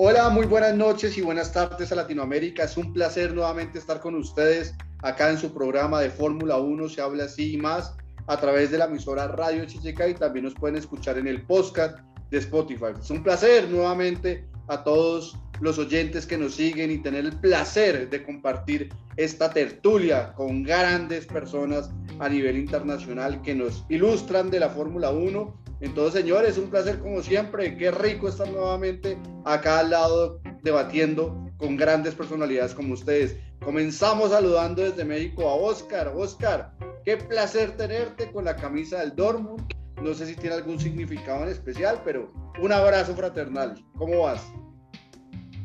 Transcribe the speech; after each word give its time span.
Hola, 0.00 0.28
muy 0.28 0.46
buenas 0.46 0.76
noches 0.76 1.18
y 1.18 1.22
buenas 1.22 1.50
tardes 1.50 1.90
a 1.90 1.96
Latinoamérica. 1.96 2.62
Es 2.62 2.76
un 2.76 2.92
placer 2.92 3.34
nuevamente 3.34 3.80
estar 3.80 3.98
con 3.98 4.14
ustedes 4.14 4.72
acá 5.02 5.28
en 5.28 5.38
su 5.38 5.52
programa 5.52 6.00
de 6.00 6.08
Fórmula 6.08 6.56
1, 6.56 6.88
se 6.88 7.00
habla 7.00 7.24
así 7.24 7.54
y 7.54 7.56
más, 7.56 7.96
a 8.28 8.36
través 8.36 8.70
de 8.70 8.78
la 8.78 8.84
emisora 8.84 9.26
Radio 9.26 9.64
Chicheca 9.64 10.06
y 10.06 10.14
también 10.14 10.44
nos 10.44 10.54
pueden 10.54 10.76
escuchar 10.76 11.18
en 11.18 11.26
el 11.26 11.42
podcast 11.42 11.98
de 12.30 12.38
Spotify. 12.38 12.92
Es 13.00 13.10
un 13.10 13.24
placer 13.24 13.68
nuevamente 13.68 14.46
a 14.68 14.84
todos 14.84 15.36
los 15.60 15.80
oyentes 15.80 16.26
que 16.26 16.38
nos 16.38 16.54
siguen 16.54 16.92
y 16.92 16.98
tener 16.98 17.24
el 17.24 17.36
placer 17.40 18.08
de 18.08 18.22
compartir 18.22 18.90
esta 19.16 19.52
tertulia 19.52 20.32
con 20.34 20.62
grandes 20.62 21.26
personas 21.26 21.90
a 22.20 22.28
nivel 22.28 22.56
internacional 22.56 23.42
que 23.42 23.56
nos 23.56 23.84
ilustran 23.88 24.48
de 24.48 24.60
la 24.60 24.68
Fórmula 24.68 25.10
1 25.10 25.67
entonces, 25.80 26.22
señores, 26.22 26.58
un 26.58 26.70
placer 26.70 26.98
como 26.98 27.22
siempre. 27.22 27.76
Qué 27.76 27.90
rico 27.90 28.28
estar 28.28 28.48
nuevamente 28.50 29.16
acá 29.44 29.80
al 29.80 29.90
lado 29.90 30.40
debatiendo 30.62 31.48
con 31.56 31.76
grandes 31.76 32.14
personalidades 32.14 32.74
como 32.74 32.94
ustedes. 32.94 33.38
Comenzamos 33.64 34.30
saludando 34.30 34.82
desde 34.82 35.04
México 35.04 35.48
a 35.48 35.54
Oscar. 35.54 36.12
Oscar, 36.16 36.72
qué 37.04 37.16
placer 37.16 37.76
tenerte 37.76 38.30
con 38.32 38.44
la 38.44 38.56
camisa 38.56 39.00
del 39.00 39.14
Dortmund. 39.14 39.62
No 40.02 40.14
sé 40.14 40.26
si 40.26 40.36
tiene 40.36 40.56
algún 40.56 40.78
significado 40.78 41.44
en 41.44 41.50
especial, 41.50 42.00
pero 42.04 42.32
un 42.60 42.72
abrazo 42.72 43.14
fraternal. 43.14 43.74
¿Cómo 43.96 44.22
vas? 44.22 44.52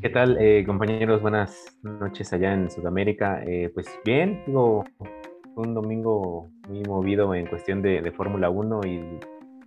¿Qué 0.02 0.10
tal, 0.10 0.38
eh, 0.40 0.64
compañeros? 0.66 1.22
Buenas 1.22 1.56
noches 1.82 2.34
allá 2.34 2.54
en 2.54 2.70
Sudamérica. 2.70 3.42
Eh, 3.46 3.72
pues 3.74 3.88
bien, 4.04 4.44
digo, 4.46 4.84
un 5.56 5.74
domingo 5.74 6.50
muy 6.68 6.84
movido 6.84 7.34
en 7.34 7.48
cuestión 7.48 7.82
de, 7.82 8.02
de 8.02 8.12
Fórmula 8.12 8.50
1 8.50 8.82
y 8.86 9.20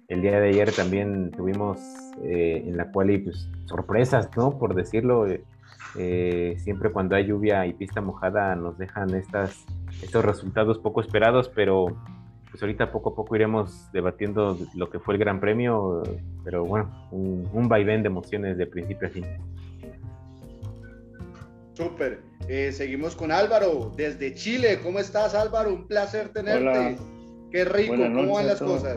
el 0.09 0.23
día 0.23 0.41
de 0.41 0.49
ayer 0.49 0.73
también 0.73 1.31
tuvimos 1.33 1.79
eh, 2.23 2.63
en 2.67 2.77
la 2.77 2.91
cual 2.93 3.21
pues, 3.23 3.49
sorpresas, 3.67 4.31
¿no? 4.37 4.59
Por 4.59 4.75
decirlo, 4.75 5.27
eh, 5.27 5.43
eh, 5.99 6.57
siempre 6.59 6.91
cuando 6.91 7.17
hay 7.17 7.27
lluvia 7.27 7.67
y 7.67 7.73
pista 7.73 8.01
mojada 8.01 8.55
nos 8.55 8.79
dejan 8.79 9.15
estas, 9.15 9.65
estos 10.03 10.25
resultados 10.25 10.79
poco 10.79 11.01
esperados, 11.01 11.51
pero 11.55 11.97
pues 12.51 12.63
ahorita 12.63 12.93
poco 12.93 13.11
a 13.11 13.15
poco 13.17 13.35
iremos 13.35 13.91
debatiendo 13.93 14.57
lo 14.75 14.89
que 14.91 15.01
fue 15.01 15.15
el 15.15 15.21
Gran 15.21 15.41
Premio, 15.41 16.03
pero 16.45 16.65
bueno, 16.65 17.09
un, 17.11 17.49
un 17.53 17.69
vaivén 17.69 18.03
de 18.03 18.07
emociones 18.07 18.57
de 18.57 18.67
principio 18.67 19.09
a 19.09 19.11
fin. 19.11 19.27
Súper. 21.75 22.23
seguimos 22.73 23.15
con 23.15 23.33
Álvaro 23.33 23.93
desde 23.97 24.35
Chile. 24.35 24.81
¿Cómo 24.83 24.99
estás, 24.99 25.35
Álvaro? 25.35 25.75
Un 25.75 25.87
placer 25.87 26.31
tenerte. 26.31 26.97
Qué 27.51 27.67
rico. 27.67 27.97
¿Cómo 27.97 28.35
van 28.35 28.47
las 28.47 28.61
cosas? 28.61 28.97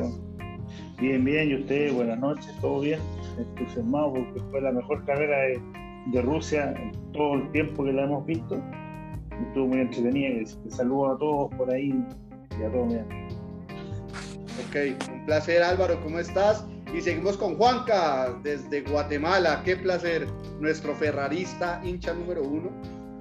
Bien, 0.99 1.23
bien, 1.23 1.49
y 1.49 1.55
usted, 1.55 1.93
buenas 1.93 2.19
noches, 2.19 2.53
todo 2.59 2.81
bien. 2.81 2.99
Entusiasmado 3.37 4.13
porque 4.13 4.41
fue 4.51 4.59
la 4.59 4.73
mejor 4.73 5.05
carrera 5.05 5.37
de, 6.11 6.21
Rusia 6.21 6.73
en 6.73 6.91
todo 7.13 7.35
el 7.35 7.49
tiempo 7.51 7.85
que 7.85 7.93
la 7.93 8.03
hemos 8.03 8.25
visto. 8.25 8.61
Estuvo 9.47 9.67
muy 9.67 9.79
entretenida. 9.79 10.45
Saludo 10.67 11.13
a 11.13 11.17
todos 11.17 11.55
por 11.55 11.71
ahí 11.71 11.93
y 12.59 12.63
a 12.63 12.71
todos. 12.71 12.93
Ok, 14.67 15.09
un 15.13 15.25
placer 15.25 15.63
Álvaro, 15.63 16.01
¿cómo 16.03 16.19
estás? 16.19 16.67
Y 16.93 16.99
seguimos 16.99 17.37
con 17.37 17.55
Juanca 17.55 18.37
desde 18.43 18.81
Guatemala. 18.81 19.61
Qué 19.63 19.77
placer, 19.77 20.27
nuestro 20.59 20.93
ferrarista, 20.95 21.79
hincha 21.81 22.13
número 22.13 22.43
uno. 22.43 22.71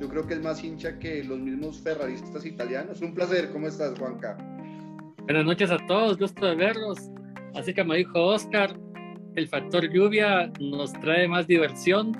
Yo 0.00 0.08
creo 0.08 0.26
que 0.26 0.34
es 0.34 0.42
más 0.42 0.64
hincha 0.64 0.98
que 0.98 1.22
los 1.22 1.38
mismos 1.38 1.80
ferraristas 1.80 2.44
italianos. 2.44 3.00
Un 3.02 3.14
placer, 3.14 3.50
¿cómo 3.52 3.68
estás, 3.68 3.96
Juanca? 3.96 4.36
Buenas 5.22 5.44
noches 5.44 5.70
a 5.70 5.78
todos, 5.86 6.18
gusto 6.18 6.46
de 6.46 6.56
verlos. 6.56 6.98
Así 7.54 7.74
que 7.74 7.84
me 7.84 7.96
dijo 7.96 8.20
Oscar, 8.26 8.78
el 9.34 9.48
factor 9.48 9.88
lluvia 9.90 10.50
nos 10.60 10.92
trae 10.94 11.28
más 11.28 11.46
diversión. 11.46 12.12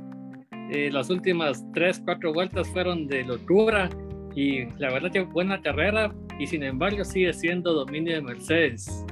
Eh, 0.71 0.91
las 0.93 1.11
últimas 1.11 1.65
tres, 1.75 2.01
cuatro 2.05 2.33
vueltas 2.33 2.69
fueron 2.69 3.07
de 3.07 3.25
locura 3.25 3.88
y 4.34 4.67
la 4.78 4.93
verdad 4.93 5.11
que 5.11 5.22
buena 5.22 5.61
carrera 5.61 6.15
y 6.38 6.47
sin 6.47 6.62
embargo 6.62 7.05
sigue 7.05 7.33
siendo 7.33 7.72
dominio 7.72 8.15
de 8.15 8.22
Mercedes. 8.22 9.05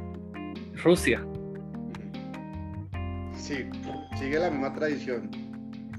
Rusia. 0.82 1.26
Sí, 3.34 3.64
sigue 4.18 4.38
la 4.38 4.50
misma 4.50 4.74
tradición. 4.74 5.30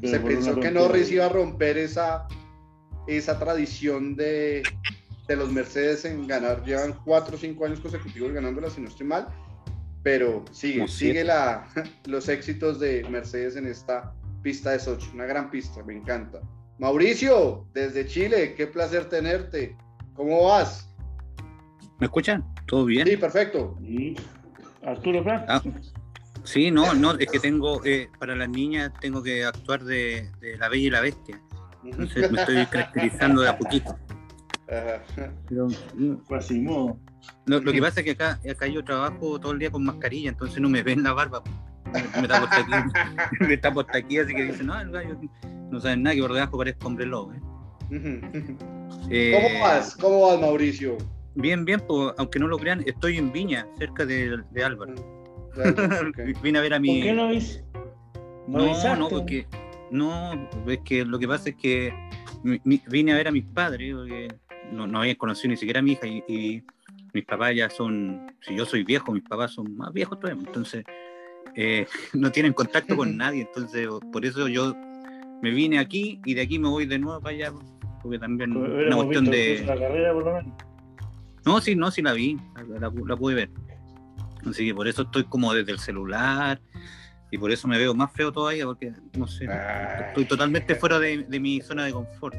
Se 0.04 0.20
pensó 0.20 0.60
que 0.60 0.70
Norris 0.70 1.12
iba 1.12 1.26
a 1.26 1.30
romper 1.30 1.78
esa, 1.78 2.28
esa 3.08 3.40
tradición 3.40 4.16
de, 4.16 4.62
de 5.28 5.36
los 5.36 5.52
Mercedes 5.52 6.06
en 6.06 6.28
ganar. 6.28 6.64
Llevan 6.64 6.94
cuatro 7.04 7.36
o 7.36 7.40
cinco 7.40 7.66
años 7.66 7.80
consecutivos 7.80 8.32
ganándola, 8.32 8.70
si 8.70 8.82
no 8.82 8.88
estoy 8.88 9.08
mal 9.08 9.28
pero 10.08 10.46
sigue, 10.52 10.88
sigue 10.88 11.22
la, 11.22 11.68
los 12.06 12.30
éxitos 12.30 12.80
de 12.80 13.06
Mercedes 13.10 13.58
en 13.58 13.68
esta 13.68 14.14
pista 14.42 14.72
de 14.72 14.80
Sochi, 14.80 15.10
una 15.14 15.26
gran 15.26 15.52
pista, 15.52 15.84
me 15.84 15.98
encanta. 15.98 16.40
Mauricio, 16.80 17.68
desde 17.74 18.08
Chile, 18.08 18.54
qué 18.56 18.68
placer 18.68 19.10
tenerte. 19.10 19.76
¿Cómo 20.14 20.46
vas? 20.46 20.90
¿Me 22.00 22.06
escuchan? 22.06 22.46
¿Todo 22.68 22.86
bien? 22.86 23.06
Sí, 23.06 23.18
perfecto. 23.18 23.78
Arturo 24.82 25.26
ah, 25.28 25.62
sí, 26.46 26.72
no, 26.72 26.94
no, 26.94 27.12
es 27.20 27.30
que 27.30 27.40
tengo, 27.40 27.84
eh, 27.84 28.08
para 28.18 28.34
las 28.34 28.48
niñas 28.48 28.94
tengo 29.02 29.22
que 29.22 29.44
actuar 29.44 29.84
de, 29.84 30.32
La 30.58 30.70
Bella 30.70 30.88
y 30.88 30.90
la 30.90 31.02
Bestia. 31.02 31.42
Entonces 31.84 32.32
me 32.32 32.40
estoy 32.40 32.66
caracterizando 32.68 33.42
de 33.42 33.50
a 33.50 33.58
poquito. 33.58 33.94
Pero, 34.68 35.70
fue 36.26 36.38
así, 36.38 36.60
modo. 36.60 37.00
Lo, 37.46 37.62
que 37.62 37.82
pasa 37.82 38.02
es 38.02 38.06
que 38.06 38.12
acá, 38.12 38.40
acá 38.50 38.68
yo 38.68 38.84
trabajo 38.84 39.40
todo 39.40 39.54
el 39.54 39.60
día 39.60 39.72
con 39.72 39.86
mascarilla, 39.86 40.30
entonces 40.30 40.60
no 40.60 40.70
me 40.70 40.84
ven 40.84 41.04
la 41.04 41.14
barba. 41.14 41.42
Me 42.22 42.28
tapo 42.28 42.46
hasta 42.46 42.58
aquí, 42.58 42.90
me 43.48 43.58
tapo 43.58 43.80
hasta 43.82 43.98
aquí, 43.98 44.20
así 44.20 44.36
que 44.36 44.44
dicen, 44.44 44.68
no, 44.68 44.80
el 44.80 44.92
gallo 44.92 45.18
no 45.72 45.80
saben 45.80 46.04
nada, 46.04 46.16
que 46.16 46.22
por 46.22 46.34
debajo 46.34 46.58
parezco 46.58 46.88
hombre 46.88 47.06
lobo. 47.06 47.34
¿eh? 47.34 48.22
eh, 49.10 49.40
¿Cómo 49.42 49.64
vas? 49.64 49.96
¿Cómo 49.96 50.28
vas, 50.28 50.40
Mauricio? 50.40 50.98
Bien, 51.36 51.64
bien, 51.64 51.82
pues, 51.88 52.14
aunque 52.18 52.40
no 52.40 52.48
lo 52.48 52.58
crean, 52.58 52.84
estoy 52.86 53.18
en 53.18 53.32
Viña, 53.32 53.66
cerca 53.78 54.06
de, 54.06 54.44
de 54.52 54.64
Álvaro. 54.64 54.96
Vine 56.44 56.60
a 56.60 56.62
ver 56.62 56.74
a 56.74 56.80
mi. 56.80 57.00
¿Por 57.00 57.08
qué 57.08 57.14
no 57.14 57.30
viste? 57.30 57.64
No, 58.48 58.96
no, 58.96 59.10
porque. 59.10 59.48
No, 59.90 60.50
es 60.68 60.80
que 60.80 61.06
lo 61.06 61.18
que 61.18 61.28
pasa 61.28 61.50
es 61.50 61.56
que 61.56 61.94
vine 62.44 63.14
a 63.14 63.16
ver 63.16 63.30
a 63.30 63.32
mis 63.32 63.46
padres, 63.46 63.96
porque 63.96 64.28
no, 64.72 64.88
no 64.88 65.00
habían 65.00 65.16
conocido 65.16 65.50
ni 65.50 65.58
siquiera 65.58 65.80
a 65.80 65.84
mi 65.84 65.94
hija 65.94 66.08
y 66.08 66.64
mis 67.14 67.26
papás 67.26 67.56
ya 67.56 67.70
son, 67.70 68.32
si 68.42 68.56
yo 68.56 68.66
soy 68.66 68.84
viejo, 68.84 69.12
mis 69.12 69.24
papás 69.24 69.52
son 69.52 69.76
más 69.76 69.92
viejos 69.92 70.20
todavía, 70.20 70.44
entonces 70.46 70.86
eh, 71.56 71.88
no 72.14 72.32
tienen 72.32 72.54
contacto 72.54 72.96
con 72.96 73.18
nadie, 73.18 73.42
entonces 73.42 73.88
por 74.12 74.26
eso 74.26 74.48
yo 74.48 74.76
me 75.42 75.52
vine 75.52 75.80
aquí 75.80 76.20
y 76.26 76.34
de 76.34 76.42
aquí 76.42 76.60
me 76.60 76.70
voy 76.70 76.86
de 76.86 77.00
nuevo 77.00 77.20
para 77.20 77.36
allá, 77.36 77.52
porque 78.02 78.20
también 78.20 78.56
una 78.56 78.96
cuestión 78.96 79.26
de... 79.26 79.64
La 79.66 79.78
carrera 79.78 80.14
por 80.14 80.26
lo 80.26 80.34
menos? 80.36 80.54
No, 81.46 81.62
sí, 81.62 81.76
no, 81.76 81.92
sí 81.92 82.02
la 82.02 82.14
vi, 82.14 82.38
la, 82.80 82.92
pude 82.92 83.34
ver. 83.34 83.50
Así 84.46 84.68
que 84.68 84.76
por 84.76 84.88
eso 84.88 85.04
estoy 85.04 85.24
como 85.24 85.54
desde 85.54 85.72
el 85.72 85.80
celular 85.80 86.60
y 87.32 87.38
por 87.38 87.52
eso 87.52 87.68
me 87.68 87.78
veo 87.78 87.94
más 87.96 88.12
feo 88.12 88.32
todavía, 88.32 88.66
porque 88.66 88.92
no 89.18 89.28
sé, 89.28 89.48
estoy 90.08 90.26
totalmente 90.26 90.76
fuera 90.76 91.00
de, 91.00 91.24
de 91.24 91.40
mi 91.40 91.62
zona 91.62 91.86
de 91.86 91.94
confort. 91.94 92.36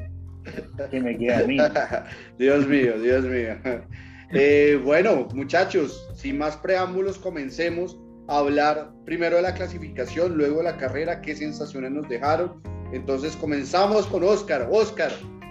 ¿Qué 0.90 1.00
me 1.00 1.16
queda 1.16 1.40
a 1.40 1.44
mí? 1.44 1.58
Dios 2.38 2.66
mío, 2.66 2.98
Dios 3.00 3.24
mío. 3.24 3.56
Eh, 4.32 4.80
bueno, 4.84 5.26
muchachos, 5.32 6.06
sin 6.14 6.38
más 6.38 6.56
preámbulos, 6.56 7.18
comencemos 7.18 7.98
a 8.28 8.38
hablar 8.38 8.92
primero 9.06 9.36
de 9.36 9.42
la 9.42 9.54
clasificación, 9.54 10.36
luego 10.36 10.58
de 10.58 10.64
la 10.64 10.76
carrera, 10.76 11.22
qué 11.22 11.34
sensaciones 11.34 11.92
nos 11.92 12.08
dejaron. 12.08 12.60
Entonces 12.92 13.36
comenzamos 13.36 14.06
con 14.06 14.22
Oscar. 14.22 14.68
Oscar, 14.70 15.10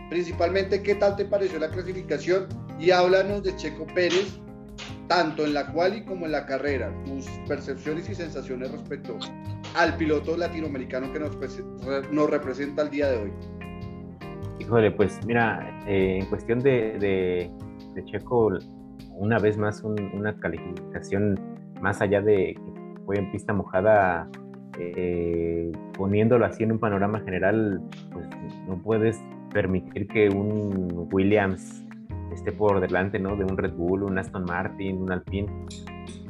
principalmente, 0.09 0.81
¿qué 0.83 0.95
tal 0.95 1.15
te 1.15 1.25
pareció 1.25 1.59
la 1.59 1.69
clasificación? 1.69 2.47
Y 2.79 2.91
háblanos 2.91 3.43
de 3.43 3.55
Checo 3.55 3.87
Pérez, 3.95 4.39
tanto 5.07 5.43
en 5.43 5.53
la 5.53 5.71
cual 5.71 5.97
y 5.97 6.05
como 6.05 6.25
en 6.25 6.33
la 6.33 6.45
carrera, 6.45 6.93
tus 7.05 7.25
percepciones 7.47 8.07
y 8.09 8.15
sensaciones 8.15 8.71
respecto 8.71 9.17
al 9.75 9.95
piloto 9.97 10.37
latinoamericano 10.37 11.11
que 11.11 11.19
nos, 11.19 11.35
nos 12.11 12.29
representa 12.29 12.83
el 12.83 12.89
día 12.91 13.09
de 13.09 13.17
hoy. 13.17 13.31
Híjole, 14.59 14.91
pues 14.91 15.19
mira, 15.25 15.81
eh, 15.87 16.19
en 16.19 16.25
cuestión 16.25 16.59
de 16.59 17.49
Checo, 18.05 18.51
una 19.17 19.39
vez 19.39 19.57
más 19.57 19.83
una 19.83 20.35
calificación 20.39 21.39
más 21.81 22.01
allá 22.01 22.21
de 22.21 22.55
que 22.55 23.03
fue 23.05 23.17
en 23.17 23.31
pista 23.31 23.53
mojada, 23.53 24.29
eh, 24.79 25.71
poniéndolo 25.97 26.45
así 26.45 26.63
en 26.63 26.73
un 26.73 26.79
panorama 26.79 27.19
general, 27.21 27.81
pues 28.11 28.27
no 28.67 28.77
puedes 28.81 29.19
permitir 29.51 30.07
que 30.07 30.29
un 30.29 31.07
Williams 31.11 31.83
esté 32.33 32.51
por 32.51 32.79
delante, 32.79 33.17
¿no? 33.17 33.35
De 33.35 33.43
un 33.43 33.57
Red 33.57 33.73
Bull, 33.73 34.03
un 34.03 34.17
Aston 34.17 34.45
Martin, 34.45 35.01
un 35.01 35.11
Alpine. 35.11 35.47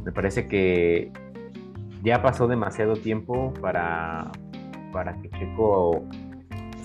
Me 0.06 0.12
parece 0.12 0.48
que 0.48 1.12
ya 2.04 2.22
pasó 2.22 2.48
demasiado 2.48 2.94
tiempo 2.94 3.54
para, 3.60 4.32
para 4.94 5.20
que 5.22 5.30
Checo 5.30 6.06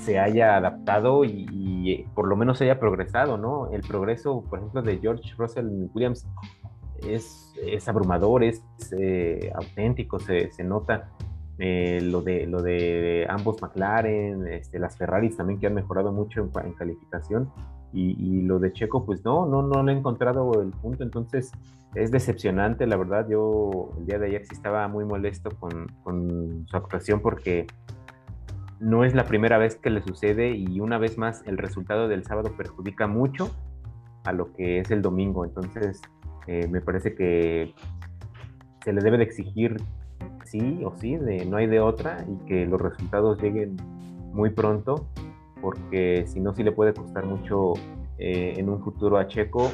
se 0.02 0.18
haya 0.18 0.56
adaptado 0.56 1.24
y, 1.24 2.06
por 2.14 2.26
lo 2.26 2.36
menos 2.36 2.60
haya 2.60 2.78
progresado, 2.78 3.38
¿no? 3.38 3.70
El 3.72 3.82
progreso, 3.82 4.42
por 4.48 4.58
ejemplo, 4.58 4.82
de 4.82 4.98
George 4.98 5.32
Russell 5.36 5.88
Williams 5.94 6.26
es, 7.06 7.88
abrumador, 7.88 8.44
es 8.44 8.62
eh, 8.98 9.52
auténtico, 9.54 10.18
se, 10.18 10.50
nota. 10.64 11.10
eh, 11.58 12.00
lo, 12.02 12.22
de, 12.22 12.46
lo 12.46 12.62
de 12.62 13.26
ambos 13.28 13.62
McLaren, 13.62 14.46
este, 14.48 14.78
las 14.78 14.96
Ferraris 14.96 15.36
también 15.36 15.60
que 15.60 15.68
han 15.68 15.74
mejorado 15.74 16.12
mucho 16.12 16.40
en, 16.40 16.72
calificación. 16.72 17.50
Y, 17.94 18.40
lo 18.42 18.58
de 18.58 18.72
Checo, 18.72 19.04
pues 19.04 19.22
no, 19.22 19.44
no, 19.46 19.62
no 19.62 19.82
le 19.82 19.92
he 19.92 19.96
encontrado 19.96 20.62
el 20.62 20.70
punto. 20.70 21.04
Entonces 21.04 21.52
es 21.94 22.10
decepcionante, 22.10 22.86
la 22.86 22.96
verdad. 22.96 23.28
Yo 23.28 23.92
el 23.98 24.06
día 24.06 24.18
de 24.18 24.26
ayer 24.28 24.46
sí 24.46 24.54
estaba 24.54 24.88
muy 24.88 25.04
molesto 25.04 25.50
con 25.58 26.66
su 26.66 26.76
actuación 26.76 27.20
porque 27.20 27.66
no 28.82 29.04
es 29.04 29.14
la 29.14 29.24
primera 29.24 29.58
vez 29.58 29.76
que 29.76 29.90
le 29.90 30.02
sucede 30.02 30.56
y 30.56 30.80
una 30.80 30.98
vez 30.98 31.16
más 31.16 31.42
el 31.46 31.56
resultado 31.56 32.08
del 32.08 32.24
sábado 32.24 32.56
perjudica 32.56 33.06
mucho 33.06 33.54
a 34.24 34.32
lo 34.32 34.52
que 34.52 34.80
es 34.80 34.90
el 34.90 35.02
domingo. 35.02 35.44
Entonces 35.44 36.02
eh, 36.48 36.66
me 36.68 36.80
parece 36.80 37.14
que 37.14 37.72
se 38.84 38.92
le 38.92 39.00
debe 39.00 39.18
de 39.18 39.24
exigir 39.24 39.76
sí 40.44 40.80
o 40.84 40.96
sí, 40.96 41.16
de, 41.16 41.46
no 41.46 41.58
hay 41.58 41.68
de 41.68 41.78
otra 41.78 42.26
y 42.28 42.44
que 42.46 42.66
los 42.66 42.80
resultados 42.80 43.40
lleguen 43.40 43.76
muy 44.32 44.50
pronto, 44.50 45.06
porque 45.60 46.24
si 46.26 46.40
no, 46.40 46.52
sí 46.52 46.64
le 46.64 46.72
puede 46.72 46.92
costar 46.92 47.24
mucho 47.24 47.74
eh, 48.18 48.54
en 48.56 48.68
un 48.68 48.82
futuro 48.82 49.16
a 49.16 49.28
Checo 49.28 49.70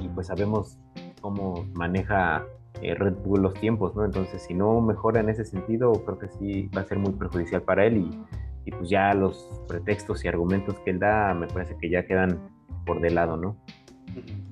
y 0.00 0.08
pues 0.08 0.26
sabemos 0.26 0.78
cómo 1.20 1.64
maneja 1.74 2.44
eh, 2.82 2.94
Red 2.94 3.14
Bull 3.24 3.42
los 3.42 3.54
tiempos, 3.54 3.94
¿no? 3.96 4.04
Entonces, 4.04 4.42
si 4.42 4.54
no 4.54 4.80
mejora 4.80 5.20
en 5.20 5.28
ese 5.28 5.44
sentido, 5.44 5.92
creo 6.04 6.18
que 6.18 6.28
sí 6.28 6.70
va 6.76 6.82
a 6.82 6.84
ser 6.84 6.98
muy 6.98 7.12
perjudicial 7.12 7.62
para 7.62 7.86
él 7.86 7.98
y, 7.98 8.24
y 8.66 8.70
pues 8.72 8.90
ya 8.90 9.14
los 9.14 9.48
pretextos 9.68 10.24
y 10.24 10.28
argumentos 10.28 10.78
que 10.80 10.90
él 10.90 10.98
da 10.98 11.34
me 11.34 11.46
parece 11.46 11.76
que 11.80 11.88
ya 11.88 12.04
quedan 12.04 12.50
por 12.84 13.00
de 13.00 13.10
lado, 13.10 13.36
¿no? 13.36 13.56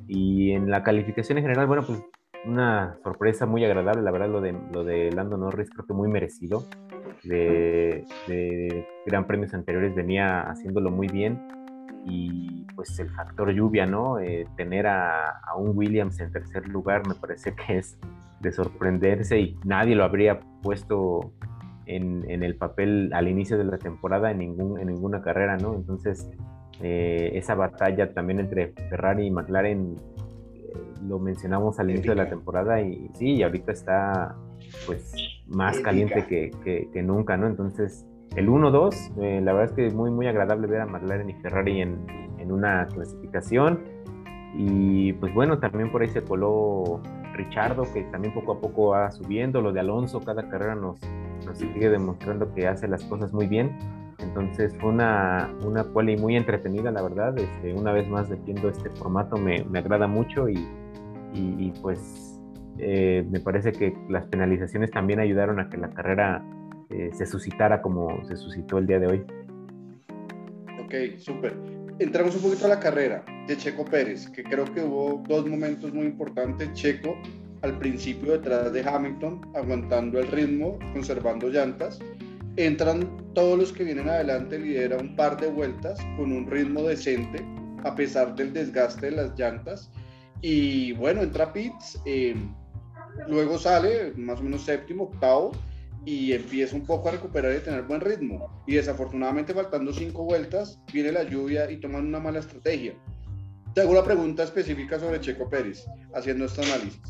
Y 0.06 0.52
en 0.52 0.70
la 0.70 0.82
calificación 0.82 1.38
en 1.38 1.44
general, 1.44 1.66
bueno, 1.66 1.82
pues 1.86 2.02
una 2.46 2.96
sorpresa 3.02 3.46
muy 3.46 3.64
agradable, 3.64 4.02
la 4.02 4.10
verdad, 4.10 4.28
lo 4.28 4.40
de, 4.40 4.52
lo 4.72 4.84
de 4.84 5.10
Lando 5.12 5.36
Norris 5.36 5.70
creo 5.70 5.86
que 5.86 5.94
muy 5.94 6.08
merecido. 6.08 6.64
De, 7.22 8.04
Gran 9.06 9.26
Premios 9.26 9.54
anteriores 9.54 9.94
venía 9.94 10.42
haciéndolo 10.42 10.90
muy 10.90 11.08
bien 11.08 11.40
y 12.06 12.66
pues 12.74 12.98
el 12.98 13.10
factor 13.10 13.50
lluvia, 13.52 13.86
¿no? 13.86 14.18
Eh, 14.18 14.46
tener 14.56 14.86
a, 14.86 15.40
un 15.56 15.76
Williams 15.76 16.20
en 16.20 16.32
tercer 16.32 16.68
lugar 16.68 17.06
me 17.06 17.14
parece 17.14 17.54
que 17.66 17.78
es 17.78 17.98
de 18.40 18.52
sorprenderse 18.52 19.40
y 19.40 19.58
nadie 19.64 19.94
lo 19.94 20.04
habría 20.04 20.40
puesto 20.62 21.32
en, 21.86 22.24
el 22.28 22.56
papel 22.56 23.10
al 23.12 23.28
inicio 23.28 23.58
de 23.58 23.64
la 23.64 23.78
temporada 23.78 24.30
en, 24.30 24.38
ningún, 24.38 24.80
en 24.80 24.88
ninguna 24.88 25.22
carrera, 25.22 25.56
¿no? 25.56 25.74
Entonces, 25.74 26.30
eh, 26.80 27.32
esa 27.34 27.54
batalla 27.54 28.12
también 28.12 28.40
entre 28.40 28.68
Ferrari 28.88 29.26
y 29.26 29.30
McLaren 29.30 29.96
lo 31.06 31.18
mencionamos 31.18 31.78
al 31.78 31.90
inicio 31.90 32.12
de 32.12 32.16
la 32.16 32.28
temporada 32.28 32.80
y 32.80 33.10
sí, 33.14 33.34
y 33.34 33.42
ahorita 33.42 33.72
está 33.72 34.36
pues 34.86 35.12
más 35.46 35.78
caliente 35.80 36.26
que, 36.26 36.50
que, 36.92 37.02
nunca, 37.02 37.36
¿no? 37.36 37.46
Entonces, 37.46 38.06
el 38.36 38.48
1-2, 38.48 39.12
eh, 39.20 39.40
la 39.40 39.52
verdad 39.52 39.70
es 39.70 39.76
que 39.76 39.86
es 39.86 39.94
muy, 39.94 40.10
muy 40.10 40.26
agradable 40.26 40.66
ver 40.66 40.80
a 40.80 40.86
McLaren 40.86 41.30
y 41.30 41.34
Ferrari 41.34 41.80
en, 41.80 42.06
en, 42.38 42.52
una 42.52 42.86
clasificación. 42.88 43.80
Y 44.56 45.12
pues 45.14 45.32
bueno, 45.34 45.58
también 45.58 45.90
por 45.90 46.02
ahí 46.02 46.08
se 46.08 46.22
coló 46.22 47.00
Richardo, 47.34 47.84
que 47.92 48.02
también 48.04 48.34
poco 48.34 48.52
a 48.52 48.60
poco 48.60 48.88
va 48.90 49.10
subiendo. 49.10 49.60
Lo 49.60 49.72
de 49.72 49.80
Alonso, 49.80 50.20
cada 50.20 50.48
carrera 50.48 50.74
nos, 50.74 51.00
nos 51.46 51.58
sigue 51.58 51.88
demostrando 51.90 52.52
que 52.54 52.66
hace 52.66 52.88
las 52.88 53.04
cosas 53.04 53.32
muy 53.32 53.46
bien. 53.46 53.76
Entonces 54.18 54.76
fue 54.80 54.90
una, 54.90 55.52
una 55.64 55.84
muy 56.20 56.36
entretenida, 56.36 56.90
la 56.90 57.02
verdad. 57.02 57.36
Este, 57.38 57.74
una 57.74 57.92
vez 57.92 58.08
más 58.08 58.28
defiendo 58.28 58.68
este 58.68 58.90
formato, 58.90 59.36
me, 59.36 59.64
me 59.64 59.78
agrada 59.78 60.06
mucho 60.06 60.48
y, 60.48 60.66
y, 61.34 61.72
pues 61.82 62.40
eh, 62.78 63.24
me 63.30 63.40
parece 63.40 63.72
que 63.72 63.96
las 64.08 64.26
penalizaciones 64.26 64.90
también 64.90 65.20
ayudaron 65.20 65.60
a 65.60 65.68
que 65.68 65.76
la 65.76 65.90
carrera 65.90 66.44
eh, 66.94 67.10
se 67.12 67.26
suscitara 67.26 67.82
como 67.82 68.24
se 68.26 68.36
suscitó 68.36 68.78
el 68.78 68.86
día 68.86 68.98
de 68.98 69.06
hoy. 69.06 69.24
Ok, 70.84 71.18
súper. 71.18 71.56
Entramos 71.98 72.34
un 72.36 72.42
poquito 72.42 72.66
a 72.66 72.70
la 72.70 72.80
carrera 72.80 73.24
de 73.46 73.56
Checo 73.56 73.84
Pérez, 73.84 74.28
que 74.30 74.42
creo 74.42 74.64
que 74.64 74.82
hubo 74.82 75.22
dos 75.28 75.46
momentos 75.46 75.92
muy 75.92 76.06
importantes. 76.06 76.72
Checo 76.72 77.16
al 77.62 77.78
principio 77.78 78.32
detrás 78.32 78.72
de 78.72 78.82
Hamilton, 78.82 79.40
aguantando 79.54 80.18
el 80.18 80.28
ritmo, 80.28 80.78
conservando 80.92 81.48
llantas. 81.48 81.98
Entran 82.56 83.16
todos 83.34 83.58
los 83.58 83.72
que 83.72 83.84
vienen 83.84 84.08
adelante, 84.08 84.58
lidera 84.58 84.96
un 84.96 85.16
par 85.16 85.40
de 85.40 85.48
vueltas 85.48 85.98
con 86.16 86.30
un 86.30 86.46
ritmo 86.46 86.82
decente, 86.82 87.44
a 87.82 87.94
pesar 87.94 88.34
del 88.34 88.52
desgaste 88.52 89.06
de 89.06 89.16
las 89.16 89.38
llantas 89.38 89.90
y 90.46 90.92
bueno, 90.92 91.22
entra 91.22 91.54
Pitts, 91.54 91.98
eh, 92.04 92.36
luego 93.28 93.56
sale 93.58 94.12
más 94.14 94.40
o 94.40 94.42
menos 94.42 94.60
séptimo, 94.60 95.04
octavo, 95.04 95.52
y 96.04 96.32
empieza 96.32 96.76
un 96.76 96.84
poco 96.84 97.08
a 97.08 97.12
recuperar 97.12 97.54
y 97.54 97.60
tener 97.60 97.82
buen 97.82 98.00
ritmo. 98.00 98.62
Y 98.66 98.74
desafortunadamente, 98.74 99.54
faltando 99.54 99.92
cinco 99.92 100.24
vueltas, 100.24 100.80
viene 100.92 101.12
la 101.12 101.22
lluvia 101.22 101.70
y 101.70 101.78
toman 101.78 102.06
una 102.06 102.20
mala 102.20 102.40
estrategia. 102.40 102.94
Te 103.74 103.80
hago 103.80 103.92
una 103.92 104.04
pregunta 104.04 104.42
específica 104.42 105.00
sobre 105.00 105.20
Checo 105.20 105.48
Pérez, 105.48 105.84
haciendo 106.14 106.44
este 106.44 106.62
análisis. 106.62 107.00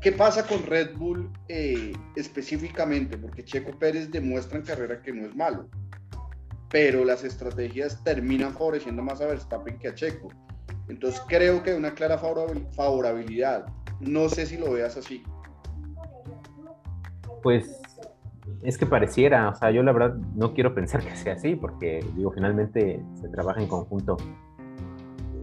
¿Qué 0.00 0.12
pasa 0.12 0.46
con 0.46 0.62
Red 0.64 0.96
Bull 0.96 1.30
eh, 1.48 1.92
específicamente? 2.14 3.18
Porque 3.18 3.44
Checo 3.44 3.76
Pérez 3.78 4.10
demuestra 4.10 4.58
en 4.58 4.64
carrera 4.64 5.02
que 5.02 5.12
no 5.12 5.26
es 5.26 5.34
malo, 5.34 5.68
pero 6.70 7.04
las 7.04 7.24
estrategias 7.24 8.04
terminan 8.04 8.52
favoreciendo 8.52 9.02
más 9.02 9.20
a 9.20 9.26
Verstappen 9.26 9.78
que 9.78 9.88
a 9.88 9.94
Checo. 9.94 10.28
Entonces 10.88 11.20
creo 11.26 11.62
que 11.62 11.70
hay 11.70 11.76
una 11.76 11.94
clara 11.94 12.18
favorabilidad. 12.18 13.66
No 13.98 14.28
sé 14.28 14.46
si 14.46 14.56
lo 14.56 14.70
veas 14.70 14.96
así. 14.96 15.24
Pues 17.46 17.80
es 18.64 18.76
que 18.76 18.86
pareciera, 18.86 19.50
o 19.50 19.54
sea, 19.54 19.70
yo 19.70 19.84
la 19.84 19.92
verdad 19.92 20.16
no 20.34 20.52
quiero 20.52 20.74
pensar 20.74 21.00
que 21.04 21.14
sea 21.14 21.34
así, 21.34 21.54
porque 21.54 22.04
digo, 22.16 22.32
finalmente 22.32 23.00
se 23.14 23.28
trabaja 23.28 23.60
en 23.60 23.68
conjunto. 23.68 24.16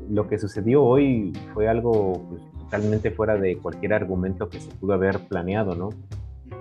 Lo 0.09 0.27
que 0.27 0.37
sucedió 0.37 0.83
hoy 0.83 1.31
fue 1.53 1.69
algo 1.69 2.21
pues, 2.27 2.41
totalmente 2.59 3.09
fuera 3.11 3.37
de 3.37 3.57
cualquier 3.57 3.93
argumento 3.93 4.49
que 4.49 4.59
se 4.59 4.69
pudo 4.71 4.91
haber 4.95 5.17
planeado, 5.29 5.75
¿no? 5.75 5.91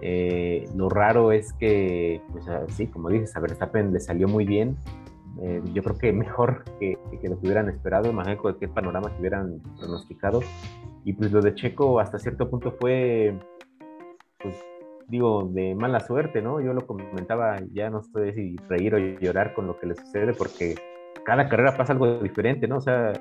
Eh, 0.00 0.69
lo 0.77 0.89
raro 0.89 1.33
es 1.33 1.53
que, 1.55 2.23
pues 2.31 2.47
así, 2.47 2.87
como 2.87 3.09
dices, 3.09 3.35
a 3.35 3.41
Verstappen 3.41 3.93
le 3.93 3.99
salió 3.99 4.29
muy 4.29 4.45
bien, 4.45 4.77
eh, 5.41 5.61
yo 5.75 5.83
creo 5.83 5.99
que 5.99 6.12
mejor 6.12 6.62
que, 6.79 6.97
que, 7.21 7.29
lo 7.29 7.41
que 7.41 7.47
hubieran 7.47 7.69
esperado, 7.69 8.09
imagínate 8.09 8.61
qué 8.61 8.69
panorama 8.69 9.11
que 9.11 9.19
hubieran 9.19 9.61
pronosticado. 9.77 10.38
Y 11.05 11.15
pues 11.15 11.33
lo 11.33 11.41
de 11.41 11.53
Checo 11.56 11.99
hasta 11.99 12.21
cierto 12.21 12.49
punto 12.49 12.71
fue, 12.79 13.37
pues 14.38 14.55
digo, 15.12 15.47
de 15.53 15.75
mala 15.75 16.00
suerte, 16.00 16.40
¿no? 16.40 16.59
Yo 16.62 16.73
lo 16.73 16.87
comentaba, 16.87 17.59
ya 17.75 17.90
no 17.90 18.02
sé 18.02 18.33
si 18.33 18.57
reír 18.66 18.95
o 18.95 18.99
llorar 18.99 19.52
con 19.52 19.66
lo 19.66 19.78
que 19.78 19.87
le 19.87 19.95
sucede, 19.95 20.33
porque 20.33 20.75
cada 21.26 21.50
carrera 21.50 21.76
pasa 21.76 21.92
algo 21.92 22.19
diferente, 22.21 22.66
¿no? 22.66 22.78
O 22.78 22.81
sea, 22.81 23.12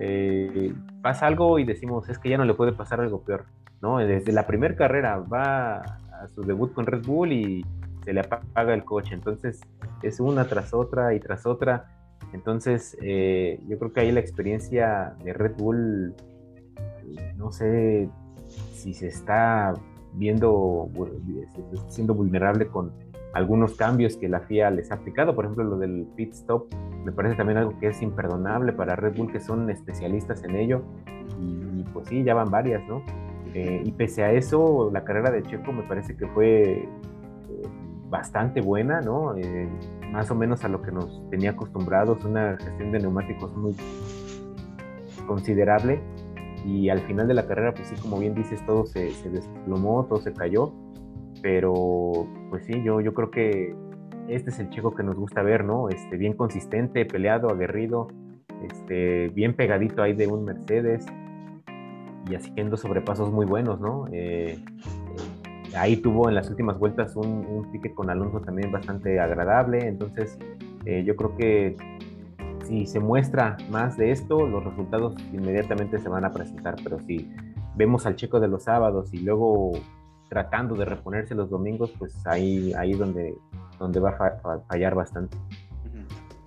eh, 0.00 0.74
pasa 1.02 1.28
algo 1.28 1.60
y 1.60 1.64
decimos, 1.64 2.08
es 2.08 2.18
que 2.18 2.30
ya 2.30 2.36
no 2.36 2.44
le 2.44 2.54
puede 2.54 2.72
pasar 2.72 3.00
algo 3.00 3.22
peor, 3.22 3.44
¿no? 3.80 3.98
Desde 3.98 4.32
la 4.32 4.44
primera 4.44 4.74
carrera 4.74 5.18
va 5.18 5.76
a 5.76 6.26
su 6.34 6.42
debut 6.42 6.74
con 6.74 6.84
Red 6.84 7.06
Bull 7.06 7.30
y 7.30 7.64
se 8.04 8.12
le 8.12 8.20
apaga 8.22 8.74
el 8.74 8.84
coche. 8.84 9.14
Entonces 9.14 9.60
es 10.02 10.18
una 10.18 10.48
tras 10.48 10.74
otra 10.74 11.14
y 11.14 11.20
tras 11.20 11.46
otra. 11.46 11.92
Entonces 12.32 12.98
eh, 13.02 13.60
yo 13.68 13.78
creo 13.78 13.92
que 13.92 14.00
ahí 14.00 14.10
la 14.10 14.18
experiencia 14.18 15.14
de 15.22 15.32
Red 15.32 15.58
Bull, 15.58 16.12
no 17.36 17.52
sé 17.52 18.10
si 18.72 18.94
se 18.94 19.06
está 19.06 19.74
viendo, 20.16 20.88
siendo 21.88 22.14
vulnerable 22.14 22.66
con 22.66 22.92
algunos 23.32 23.76
cambios 23.76 24.16
que 24.16 24.28
la 24.28 24.40
FIA 24.40 24.70
les 24.70 24.90
ha 24.90 24.96
aplicado, 24.96 25.34
por 25.34 25.44
ejemplo 25.44 25.64
lo 25.64 25.78
del 25.78 26.06
pit 26.16 26.32
stop, 26.32 26.72
me 27.04 27.12
parece 27.12 27.36
también 27.36 27.58
algo 27.58 27.78
que 27.78 27.88
es 27.88 28.02
imperdonable 28.02 28.72
para 28.72 28.96
Red 28.96 29.16
Bull, 29.16 29.30
que 29.30 29.40
son 29.40 29.70
especialistas 29.70 30.42
en 30.44 30.56
ello, 30.56 30.82
y, 31.40 31.84
pues 31.92 32.08
sí, 32.08 32.24
ya 32.24 32.34
van 32.34 32.50
varias, 32.50 32.82
¿no? 32.88 33.02
Eh, 33.54 33.82
y 33.84 33.92
pese 33.92 34.24
a 34.24 34.32
eso, 34.32 34.90
la 34.92 35.04
carrera 35.04 35.30
de 35.30 35.42
Checo 35.42 35.72
me 35.72 35.82
parece 35.82 36.16
que 36.16 36.26
fue 36.28 36.88
bastante 38.08 38.60
buena, 38.60 39.00
¿no? 39.00 39.36
Eh, 39.36 39.68
más 40.12 40.30
o 40.30 40.34
menos 40.34 40.64
a 40.64 40.68
lo 40.68 40.82
que 40.82 40.92
nos 40.92 41.28
tenía 41.30 41.50
acostumbrados, 41.50 42.24
una 42.24 42.56
gestión 42.56 42.92
de 42.92 43.00
neumáticos 43.00 43.54
muy 43.56 43.74
considerable 45.26 46.00
y 46.66 46.88
al 46.88 47.00
final 47.02 47.28
de 47.28 47.34
la 47.34 47.46
carrera, 47.46 47.72
pues 47.72 47.88
sí, 47.88 47.94
como 48.02 48.18
bien 48.18 48.34
dices, 48.34 48.64
todo 48.66 48.86
se, 48.86 49.12
desplomó, 49.30 50.04
todo 50.06 50.20
se 50.20 50.32
cayó, 50.32 50.72
pero 51.40 52.26
pues 52.50 52.64
sí, 52.66 52.82
yo, 52.84 53.00
yo 53.00 53.14
creo 53.14 53.30
que 53.30 53.72
este 54.28 54.50
es 54.50 54.58
el 54.58 54.68
chico 54.70 54.92
que 54.92 55.04
nos 55.04 55.14
gusta 55.14 55.42
ver, 55.42 55.64
¿no? 55.64 55.88
Este, 55.88 56.16
bien 56.16 56.32
consistente, 56.32 57.06
peleado, 57.06 57.50
aguerrido, 57.50 58.08
este, 58.64 59.28
bien 59.28 59.54
pegadito 59.54 60.02
ahí 60.02 60.12
de 60.12 60.26
un 60.26 60.44
Mercedes 60.44 61.06
y 62.28 62.34
haciendo 62.34 62.76
sobrepasos 62.76 63.30
muy 63.30 63.46
buenos, 63.46 63.80
¿no? 63.80 64.06
Eh, 64.10 64.58
ahí 65.76 65.96
tuvo 65.98 66.28
en 66.28 66.34
las 66.34 66.50
últimas 66.50 66.80
vueltas 66.80 67.14
un, 67.14 67.46
un 67.46 67.70
pique 67.70 67.94
con 67.94 68.10
Alonso 68.10 68.40
también 68.40 68.72
bastante 68.72 69.20
agradable. 69.20 69.86
Entonces, 69.86 70.36
eh, 70.84 71.04
yo 71.04 71.14
creo 71.14 71.36
que 71.36 71.76
si 72.66 72.86
se 72.86 73.00
muestra 73.00 73.56
más 73.70 73.96
de 73.96 74.10
esto, 74.10 74.46
los 74.46 74.64
resultados 74.64 75.14
inmediatamente 75.32 75.98
se 75.98 76.08
van 76.08 76.24
a 76.24 76.32
presentar. 76.32 76.76
Pero 76.82 77.00
si 77.00 77.30
vemos 77.76 78.06
al 78.06 78.16
chico 78.16 78.40
de 78.40 78.48
los 78.48 78.64
sábados 78.64 79.12
y 79.12 79.18
luego 79.18 79.72
tratando 80.28 80.74
de 80.74 80.84
reponerse 80.84 81.34
los 81.34 81.50
domingos, 81.50 81.92
pues 81.98 82.14
ahí, 82.26 82.72
ahí 82.74 82.94
donde, 82.94 83.36
donde 83.78 84.00
va 84.00 84.10
a 84.10 84.58
fallar 84.68 84.94
bastante. 84.94 85.36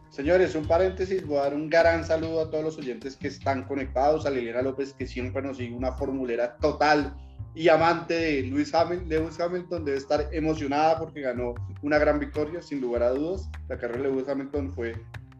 Señores, 0.10 0.54
un 0.56 0.68
paréntesis, 0.68 1.26
voy 1.26 1.38
a 1.38 1.44
dar 1.44 1.54
un 1.54 1.70
gran 1.70 2.04
saludo 2.04 2.42
a 2.42 2.50
todos 2.50 2.64
los 2.64 2.78
oyentes 2.78 3.16
que 3.16 3.30
están 3.30 3.64
conectados, 3.64 4.26
a 4.26 4.30
Liliana 4.30 4.62
López, 4.62 4.94
que 4.94 5.08
siempre 5.08 5.42
nos 5.42 5.58
sigue 5.58 5.74
una 5.74 5.94
formulera 5.94 6.58
total 6.58 7.16
y 7.56 7.68
amante 7.68 8.14
de 8.14 8.42
Lewis 8.44 8.74
Hamilton, 8.74 9.10
Lewis 9.10 9.40
Hamilton 9.40 9.84
debe 9.84 9.98
estar 9.98 10.28
emocionada 10.32 11.00
porque 11.00 11.22
ganó 11.22 11.56
una 11.82 11.98
gran 11.98 12.20
victoria, 12.20 12.62
sin 12.62 12.80
lugar 12.80 13.04
a 13.04 13.10
dudas. 13.10 13.50
La 13.68 13.78
carrera 13.78 14.04
de 14.04 14.10
Lewis 14.10 14.30
Hamilton 14.30 14.72
fue 14.72 14.96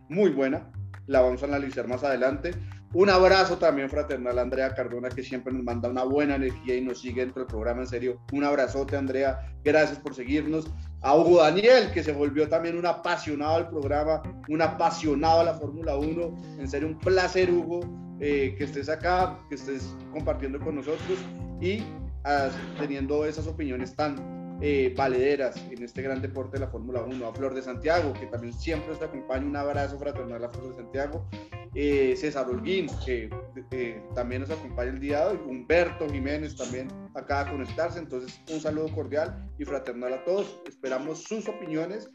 muy 0.10 0.32
buena, 0.32 0.72
la 1.08 1.22
vamos 1.22 1.42
a 1.44 1.46
analizar 1.46 1.88
más 1.88 2.04
adelante. 2.04 2.52
Un 2.92 3.10
abrazo 3.10 3.60
también 3.60 3.88
fraternal 3.88 4.40
a 4.40 4.42
Andrea 4.42 4.74
Cardona, 4.74 5.10
que 5.10 5.22
siempre 5.22 5.54
nos 5.54 5.64
manda 5.64 5.90
una 5.90 6.04
buena 6.04 6.36
energía 6.36 6.76
y 6.76 6.82
nos 6.82 7.02
sigue 7.02 7.22
dentro 7.22 7.44
del 7.44 7.48
programa. 7.48 7.82
En 7.82 7.88
serio, 7.88 8.20
un 8.34 8.44
abrazote, 8.44 8.98
Andrea. 8.98 9.40
Gracias 9.64 10.00
por 10.00 10.16
seguirnos. 10.16 10.72
A 11.02 11.16
Hugo 11.16 11.40
Daniel, 11.40 11.92
que 11.94 12.04
se 12.04 12.12
volvió 12.12 12.50
también 12.50 12.78
un 12.78 12.88
apasionado 12.88 13.58
al 13.58 13.70
programa, 13.70 14.24
un 14.48 14.62
apasionado 14.62 15.42
a 15.42 15.44
la 15.44 15.54
Fórmula 15.54 15.96
1. 15.98 16.58
En 16.60 16.68
serio, 16.68 16.88
un 16.88 16.98
placer, 16.98 17.52
Hugo, 17.52 17.82
eh, 18.20 18.56
que 18.58 18.64
estés 18.64 18.90
acá, 18.90 19.38
que 19.50 19.56
estés 19.56 19.96
compartiendo 20.12 20.60
con 20.60 20.76
nosotros 20.76 21.20
y 21.62 21.84
ah, 22.24 22.50
teniendo 22.80 23.24
esas 23.24 23.46
opiniones 23.46 23.96
tan 23.96 24.39
eh, 24.62 24.94
valederas 24.96 25.56
en 25.72 25.82
este 25.84 26.02
gran 26.02 26.22
deporte 26.22 26.58
de 26.58 26.66
la 26.66 26.70
Fórmula 26.70 27.02
1, 27.04 27.26
a 27.26 27.34
Flor 27.34 27.54
de 27.54 27.62
Santiago, 27.62 28.12
que 28.12 28.26
también 28.26 28.54
siempre 28.54 28.90
nos 28.90 29.02
acompaña, 29.02 29.46
un 29.46 29.56
abrazo 29.56 29.98
fraternal 29.98 30.44
a 30.44 30.50
Flor 30.50 30.76
de 30.76 30.84
Santiago, 30.84 31.30
eh, 31.76 32.14
César 32.18 32.50
Holguín, 32.50 32.90
que 33.06 33.30
eh, 33.72 34.04
también 34.16 34.42
nos 34.42 34.52
acompaña 34.52 34.90
el 34.90 35.00
día 35.00 35.20
de 35.20 35.32
hoy, 35.32 35.40
Humberto 35.48 36.10
Jiménez 36.10 36.58
también 36.58 36.90
acaba 37.16 37.46
de 37.46 37.52
conectarse, 37.52 38.00
entonces 38.00 38.38
un 38.52 38.60
saludo 38.60 38.94
cordial 38.94 39.50
y 39.58 39.64
fraternal 39.64 40.14
a 40.14 40.26
todos, 40.26 40.62
esperamos 40.68 41.24
sus 41.24 41.48
opiniones 41.48 42.10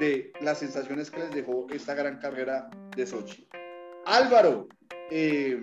de 0.00 0.32
las 0.40 0.60
sensaciones 0.60 1.10
que 1.10 1.20
les 1.20 1.32
dejó 1.32 1.66
esta 1.70 1.94
gran 1.94 2.18
carrera 2.18 2.70
de 2.96 3.06
Sochi. 3.06 3.46
Álvaro, 4.06 4.68
¿qué 5.10 5.58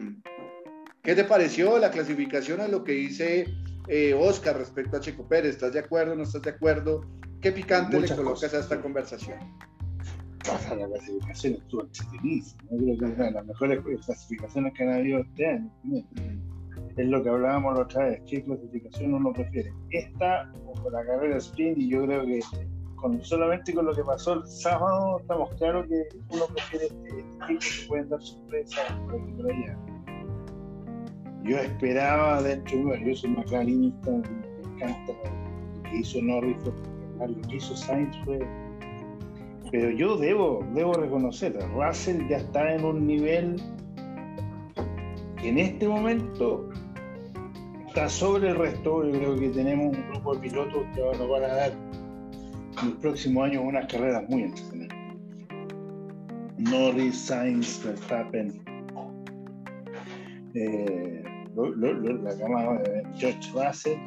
te 1.04 1.24
pareció 1.24 1.80
la 1.80 1.90
clasificación 1.90 2.62
a 2.62 2.68
lo 2.68 2.84
que 2.84 2.92
dice 2.92 3.48
eh, 3.88 4.14
Oscar, 4.14 4.58
respecto 4.58 4.98
a 4.98 5.00
Checo 5.00 5.28
Pérez, 5.28 5.56
¿estás 5.56 5.74
de 5.74 5.80
acuerdo? 5.80 6.16
¿No 6.16 6.24
estás 6.24 6.42
de 6.42 6.52
acuerdo? 6.52 7.06
¿Qué 7.42 7.52
picante 7.52 8.00
le 8.00 8.16
colocas 8.16 8.54
a 8.54 8.60
esta 8.60 8.82
conversación? 8.82 9.40
la 10.46 10.88
clasificación 10.88 11.54
estuvo 11.56 11.82
entretenidísima. 11.84 12.64
Yo 12.72 12.78
creo 12.78 12.98
que 12.98 13.06
es 13.06 13.16
una 13.16 13.26
de 13.26 13.32
las 13.32 13.46
mejores 13.46 13.80
clasificaciones 14.06 14.74
que 14.74 14.84
han 14.84 14.94
habido 14.94 15.20
este 15.20 15.48
año. 15.48 15.72
Es 16.98 17.08
lo 17.08 17.24
que 17.24 17.30
hablábamos 17.30 17.76
la 17.76 17.84
otra 17.84 18.06
vez. 18.06 18.22
¿Qué 18.28 18.44
clasificación 18.44 19.14
uno 19.16 19.34
prefiere? 19.34 19.74
Esta 19.90 20.52
o 20.66 20.90
la 20.90 21.04
carrera 21.06 21.38
sprint. 21.38 21.78
Y 21.80 21.90
yo 21.90 22.04
creo 22.06 22.26
que 22.26 22.40
con, 22.96 23.24
solamente 23.24 23.74
con 23.74 23.86
lo 23.86 23.96
que 23.96 24.04
pasó 24.04 24.34
el 24.34 24.48
sábado 24.48 25.20
estamos 25.20 25.54
claros 25.56 25.88
que 25.88 26.08
uno 26.30 26.46
prefiere 26.48 26.86
este, 26.86 27.20
este 27.20 27.48
tipo 27.48 27.60
que 27.60 27.88
pueden 27.88 28.10
dar 28.10 28.22
sorpresas 28.22 28.92
por 29.06 29.16
aquí 29.16 29.32
por 29.34 29.52
allá 29.52 29.78
yo 31.46 31.58
esperaba 31.58 32.42
dentro 32.42 32.78
de 32.86 33.06
yo 33.06 33.16
soy 33.16 33.30
más 33.32 33.46
clarinista, 33.46 34.12
me 34.12 34.76
encanta 34.76 35.14
lo 35.14 35.84
que 35.84 35.98
hizo 35.98 36.22
Norris, 36.22 36.58
lo 37.20 37.48
que 37.48 37.56
hizo 37.56 37.76
Sainz 37.76 38.16
fue. 38.26 38.40
Pero 39.72 39.92
yo 39.92 40.18
debo, 40.18 40.66
debo 40.74 40.94
reconocer, 40.94 41.58
Russell 41.74 42.28
ya 42.30 42.38
está 42.38 42.74
en 42.74 42.86
un 42.86 43.08
nivel 43.08 43.62
que 45.38 45.50
en 45.50 45.60
este 45.60 45.88
momento 45.88 46.70
está 47.88 48.10
sobre 48.10 48.50
el 48.50 48.56
resto. 48.56 49.04
Yo 49.06 49.12
creo 49.12 49.36
que 49.36 49.50
tenemos 49.50 49.96
un 49.96 50.10
grupo 50.12 50.36
de 50.36 50.42
pilotos 50.42 50.84
que 50.94 51.02
nos 51.02 51.30
van 51.30 51.44
a 51.44 51.48
dar 51.48 51.72
en 52.82 52.88
el 52.88 52.94
próximo 52.98 53.44
año 53.44 53.62
unas 53.62 53.92
carreras 53.92 54.28
muy 54.30 54.44
entretenidas. 54.44 54.98
Norris, 56.58 57.18
Sainz, 57.18 57.84
Verstappen. 57.84 58.62
Eh, 60.54 61.25
la 61.56 62.38
cama 62.38 62.78
de 62.80 63.04
George 63.16 63.52
Russell, 63.54 63.98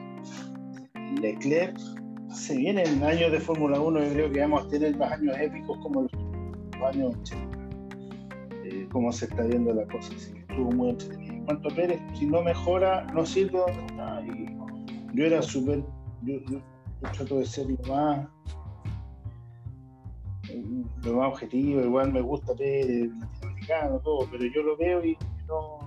Leclerc. 1.20 1.78
Se 2.30 2.56
vienen 2.56 3.02
años 3.02 3.32
de 3.32 3.40
Fórmula 3.40 3.80
1, 3.80 4.04
yo 4.04 4.12
creo 4.12 4.32
que 4.32 4.40
vamos 4.40 4.66
a 4.66 4.68
tener 4.68 4.96
más 4.98 5.12
años 5.12 5.34
épicos 5.38 5.78
como 5.78 6.02
los 6.02 6.12
años 6.84 7.14
80. 7.22 7.58
Eh, 8.64 8.88
como 8.92 9.10
se 9.10 9.24
está 9.24 9.44
viendo 9.44 9.72
la 9.72 9.86
cosa, 9.86 10.12
así 10.14 10.32
que 10.32 10.40
estuvo 10.40 10.70
muy 10.72 10.90
entretenido. 10.90 11.34
En 11.34 11.44
cuanto 11.46 11.68
a 11.70 11.74
Pérez, 11.74 12.00
si 12.14 12.26
no 12.26 12.42
mejora, 12.42 13.06
no 13.14 13.24
sirve 13.24 13.60
yo 15.14 15.24
era 15.24 15.42
súper. 15.42 15.82
Yo, 16.22 16.38
trato 17.12 17.38
de 17.38 17.46
ser 17.46 17.66
lo 17.70 17.94
más 17.94 18.28
lo 21.02 21.12
más 21.14 21.28
objetivo, 21.32 21.80
igual 21.80 22.12
me 22.12 22.20
gusta 22.20 22.54
Pérez, 22.54 23.10
latinoamericano, 23.18 24.00
todo, 24.00 24.28
pero 24.30 24.44
yo 24.46 24.62
lo 24.62 24.76
veo 24.76 25.04
y 25.04 25.16
no, 25.46 25.77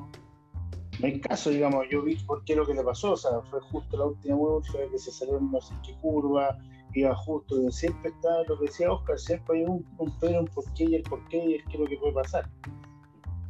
no 1.02 1.08
hay 1.08 1.20
caso, 1.20 1.50
digamos, 1.50 1.86
yo 1.90 2.04
vi 2.04 2.16
por 2.16 2.44
qué 2.46 2.56
lo 2.56 2.66
que 2.66 2.74
le 2.74 2.84
pasó, 2.84 3.14
o 3.14 3.18
sea, 3.18 3.42
fue 3.50 3.60
justo 3.62 3.98
la 3.98 4.06
última 4.06 4.36
vuelta 4.36 4.72
que 4.92 5.00
se 5.00 5.12
salió 5.12 5.38
en 5.38 5.52
no 5.52 5.60
sé 5.60 5.74
qué 5.84 5.96
curva, 5.96 6.58
iba 6.94 7.16
justo, 7.16 7.72
siempre 7.72 8.12
está 8.12 8.30
lo 8.48 8.60
que 8.60 8.66
decía 8.66 8.92
Oscar, 8.92 9.18
siempre 9.18 9.60
hay 9.60 9.66
un, 9.66 9.86
un 9.98 10.14
pero, 10.20 10.42
un 10.42 10.48
porqué 10.48 10.84
y 10.84 10.96
el 10.96 11.04
porqué 11.04 11.38
y 11.38 11.56
es 11.56 11.66
que 11.66 11.78
lo 11.78 11.86
que 11.86 11.98
puede 11.98 12.14
pasar. 12.14 12.48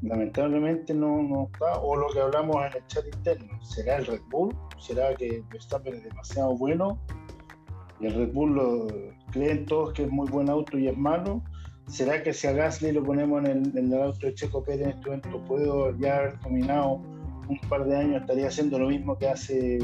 Lamentablemente 0.02 0.94
no, 0.94 1.22
no 1.22 1.50
está, 1.52 1.80
o 1.80 1.96
lo 1.96 2.08
que 2.08 2.22
hablamos 2.22 2.56
en 2.56 2.78
el 2.78 2.88
chat 2.88 3.06
interno, 3.06 3.64
¿será 3.64 3.98
el 3.98 4.06
Red 4.06 4.22
Bull? 4.30 4.56
¿Será 4.80 5.14
que 5.16 5.44
Verstappen 5.52 5.96
es 5.96 6.04
demasiado 6.06 6.56
bueno? 6.58 7.00
Y 8.00 8.08
el 8.08 8.16
Red 8.16 8.34
Bull 8.34 8.56
lo 8.56 8.88
creen 9.32 9.66
todos 9.66 9.94
que 9.94 10.04
es 10.04 10.10
muy 10.10 10.28
buen 10.30 10.50
auto 10.50 10.80
y 10.80 10.88
es 10.88 10.98
malo. 10.98 11.44
¿Será 11.88 12.24
que 12.24 12.34
si 12.34 12.48
a 12.48 12.54
Gasly 12.54 12.94
lo 12.94 13.04
ponemos 13.04 13.44
en 13.44 13.52
el, 13.52 13.78
en 13.78 13.94
el 13.94 14.02
auto 14.02 14.26
de 14.26 14.34
Checo 14.34 14.64
Pérez 14.64 14.88
en 14.88 14.90
este 14.94 15.10
momento, 15.10 15.44
puedo 15.46 15.98
ya 15.98 16.18
haber 16.18 16.40
dominado 16.40 17.02
un 17.52 17.70
par 17.70 17.86
de 17.86 17.98
años 17.98 18.22
estaría 18.22 18.48
haciendo 18.48 18.80
lo 18.80 18.88
mismo 18.88 19.18
que 19.18 19.28
hace 19.28 19.80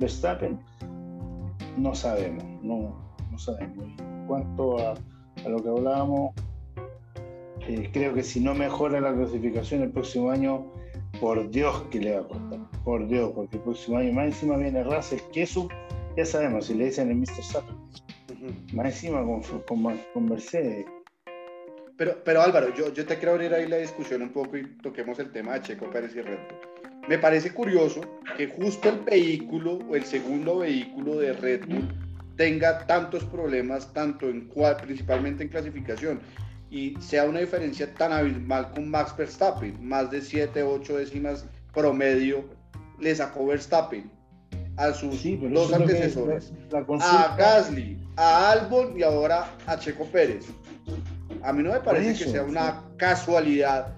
Verstappen? 0.00 0.58
No 1.76 1.94
sabemos, 1.94 2.44
no, 2.62 2.96
no 3.30 3.38
sabemos. 3.38 3.86
En 3.98 4.26
cuanto 4.26 4.78
a, 4.78 4.94
lo 5.48 5.62
que 5.62 5.68
hablábamos, 5.68 6.34
eh, 7.68 7.90
creo 7.92 8.14
que 8.14 8.22
si 8.22 8.40
no 8.40 8.54
mejora 8.54 9.00
la 9.00 9.14
clasificación 9.14 9.82
el 9.82 9.90
próximo 9.90 10.30
año, 10.30 10.66
por 11.20 11.50
Dios 11.50 11.82
que 11.90 12.00
le 12.00 12.14
va 12.14 12.20
a 12.20 12.28
costar, 12.28 12.60
por 12.84 13.06
Dios, 13.06 13.32
porque 13.34 13.56
el 13.56 13.62
próximo 13.62 13.98
año 13.98 14.12
más 14.12 14.26
encima 14.26 14.56
viene 14.56 14.82
Russell, 14.82 15.20
que 15.32 15.42
eso 15.42 15.68
ya 16.16 16.24
sabemos, 16.24 16.66
si 16.66 16.74
le 16.74 16.86
dicen 16.86 17.10
el 17.10 17.16
Mr. 17.16 17.42
Sappen, 17.42 17.76
más 18.72 18.86
encima 18.86 19.22
con, 19.24 19.42
con, 19.42 19.98
con 20.14 20.24
Mercedes 20.24 20.86
pero, 21.96 22.22
pero 22.24 22.42
Álvaro, 22.42 22.74
yo, 22.74 22.92
yo 22.92 23.04
te 23.06 23.16
quiero 23.16 23.32
abrir 23.32 23.52
ahí 23.54 23.68
la 23.68 23.76
discusión 23.76 24.22
un 24.22 24.32
poco 24.32 24.56
y 24.56 24.64
toquemos 24.82 25.18
el 25.18 25.30
tema 25.30 25.54
de 25.54 25.62
Checo 25.62 25.90
Pérez 25.90 26.14
y 26.14 26.22
Red 26.22 26.38
Bull. 26.38 26.82
Me 27.08 27.18
parece 27.18 27.52
curioso 27.52 28.00
que 28.36 28.46
justo 28.46 28.88
el 28.88 29.00
vehículo 29.00 29.78
o 29.88 29.96
el 29.96 30.04
segundo 30.04 30.58
vehículo 30.58 31.16
de 31.16 31.32
Red 31.32 31.66
Bull 31.66 31.88
tenga 32.36 32.86
tantos 32.86 33.24
problemas, 33.24 33.92
tanto 33.92 34.28
en 34.28 34.48
principalmente 34.82 35.42
en 35.42 35.48
clasificación, 35.48 36.20
y 36.70 36.96
sea 37.00 37.24
una 37.24 37.40
diferencia 37.40 37.92
tan 37.94 38.12
abismal 38.12 38.70
con 38.70 38.88
Max 38.88 39.14
Verstappen, 39.16 39.76
más 39.86 40.10
de 40.10 40.22
7, 40.22 40.62
8 40.62 40.96
décimas 40.98 41.44
promedio 41.74 42.44
le 42.98 43.14
sacó 43.14 43.46
Verstappen 43.46 44.10
a 44.76 44.92
sus 44.92 45.22
dos 45.52 45.72
antecesores, 45.72 46.52
a 47.00 47.36
Gasly, 47.36 47.98
a 48.16 48.52
Albon 48.52 48.98
y 48.98 49.02
ahora 49.02 49.54
a 49.66 49.78
Checo 49.78 50.06
Pérez. 50.06 50.46
A 51.42 51.52
mí 51.52 51.62
no 51.62 51.72
me 51.72 51.80
parece 51.80 52.24
que 52.24 52.30
sea 52.30 52.44
una 52.44 52.82
casualidad 52.96 53.94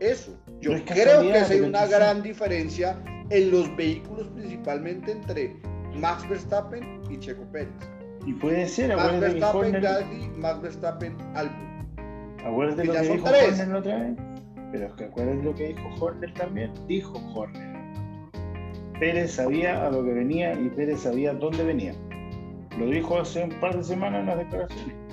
eso. 0.00 0.36
Yo 0.60 0.72
creo 0.84 1.22
que 1.22 1.32
hay 1.32 1.60
una 1.60 1.86
gran 1.86 2.22
diferencia 2.22 2.98
en 3.30 3.50
los 3.50 3.74
vehículos, 3.76 4.28
principalmente 4.34 5.12
entre 5.12 5.56
Max 5.94 6.28
Verstappen 6.28 7.02
y 7.10 7.18
Checo 7.18 7.44
Pérez. 7.52 7.68
Y 8.26 8.32
puede 8.34 8.66
ser, 8.66 8.96
Max 8.96 9.20
Verstappen, 9.20 9.72
Gasly, 9.80 10.28
Max 10.36 10.62
Verstappen, 10.62 11.16
Albon. 11.34 11.86
Acuérdate 12.44 12.84
lo 12.84 12.92
que 12.92 13.00
dijo 13.00 13.26
Horner 13.26 13.68
la 13.68 13.78
otra 13.78 13.98
vez. 13.98 14.16
Pero 14.72 14.86
es 14.86 14.92
que 14.94 15.04
acuérdate 15.04 15.42
lo 15.42 15.54
que 15.54 15.68
dijo 15.68 15.88
Horner 16.00 16.34
también. 16.34 16.72
Dijo 16.88 17.20
Horner. 17.34 17.74
Pérez 18.98 19.32
sabía 19.32 19.86
a 19.86 19.90
lo 19.90 20.04
que 20.04 20.12
venía 20.12 20.52
y 20.54 20.70
Pérez 20.70 21.00
sabía 21.00 21.34
dónde 21.34 21.64
venía. 21.64 21.94
Lo 22.78 22.86
dijo 22.86 23.20
hace 23.20 23.44
un 23.44 23.50
par 23.60 23.76
de 23.76 23.84
semanas 23.84 24.20
en 24.20 24.26
las 24.26 24.38
declaraciones 24.38 25.03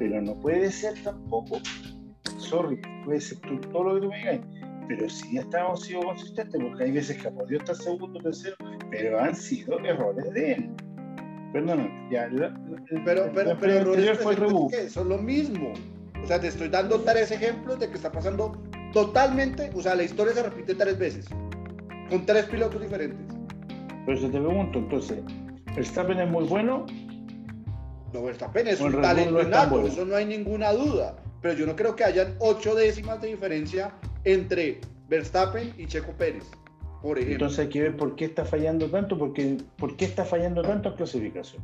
pero 0.00 0.22
no 0.22 0.34
puede 0.34 0.72
ser 0.72 0.94
tampoco, 1.04 1.60
sorry, 2.38 2.80
puede 3.04 3.20
ser 3.20 3.38
todo 3.70 3.84
lo 3.84 3.94
que 3.94 4.00
tú 4.00 4.08
me 4.08 4.16
digas, 4.16 4.40
pero 4.88 5.08
sí 5.10 5.36
estamos 5.36 5.82
sido 5.82 6.00
consistentes, 6.00 6.58
porque 6.58 6.84
hay 6.84 6.92
veces 6.92 7.20
que 7.20 7.28
ha 7.28 7.30
podido 7.30 7.60
estar 7.60 7.76
segundo, 7.76 8.18
tercero, 8.22 8.56
pero 8.90 9.20
han 9.20 9.36
sido 9.36 9.78
errores 9.80 10.32
de 10.32 10.52
él. 10.54 10.70
Perdón, 11.52 11.90
ya. 12.10 12.30
pero, 13.04 13.30
pero, 13.34 13.56
pero 13.60 13.72
errores 13.72 14.18
fue 14.20 14.36
que 14.70 14.88
son 14.88 15.10
lo 15.10 15.18
mismo. 15.18 15.74
O 16.22 16.26
sea, 16.26 16.40
te 16.40 16.48
estoy 16.48 16.68
dando 16.68 17.00
tres 17.02 17.30
ejemplos 17.30 17.78
de 17.78 17.90
que 17.90 17.96
está 17.96 18.10
pasando 18.10 18.52
totalmente, 18.94 19.70
o 19.74 19.82
sea, 19.82 19.94
la 19.94 20.04
historia 20.04 20.32
se 20.32 20.42
repite 20.42 20.74
tres 20.76 20.98
veces, 20.98 21.26
con 22.08 22.24
tres 22.24 22.46
pilotos 22.46 22.80
diferentes. 22.80 23.36
Por 24.06 24.14
eso 24.14 24.30
te 24.30 24.40
pregunto, 24.40 24.78
entonces, 24.78 25.22
¿Verstappen 25.76 26.20
es 26.20 26.30
muy 26.30 26.44
bueno? 26.44 26.86
No, 28.12 28.22
Verstappen 28.22 28.66
es 28.68 28.80
un 28.80 29.00
talento 29.00 29.40
eso 29.86 30.04
no 30.04 30.16
hay 30.16 30.26
ninguna 30.26 30.72
duda. 30.72 31.16
Pero 31.40 31.54
yo 31.54 31.66
no 31.66 31.76
creo 31.76 31.96
que 31.96 32.04
hayan 32.04 32.34
ocho 32.38 32.74
décimas 32.74 33.20
de 33.20 33.28
diferencia 33.28 33.92
entre 34.24 34.80
Verstappen 35.08 35.72
y 35.78 35.86
Checo 35.86 36.12
Pérez, 36.12 36.44
por 37.02 37.18
ejemplo. 37.18 37.46
Entonces 37.46 37.58
hay 37.60 37.68
que 37.68 37.82
ver 37.82 37.96
por 37.96 38.14
qué 38.14 38.26
está 38.26 38.44
fallando 38.44 38.88
tanto, 38.90 39.18
porque, 39.18 39.58
por 39.78 39.96
qué 39.96 40.04
está 40.04 40.24
fallando 40.24 40.62
tanto 40.62 40.90
en 40.90 40.96
clasificación. 40.96 41.62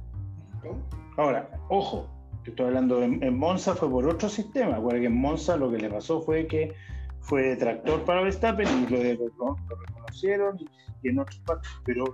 Ahora, 1.16 1.48
ojo, 1.68 2.08
estoy 2.44 2.66
hablando 2.66 3.02
en, 3.02 3.38
Monza 3.38 3.74
fue 3.74 3.90
por 3.90 4.06
otro 4.06 4.28
sistema, 4.28 4.80
porque 4.80 5.06
en 5.06 5.16
Monza 5.16 5.56
lo 5.56 5.70
que 5.70 5.78
le 5.78 5.90
pasó 5.90 6.20
fue 6.20 6.46
que 6.46 6.74
fue 7.20 7.56
tractor 7.56 8.04
para 8.04 8.22
Verstappen 8.22 8.66
y 8.66 8.90
lo, 8.90 9.26
lo 9.36 9.56
reconocieron 9.86 10.58
y, 11.02 11.08
en 11.08 11.18
otros 11.18 11.40
pero 11.84 12.04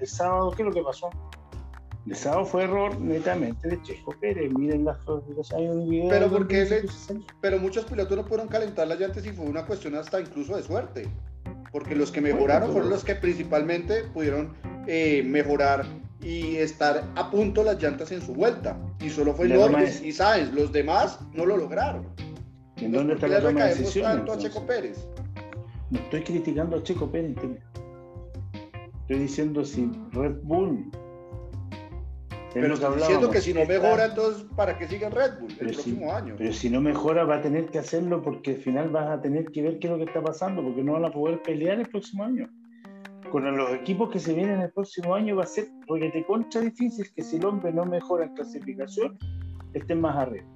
el, 0.00 0.06
sábado, 0.06 0.50
¿qué 0.50 0.62
es 0.62 0.68
lo 0.68 0.74
que 0.74 0.82
pasó? 0.82 1.10
El 2.06 2.16
sábado 2.16 2.44
fue 2.44 2.64
error 2.64 3.00
netamente 3.00 3.66
de 3.66 3.80
Checo 3.82 4.14
Pérez. 4.20 4.52
Miren 4.52 4.84
las 4.84 4.98
fotos, 5.04 5.52
hay 5.52 5.66
un 5.66 5.88
video. 5.88 6.10
Pero 6.10 6.30
porque 6.30 6.84
pero 7.40 7.58
muchos 7.58 7.86
pilotos 7.86 8.16
no 8.16 8.24
pudieron 8.24 8.48
calentar 8.48 8.86
las 8.86 9.00
llantas 9.00 9.24
y 9.24 9.30
fue 9.30 9.46
una 9.46 9.64
cuestión 9.64 9.94
hasta 9.94 10.20
incluso 10.20 10.56
de 10.56 10.62
suerte. 10.62 11.08
Porque 11.72 11.96
los 11.96 12.12
que 12.12 12.20
mejoraron 12.20 12.72
fueron 12.72 12.90
los 12.90 13.04
que 13.04 13.14
principalmente 13.14 14.04
pudieron 14.12 14.54
eh, 14.86 15.22
mejorar 15.24 15.86
y 16.20 16.56
estar 16.56 17.04
a 17.16 17.30
punto 17.30 17.64
las 17.64 17.82
llantas 17.82 18.12
en 18.12 18.20
su 18.20 18.34
vuelta. 18.34 18.78
Y 19.00 19.08
solo 19.08 19.34
fue 19.34 19.48
Norris 19.48 20.02
y 20.02 20.12
Sainz, 20.12 20.52
los 20.52 20.72
demás 20.72 21.18
no 21.32 21.46
lo 21.46 21.56
lograron. 21.56 22.06
¿En 22.76 22.92
dónde 22.92 23.14
está 23.14 23.28
la 23.28 23.40
toma 23.40 23.64
de 23.64 23.74
decisiones? 23.74 24.30
a 24.30 24.38
Checo 24.38 24.66
Pérez? 24.66 25.06
No 25.90 25.98
estoy 25.98 26.22
criticando 26.22 26.76
a 26.76 26.82
Checo 26.82 27.10
Pérez. 27.10 27.36
Estoy 29.00 29.18
diciendo 29.18 29.64
si 29.64 29.90
Red 30.12 30.36
Bull. 30.42 30.90
Pero 32.54 32.74
estoy 32.74 32.96
diciendo 32.96 33.30
que 33.30 33.40
si 33.40 33.52
no 33.52 33.66
mejora, 33.66 34.06
entonces 34.06 34.46
¿para 34.56 34.78
qué 34.78 34.86
siga 34.86 35.10
Red 35.10 35.40
Bull 35.40 35.50
el 35.50 35.72
próximo 35.72 36.12
año? 36.12 36.34
Pero 36.38 36.52
si 36.52 36.70
no 36.70 36.80
mejora, 36.80 37.24
va 37.24 37.36
a 37.36 37.42
tener 37.42 37.66
que 37.66 37.78
hacerlo 37.78 38.22
porque 38.22 38.52
al 38.52 38.56
final 38.58 38.88
vas 38.90 39.10
a 39.10 39.20
tener 39.20 39.46
que 39.46 39.62
ver 39.62 39.78
qué 39.78 39.88
es 39.88 39.90
lo 39.90 39.98
que 39.98 40.04
está 40.04 40.22
pasando, 40.22 40.62
porque 40.62 40.82
no 40.82 40.92
van 40.92 41.04
a 41.04 41.10
poder 41.10 41.42
pelear 41.42 41.80
el 41.80 41.88
próximo 41.88 42.24
año 42.24 42.48
con 43.34 43.56
los 43.56 43.72
equipos 43.72 44.10
que 44.10 44.20
se 44.20 44.32
vienen 44.32 44.60
el 44.60 44.70
próximo 44.70 45.12
año 45.12 45.34
va 45.34 45.42
a 45.42 45.46
ser 45.46 45.66
porque 45.88 46.08
te 46.10 46.24
contra 46.24 46.60
difícil 46.60 47.12
que 47.16 47.22
si 47.24 47.34
el 47.34 47.44
hombre 47.44 47.72
no 47.72 47.84
mejora 47.84 48.26
en 48.26 48.34
clasificación, 48.34 49.18
estén 49.72 50.00
más 50.00 50.16
arriba. 50.16 50.46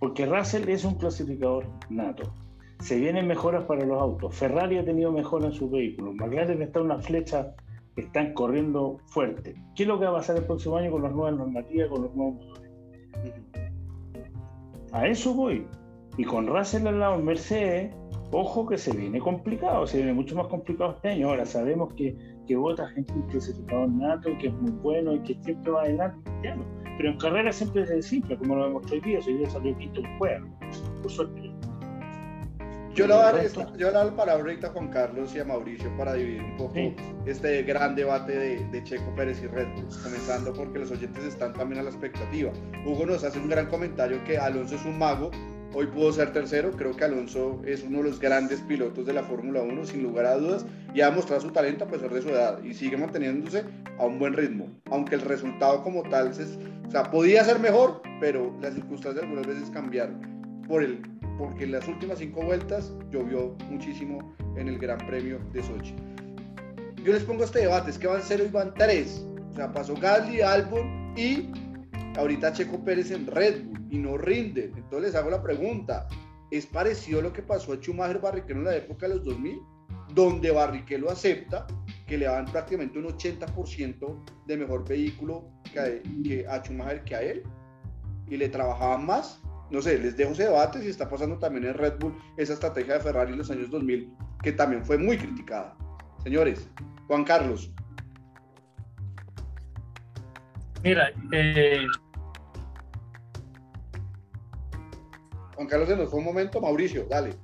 Porque 0.00 0.26
Russell 0.26 0.68
es 0.68 0.84
un 0.84 0.96
clasificador 0.96 1.66
nato. 1.88 2.34
Se 2.80 2.98
vienen 2.98 3.28
mejoras 3.28 3.62
para 3.62 3.84
los 3.84 3.96
autos. 4.00 4.34
Ferrari 4.34 4.78
ha 4.78 4.84
tenido 4.84 5.12
mejoras 5.12 5.52
en 5.52 5.52
sus 5.52 5.70
vehículos. 5.70 6.16
McLaren 6.16 6.62
está 6.62 6.80
una 6.80 6.98
flecha 6.98 7.54
están 8.02 8.34
corriendo 8.34 8.98
fuerte. 9.06 9.54
¿Qué 9.74 9.84
es 9.84 9.88
lo 9.88 9.98
que 9.98 10.04
va 10.04 10.10
a 10.12 10.14
pasar 10.14 10.36
el 10.36 10.44
próximo 10.44 10.76
año 10.76 10.90
con 10.90 11.02
las 11.02 11.12
nuevas 11.12 11.36
normativas, 11.36 11.88
con 11.88 12.02
los 12.02 12.14
nuevos 12.14 12.34
motores? 12.34 12.72
A 14.92 15.06
eso 15.06 15.34
voy. 15.34 15.66
Y 16.16 16.24
con 16.24 16.46
Russell 16.46 16.86
al 16.86 16.98
lado, 16.98 17.18
Mercedes, 17.18 17.94
Ojo 18.30 18.66
que 18.66 18.76
se 18.76 18.94
viene 18.94 19.20
complicado, 19.20 19.86
se 19.86 19.98
viene 19.98 20.12
mucho 20.12 20.36
más 20.36 20.48
complicado 20.48 20.92
este 20.96 21.08
año. 21.08 21.30
Ahora 21.30 21.46
sabemos 21.46 21.94
que, 21.94 22.14
que 22.46 22.56
vota 22.56 22.86
gente 22.88 23.14
un 23.14 23.22
clasificador 23.22 23.88
nato, 23.88 24.36
que 24.38 24.48
es 24.48 24.54
muy 24.54 24.70
bueno 24.70 25.14
y 25.14 25.20
que 25.20 25.34
siempre 25.42 25.72
va 25.72 25.82
adelante. 25.82 26.30
Pero 26.98 27.10
en 27.10 27.16
carrera 27.16 27.52
siempre 27.52 27.82
es 27.84 28.06
simple, 28.06 28.36
como 28.36 28.56
lo 28.56 28.64
vemos 28.64 28.92
hoy 28.92 29.00
día. 29.00 29.22
Si 29.22 29.38
yo 29.38 29.48
salió 29.48 29.76
quinto 29.78 30.02
juego, 30.18 30.46
por 31.00 31.10
suerte. 31.10 31.47
Yo 32.98 33.06
le 33.06 33.14
voy 33.14 33.22
a 33.22 33.92
dar, 33.92 34.16
palabra 34.16 34.42
ahorita 34.42 34.66
a 34.66 34.70
Juan 34.70 34.88
Carlos 34.88 35.32
y 35.32 35.38
a 35.38 35.44
Mauricio 35.44 35.96
para 35.96 36.14
dividir 36.14 36.42
un 36.42 36.56
poco 36.56 36.74
este 37.26 37.62
gran 37.62 37.94
debate 37.94 38.36
de, 38.36 38.68
de, 38.70 38.82
Checo 38.82 39.14
Pérez 39.14 39.40
y 39.40 39.46
Red 39.46 39.68
Bull, 39.74 39.86
comenzando 40.02 40.52
porque 40.52 40.80
los 40.80 40.90
oyentes 40.90 41.22
están 41.22 41.52
también 41.54 41.80
a 41.80 41.84
la 41.84 41.90
expectativa. 41.90 42.50
Hugo 42.84 43.06
nos 43.06 43.22
hace 43.22 43.38
un 43.38 43.48
gran 43.48 43.66
comentario 43.66 44.22
que 44.24 44.36
Alonso 44.36 44.74
es 44.74 44.84
un 44.84 44.98
mago, 44.98 45.30
Hoy 45.74 45.86
pudo 45.86 46.10
ser 46.12 46.32
tercero, 46.32 46.72
creo 46.72 46.96
que 46.96 47.04
Alonso 47.04 47.60
es 47.64 47.82
uno 47.82 47.98
de 47.98 48.04
los 48.04 48.18
grandes 48.18 48.60
pilotos 48.62 49.04
de 49.04 49.12
la 49.12 49.22
Fórmula 49.22 49.60
1, 49.60 49.84
sin 49.84 50.02
lugar 50.02 50.24
a 50.24 50.36
dudas, 50.36 50.64
y 50.94 51.02
ha 51.02 51.10
mostrado 51.10 51.42
su 51.42 51.50
talento 51.50 51.84
a 51.84 51.88
pesar 51.88 52.10
de 52.10 52.22
su 52.22 52.30
edad 52.30 52.62
y 52.64 52.72
sigue 52.72 52.96
manteniéndose 52.96 53.64
a 53.98 54.06
un 54.06 54.18
buen 54.18 54.32
ritmo, 54.32 54.66
aunque 54.90 55.14
el 55.14 55.20
resultado 55.20 55.82
como 55.82 56.02
tal, 56.08 56.30
o 56.30 56.90
sea, 56.90 57.10
podía 57.10 57.44
ser 57.44 57.60
mejor, 57.60 58.00
pero 58.18 58.56
las 58.62 58.74
circunstancias 58.74 59.22
algunas 59.22 59.46
veces 59.46 59.68
cambiaron 59.70 60.64
por 60.66 60.82
el, 60.82 61.02
porque 61.38 61.64
en 61.64 61.72
las 61.72 61.86
últimas 61.88 62.18
cinco 62.18 62.42
vueltas 62.42 62.92
llovió 63.10 63.56
muchísimo 63.70 64.34
en 64.56 64.68
el 64.68 64.78
Gran 64.78 64.98
Premio 65.06 65.38
de 65.52 65.62
Sochi. 65.62 65.94
Yo 67.04 67.12
les 67.12 67.22
pongo 67.22 67.44
este 67.44 67.60
debate, 67.60 67.90
es 67.90 67.98
que 67.98 68.08
van 68.08 68.20
cero 68.22 68.44
y 68.46 68.50
van 68.50 68.74
tres, 68.74 69.24
o 69.50 69.54
sea, 69.54 69.72
pasó 69.72 69.94
Gasly, 69.94 70.40
Albon 70.40 71.14
y 71.16 71.50
ahorita 72.18 72.52
Checo 72.52 72.84
Pérez 72.84 73.10
en 73.12 73.26
Red 73.26 73.64
Bull 73.64 73.86
y 73.90 73.98
no 73.98 74.18
rinde. 74.18 74.72
Entonces 74.76 75.12
les 75.12 75.14
hago 75.14 75.30
la 75.30 75.42
pregunta, 75.42 76.08
¿es 76.50 76.66
parecido 76.66 77.22
lo 77.22 77.32
que 77.32 77.42
pasó 77.42 77.72
a 77.72 77.76
Schumacher 77.76 78.20
Barrichello 78.20 78.58
en 78.58 78.64
la 78.64 78.76
época 78.76 79.08
de 79.08 79.14
los 79.14 79.24
2000? 79.24 79.58
Donde 80.14 80.50
Barrichello 80.50 81.10
acepta 81.10 81.66
que 82.06 82.18
le 82.18 82.26
dan 82.26 82.46
prácticamente 82.46 82.98
un 82.98 83.06
80% 83.06 84.24
de 84.46 84.56
mejor 84.56 84.86
vehículo 84.88 85.50
que 85.72 86.46
a, 86.48 86.62
Schumacher 86.62 87.04
que 87.04 87.14
a 87.14 87.22
él 87.22 87.42
y 88.28 88.36
le 88.36 88.48
trabajaban 88.48 89.06
más. 89.06 89.40
No 89.70 89.82
sé, 89.82 89.98
les 89.98 90.16
dejo 90.16 90.32
ese 90.32 90.44
debate 90.44 90.80
si 90.80 90.88
está 90.88 91.08
pasando 91.08 91.38
también 91.38 91.66
en 91.66 91.74
Red 91.74 91.98
Bull 91.98 92.16
esa 92.36 92.54
estrategia 92.54 92.94
de 92.94 93.00
Ferrari 93.00 93.32
en 93.32 93.38
los 93.38 93.50
años 93.50 93.70
2000 93.70 94.12
que 94.42 94.52
también 94.52 94.84
fue 94.84 94.96
muy 94.96 95.18
criticada. 95.18 95.76
Señores, 96.22 96.68
Juan 97.06 97.24
Carlos. 97.24 97.72
Mira, 100.82 101.10
eh, 101.32 101.86
Juan 105.54 105.66
Carlos 105.66 105.88
se 105.88 105.96
nos 105.96 106.10
fue 106.10 106.20
un 106.20 106.24
momento. 106.24 106.60
Mauricio, 106.60 107.06
dale. 107.10 107.34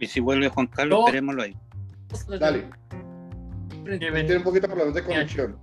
Y 0.00 0.06
si 0.06 0.20
vuelve 0.20 0.48
Juan 0.48 0.66
Carlos, 0.66 0.98
no. 0.98 1.06
esperémoslo 1.06 1.42
ahí. 1.42 1.56
Dale. 2.40 2.68
Tiene 3.98 4.36
un 4.36 4.42
poquito 4.42 4.66
de 4.66 4.72
problemas 4.74 4.94
de 4.94 5.04
conexión. 5.04 5.56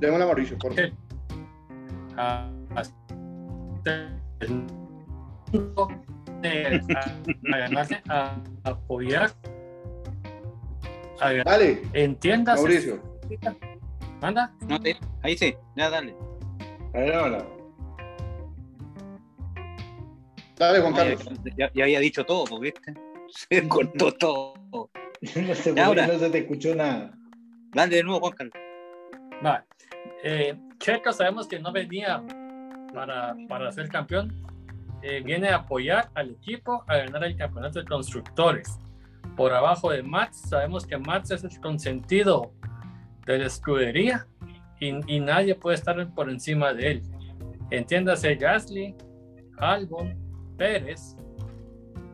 Démosle 0.00 0.24
a 0.24 0.26
Mauricio, 0.26 0.58
por 0.58 0.74
favor. 0.74 2.63
A, 7.74 7.86
a, 8.08 8.36
apoyar. 8.64 9.30
dale. 11.44 11.82
Entiendas. 11.92 12.60
Mauricio. 12.60 13.02
¿Manda? 14.20 14.52
No 14.68 14.78
ahí 15.22 15.36
sí, 15.36 15.54
ya 15.76 15.90
dale. 15.90 16.14
Ahí. 16.94 17.10
Dale, 20.56 20.80
Juan 20.80 20.94
Carlos. 20.94 21.24
Ya, 21.56 21.70
había 21.82 22.00
dicho 22.00 22.24
todo, 22.24 22.58
¿viste? 22.60 22.94
Se 23.28 23.68
cortó 23.68 24.12
todo. 24.12 24.54
no, 25.36 25.54
se 25.54 25.80
ahora, 25.80 26.06
no 26.06 26.18
se 26.18 26.30
te 26.30 26.38
escuchó 26.38 26.74
nada. 26.74 27.16
Dale 27.72 27.96
de 27.96 28.02
nuevo, 28.04 28.20
Juan 28.20 28.32
Carlos. 28.32 28.54
Vale. 29.42 29.64
Eh, 30.22 30.56
Checo 30.78 31.12
sabemos 31.12 31.48
que 31.48 31.58
no 31.58 31.72
venía 31.72 32.22
para, 32.94 33.34
para 33.48 33.70
ser 33.72 33.88
campeón. 33.88 34.32
Eh, 35.02 35.20
viene 35.22 35.48
a 35.48 35.56
apoyar 35.56 36.08
al 36.14 36.30
equipo 36.30 36.84
a 36.86 36.96
ganar 36.96 37.24
el 37.24 37.36
campeonato 37.36 37.80
de 37.80 37.84
constructores. 37.84 38.78
Por 39.36 39.52
abajo 39.52 39.90
de 39.90 40.02
Max, 40.02 40.42
sabemos 40.48 40.86
que 40.86 40.96
Max 40.96 41.30
es 41.30 41.44
el 41.44 41.60
consentido 41.60 42.52
de 43.26 43.38
la 43.38 43.46
escudería 43.46 44.26
y, 44.80 45.14
y 45.14 45.20
nadie 45.20 45.54
puede 45.54 45.76
estar 45.76 46.14
por 46.14 46.30
encima 46.30 46.72
de 46.72 46.92
él. 46.92 47.02
Entiéndase 47.70 48.36
Gasly, 48.36 48.94
Albon, 49.58 50.16
Pérez, 50.56 51.16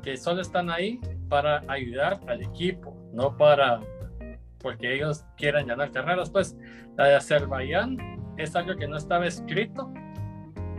que 0.03 0.17
solo 0.17 0.41
están 0.41 0.71
ahí 0.71 1.01
para 1.29 1.63
ayudar 1.69 2.21
al 2.27 2.43
equipo, 2.43 2.97
no 3.13 3.37
para 3.37 3.81
porque 4.61 4.95
ellos 4.95 5.25
quieran 5.37 5.67
ganar 5.67 5.91
carreras. 5.91 6.31
Pues 6.31 6.57
la 6.97 7.07
de 7.07 7.15
Azerbaiyán 7.17 7.97
es 8.37 8.55
algo 8.57 8.77
que 8.77 8.87
no 8.87 8.97
estaba 8.97 9.27
escrito. 9.27 9.93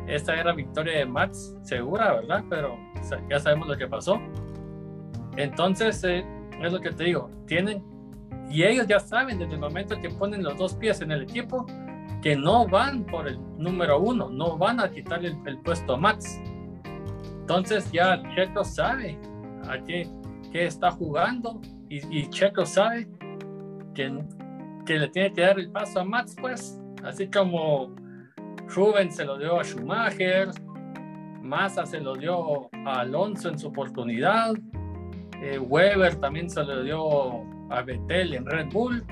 Esta 0.08 0.36
era 0.36 0.54
victoria 0.54 1.00
de 1.00 1.06
Max 1.06 1.56
segura, 1.62 2.14
¿verdad? 2.14 2.44
Pero 2.50 2.78
ya 3.30 3.40
sabemos 3.40 3.68
lo 3.68 3.78
que 3.78 3.88
pasó. 3.88 4.20
Entonces, 5.38 6.04
eh, 6.04 6.26
es 6.62 6.72
lo 6.72 6.80
que 6.80 6.92
te 6.92 7.06
digo, 7.06 7.30
tienen, 7.48 7.84
y 8.50 8.64
ellos 8.64 8.86
ya 8.88 9.00
saben 9.00 9.40
desde 9.40 9.54
el 9.54 9.60
momento 9.60 10.00
que 10.02 10.10
ponen 10.10 10.44
los 10.44 10.58
dos 10.58 10.76
pies 10.76 11.02
en 11.02 11.12
el 11.12 11.24
equipo, 11.24 11.66
que 12.22 12.36
no 12.36 12.68
van 12.68 13.06
por 13.06 13.28
el 13.28 13.40
número 13.58 14.00
uno, 14.00 14.30
no 14.30 14.58
van 14.58 14.80
a 14.80 14.92
quitarle 14.92 15.36
el, 15.46 15.58
puesto 15.60 15.94
a 15.94 15.98
Max 15.98 16.40
entonces 17.52 17.92
ya 17.92 18.22
Checo 18.34 18.64
sabe 18.64 19.20
a 19.68 19.78
qué, 19.84 20.08
qué 20.54 20.68
está 20.68 20.90
jugando 20.92 21.60
y, 21.90 22.30
Checo 22.30 22.66
sabe 22.66 23.10
que, 23.94 24.24
que, 24.86 24.98
le 24.98 25.10
tiene 25.10 25.34
que 25.34 25.42
dar 25.42 25.60
el 25.60 25.70
paso 25.70 26.00
a 26.00 26.06
Max, 26.06 26.34
pues, 26.40 26.80
así 27.04 27.28
como 27.28 27.94
Rubén 28.74 29.12
se 29.12 29.26
lo 29.26 29.38
dio 29.38 29.60
a 29.60 29.64
Schumacher, 29.64 30.50
Massa 31.42 31.86
se 31.86 32.00
lo 32.00 32.16
dio 32.16 32.70
a 32.86 33.02
Alonso 33.02 33.50
en 33.50 33.60
su 33.60 33.68
oportunidad, 33.68 34.54
eh, 35.42 35.60
Weber 35.60 36.16
también 36.18 36.50
se 36.50 36.64
lo 36.64 36.84
dio 36.84 37.44
a 37.70 37.82
Vettel 37.82 38.34
en 38.34 38.46
Red 38.46 38.68
Bull. 38.72 39.04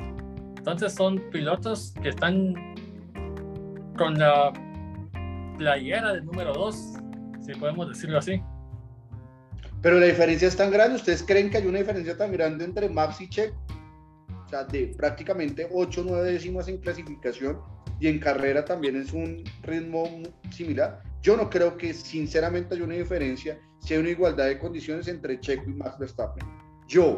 Entonces 0.58 0.93
son 0.93 1.19
pilotos 1.32 1.93
que 2.02 2.10
están 2.10 2.54
con 3.98 4.17
la 4.17 4.54
playera 5.58 6.13
del 6.13 6.26
número 6.26 6.54
2, 6.54 6.93
si 7.41 7.54
podemos 7.56 7.89
decirlo 7.89 8.19
así. 8.19 8.41
Pero 9.82 10.00
la 10.00 10.06
diferencia 10.06 10.48
es 10.48 10.56
tan 10.56 10.72
grande. 10.72 10.95
¿Ustedes 10.95 11.24
creen 11.24 11.50
que 11.50 11.58
hay 11.58 11.67
una 11.67 11.80
diferencia 11.80 12.17
tan 12.17 12.32
grande 12.32 12.65
entre 12.65 12.89
Max 12.89 13.22
y 13.22 13.30
Checo? 13.30 13.58
O 14.45 14.50
sea, 14.50 14.63
de 14.65 14.93
prácticamente 14.98 15.67
8 15.72 16.02
o 16.02 16.04
9 16.06 16.32
décimas 16.32 16.67
en 16.67 16.78
clasificación 16.78 17.60
y 17.99 18.07
en 18.07 18.19
carrera 18.19 18.63
también 18.63 18.95
es 18.95 19.13
un 19.13 19.43
ritmo 19.63 20.05
similar. 20.51 21.01
Yo 21.21 21.35
no 21.35 21.49
creo 21.49 21.77
que 21.77 21.93
sinceramente 21.93 22.75
haya 22.75 22.83
una 22.83 22.95
diferencia 22.95 23.59
si 23.79 23.93
hay 23.93 23.99
una 23.99 24.09
igualdad 24.09 24.47
de 24.47 24.59
condiciones 24.59 25.07
entre 25.07 25.39
Checo 25.39 25.69
y 25.69 25.73
Max 25.73 25.97
Verstappen. 25.99 26.45
Yo, 26.88 27.17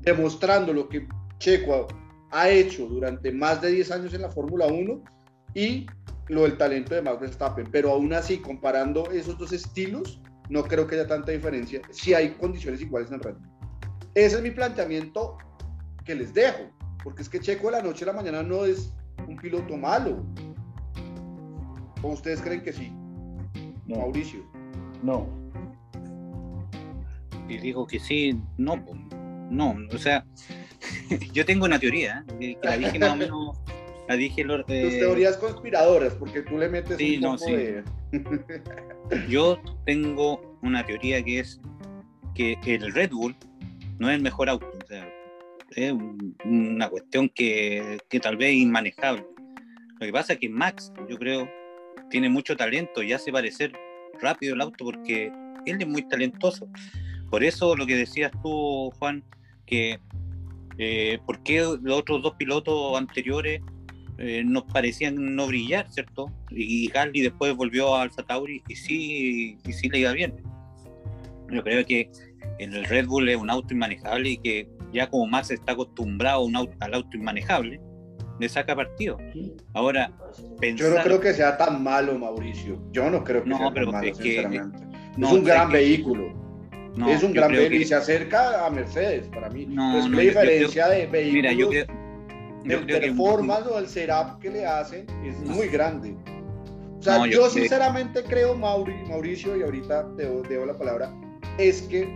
demostrando 0.00 0.72
lo 0.72 0.88
que 0.88 1.06
Checo 1.38 1.88
ha 2.30 2.48
hecho 2.48 2.86
durante 2.86 3.32
más 3.32 3.60
de 3.60 3.72
10 3.72 3.90
años 3.90 4.14
en 4.14 4.22
la 4.22 4.30
Fórmula 4.30 4.66
1 4.66 5.02
y 5.54 5.86
lo 6.28 6.42
del 6.42 6.56
talento 6.56 6.94
de 6.94 7.02
Max 7.02 7.20
Verstappen, 7.20 7.68
pero 7.72 7.90
aún 7.90 8.12
así, 8.12 8.38
comparando 8.38 9.10
esos 9.10 9.36
dos 9.36 9.52
estilos, 9.52 10.20
no 10.48 10.62
creo 10.64 10.86
que 10.86 10.94
haya 10.96 11.06
tanta 11.06 11.32
diferencia 11.32 11.80
si 11.90 12.14
hay 12.14 12.30
condiciones 12.34 12.80
iguales 12.80 13.10
en 13.10 13.20
Red 13.20 13.34
Bull. 13.34 13.70
Ese 14.14 14.36
es 14.36 14.42
mi 14.42 14.50
planteamiento 14.50 15.38
que 16.04 16.14
les 16.14 16.32
dejo, 16.32 16.70
porque 17.02 17.22
es 17.22 17.28
que 17.28 17.40
Checo 17.40 17.66
de 17.66 17.72
la 17.72 17.82
noche 17.82 18.04
a 18.04 18.08
la 18.08 18.12
mañana 18.12 18.42
no 18.42 18.64
es 18.64 18.92
un 19.30 19.36
piloto 19.36 19.76
malo. 19.76 20.24
¿O 22.02 22.08
ustedes 22.08 22.42
creen 22.42 22.62
que 22.62 22.72
sí? 22.72 22.92
Mauricio. 23.86 24.40
No. 25.02 25.28
Y 27.48 27.58
digo 27.58 27.86
que 27.86 27.98
sí, 27.98 28.40
no, 28.58 28.76
no, 29.50 29.76
o 29.92 29.98
sea, 29.98 30.24
yo 31.32 31.44
tengo 31.44 31.64
una 31.64 31.78
teoría, 31.78 32.24
¿eh? 32.40 32.56
que 32.60 32.68
la 32.68 32.76
dije 32.76 32.98
más 32.98 33.10
o 33.10 33.16
menos, 33.16 33.58
la 34.08 34.16
dije... 34.16 34.44
Tus 34.44 34.64
eh, 34.68 34.98
teorías 35.00 35.36
conspiradoras, 35.36 36.14
porque 36.14 36.42
tú 36.42 36.58
le 36.58 36.68
metes 36.68 36.96
sí, 36.96 37.16
un 37.16 37.36
poco 37.36 37.46
de... 37.46 37.82
yo 39.28 39.60
tengo 39.86 40.58
una 40.62 40.86
teoría 40.86 41.22
que 41.24 41.40
es 41.40 41.60
que 42.34 42.56
el 42.64 42.94
Red 42.94 43.10
Bull 43.10 43.36
no 43.98 44.08
es 44.08 44.16
el 44.16 44.22
mejor 44.22 44.48
auto, 44.48 44.70
o 44.82 44.86
sea, 44.86 45.06
es 45.76 45.94
una 46.44 46.88
cuestión 46.88 47.28
que, 47.28 47.98
que 48.08 48.20
tal 48.20 48.36
vez 48.36 48.50
es 48.50 48.56
inmanejable. 48.56 49.24
Lo 49.98 50.06
que 50.06 50.12
pasa 50.12 50.32
es 50.34 50.38
que 50.38 50.48
Max, 50.48 50.92
yo 51.08 51.18
creo, 51.18 51.48
tiene 52.10 52.28
mucho 52.28 52.56
talento 52.56 53.02
y 53.02 53.12
hace 53.12 53.32
parecer 53.32 53.72
rápido 54.20 54.54
el 54.54 54.60
auto 54.60 54.84
porque 54.84 55.32
él 55.66 55.76
es 55.80 55.86
muy 55.86 56.02
talentoso. 56.08 56.68
Por 57.30 57.44
eso 57.44 57.76
lo 57.76 57.86
que 57.86 57.96
decías 57.96 58.32
tú, 58.42 58.90
Juan, 58.98 59.22
que 59.66 60.00
eh, 60.78 61.18
por 61.26 61.42
qué 61.42 61.60
los 61.60 61.98
otros 61.98 62.22
dos 62.22 62.34
pilotos 62.36 62.98
anteriores 62.98 63.60
eh, 64.18 64.42
nos 64.44 64.64
parecían 64.64 65.36
no 65.36 65.46
brillar, 65.46 65.90
¿cierto? 65.90 66.32
Y 66.50 66.88
Gasly 66.88 67.20
después 67.22 67.54
volvió 67.54 67.94
a 67.94 68.02
Alfa 68.02 68.22
Tauri 68.22 68.62
y 68.68 68.74
sí, 68.74 69.58
y 69.66 69.72
sí 69.72 69.88
le 69.88 70.00
iba 70.00 70.12
bien. 70.12 70.34
Yo 71.50 71.62
creo 71.62 71.84
que 71.84 72.10
el 72.58 72.84
Red 72.84 73.06
Bull 73.06 73.28
es 73.28 73.36
un 73.36 73.50
auto 73.50 73.72
inmanejable 73.72 74.30
y 74.30 74.36
que 74.38 74.68
ya 74.92 75.08
como 75.08 75.26
Max 75.26 75.50
está 75.50 75.72
acostumbrado 75.72 76.42
un 76.42 76.56
auto, 76.56 76.74
al 76.80 76.94
auto 76.94 77.16
inmanejable, 77.16 77.80
le 78.38 78.48
saca 78.48 78.74
partido. 78.74 79.18
Ahora, 79.74 80.12
Yo 80.74 80.90
no 80.90 81.02
creo 81.02 81.20
que 81.20 81.34
sea 81.34 81.56
tan 81.56 81.82
malo, 81.82 82.18
Mauricio. 82.18 82.80
Yo 82.90 83.10
no 83.10 83.22
creo 83.22 83.44
que 83.44 83.50
sea 83.50 83.72
tan 83.72 83.90
malo, 83.90 84.14
sinceramente. 84.14 84.78
es 85.18 85.32
un 85.32 85.44
gran 85.44 85.70
vehículo. 85.70 86.32
es 87.08 87.22
un 87.22 87.32
gran 87.32 87.52
vehículo 87.52 87.80
y 87.80 87.84
se 87.84 87.94
acerca 87.94 88.66
a 88.66 88.70
Mercedes 88.70 89.28
para 89.28 89.50
mí. 89.50 89.66
No, 89.66 89.98
es 89.98 90.08
la 90.08 90.20
diferencia 90.20 90.88
de 90.88 91.06
vehículos. 91.06 91.34
Mira, 91.34 91.52
yo 91.52 91.68
creo, 91.68 91.86
de 92.64 92.78
performance 92.78 93.66
o 93.66 93.78
el 93.78 93.88
setup 93.88 94.38
que 94.40 94.50
le 94.50 94.66
hacen 94.66 95.06
es 95.24 95.38
muy 95.40 95.68
grande. 95.68 96.16
O 96.98 97.02
sea, 97.02 97.26
yo, 97.26 97.48
sinceramente 97.48 98.22
creo, 98.24 98.54
Mauricio, 98.54 99.56
y 99.56 99.62
ahorita 99.62 100.06
te 100.16 100.26
doy 100.26 100.66
la 100.66 100.76
palabra, 100.76 101.10
es 101.56 101.82
que 101.82 102.06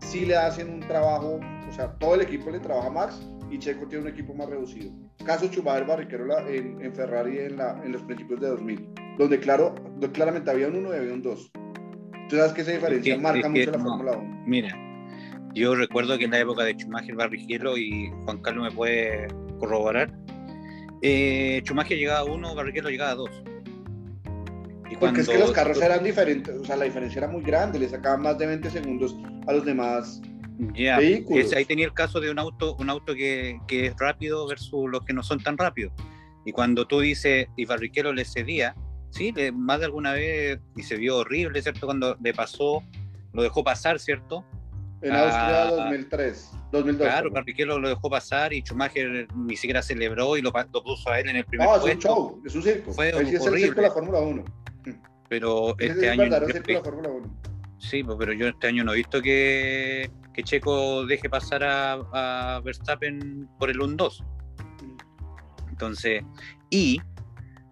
si 0.00 0.24
le 0.24 0.34
hacen 0.34 0.72
un 0.72 0.80
trabajo, 0.80 1.40
o 1.70 1.72
sea, 1.72 1.92
todo 1.98 2.16
el 2.16 2.22
equipo 2.22 2.50
le 2.50 2.58
trabaja 2.58 2.90
más 2.90 3.22
y 3.48 3.58
Checo 3.58 3.86
tiene 3.86 4.04
un 4.04 4.10
equipo 4.10 4.34
más 4.34 4.48
reducido. 4.48 4.90
Caso 5.24 5.46
Schumacher 5.46 5.86
Barriquero 5.86 6.48
en, 6.48 6.80
en 6.82 6.94
Ferrari 6.94 7.38
en, 7.38 7.56
la, 7.56 7.80
en, 7.84 7.92
los 7.92 8.02
principios 8.02 8.40
de 8.40 8.48
2000, 8.48 8.88
donde 9.18 9.38
claro, 9.38 9.74
claramente 10.12 10.50
había 10.50 10.66
un 10.66 10.76
1 10.76 10.94
y 10.94 10.98
había 10.98 11.14
un 11.14 11.22
2. 11.22 11.52
Tú 12.28 12.36
sabes 12.36 12.52
que 12.52 12.62
esa 12.62 12.72
diferencia 12.72 13.18
marca 13.18 13.48
mucho 13.48 13.70
la 13.70 13.78
Fórmula 13.78 14.12
1. 14.12 14.44
Mira, 14.46 14.76
yo 15.54 15.74
recuerdo 15.76 16.18
que 16.18 16.24
en 16.24 16.32
la 16.32 16.40
época 16.40 16.64
de 16.64 16.74
Schumacher 16.74 17.14
Barrichello, 17.14 17.76
y 17.76 18.10
Juan 18.24 18.42
Carlos 18.42 18.64
me 18.64 18.72
puede 18.72 19.28
corroborar, 19.58 20.12
eh, 21.02 21.62
Schumacher 21.64 21.98
llegaba 21.98 22.20
a 22.20 22.24
1, 22.24 22.54
Barrichello 22.54 22.88
llegaba 22.88 23.12
a 23.12 23.14
2. 23.14 23.30
Porque 24.98 25.20
es 25.20 25.28
que 25.28 25.38
los 25.38 25.52
carros 25.52 25.80
eran 25.80 26.02
diferentes, 26.02 26.52
o 26.56 26.64
sea, 26.64 26.76
la 26.76 26.84
diferencia 26.84 27.20
era 27.20 27.28
muy 27.28 27.42
grande, 27.42 27.78
le 27.78 27.88
sacaban 27.88 28.22
más 28.22 28.36
de 28.38 28.46
20 28.48 28.70
segundos 28.70 29.16
a 29.46 29.52
los 29.52 29.64
demás 29.64 30.20
ya, 30.74 30.96
ahí 30.96 31.64
tenía 31.66 31.86
el 31.86 31.94
caso 31.94 32.20
de 32.20 32.30
un 32.30 32.38
auto, 32.38 32.76
un 32.76 32.90
auto 32.90 33.14
que, 33.14 33.58
que, 33.66 33.86
es 33.86 33.94
rápido 33.98 34.46
versus 34.46 34.90
los 34.90 35.04
que 35.04 35.12
no 35.12 35.22
son 35.22 35.42
tan 35.42 35.56
rápidos. 35.56 35.92
Y 36.44 36.52
cuando 36.52 36.86
tú 36.86 37.00
dices, 37.00 37.48
y 37.56 37.64
Barrichello 37.64 38.12
le 38.12 38.24
cedía, 38.24 38.74
sí, 39.10 39.34
más 39.52 39.80
de 39.80 39.86
alguna 39.86 40.12
vez, 40.12 40.60
y 40.76 40.82
se 40.82 40.96
vio 40.96 41.18
horrible, 41.18 41.62
¿cierto? 41.62 41.86
Cuando 41.86 42.16
le 42.22 42.34
pasó, 42.34 42.82
lo 43.32 43.42
dejó 43.42 43.62
pasar, 43.62 43.98
¿cierto? 43.98 44.44
En 45.02 45.12
Austria 45.12 45.64
2003, 45.64 46.50
2002. 46.72 47.06
Claro, 47.06 47.30
Barrichello 47.30 47.78
lo 47.78 47.88
dejó 47.88 48.10
pasar 48.10 48.52
y 48.52 48.60
Schumacher 48.60 49.28
ni 49.34 49.56
siquiera 49.56 49.82
celebró 49.82 50.36
y 50.36 50.42
lo, 50.42 50.52
puso 50.52 51.10
a 51.10 51.20
él 51.20 51.30
en 51.30 51.36
el 51.36 51.44
primer 51.46 51.66
no, 51.66 51.76
es 51.76 51.94
un 51.94 52.00
show, 52.00 52.42
es 52.44 52.54
un 52.54 52.62
circo. 52.62 52.92
Fue 52.92 53.08
es 53.08 53.16
el 53.16 53.58
circo 53.58 53.76
de 53.76 53.82
la 53.82 53.90
Fórmula 53.90 54.20
1. 54.20 54.44
Pero 55.28 55.70
este 55.78 56.06
es 56.06 56.12
año... 56.12 56.24
El 56.24 56.52
circo 56.52 56.66
de 56.66 56.74
la 56.74 56.84
Fórmula 56.84 57.08
1. 57.08 57.40
Sí, 57.78 58.04
pues, 58.04 58.16
pero 58.18 58.32
yo 58.34 58.48
este 58.48 58.66
año 58.66 58.84
no 58.84 58.92
he 58.92 58.96
visto 58.96 59.22
que, 59.22 60.10
que 60.32 60.42
Checo 60.42 61.06
deje 61.06 61.28
pasar 61.28 61.62
a, 61.64 62.60
Verstappen 62.64 63.48
por 63.58 63.70
el 63.70 63.78
1-2. 63.78 64.24
Entonces, 65.70 66.22
y 66.70 67.00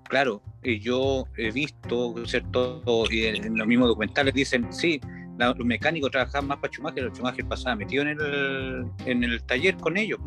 claro, 0.04 0.42
yo 0.62 1.24
he 1.36 1.50
visto, 1.50 2.14
¿cierto? 2.26 2.82
Y 3.10 3.26
en, 3.26 3.56
los 3.56 3.66
mismos 3.66 3.88
documentales 3.88 4.34
dicen, 4.34 4.72
sí, 4.72 5.00
los 5.38 5.58
mecánicos 5.58 6.10
trabajaban 6.10 6.48
más 6.48 6.58
para 6.58 6.72
Schumacher, 6.72 7.04
el 7.04 7.12
Schumacher 7.12 7.46
pasaba 7.46 7.76
metido 7.76 8.02
en 8.02 8.08
el, 8.08 8.86
en 9.06 9.24
el 9.24 9.42
taller 9.44 9.76
con 9.76 9.96
ellos. 9.96 10.18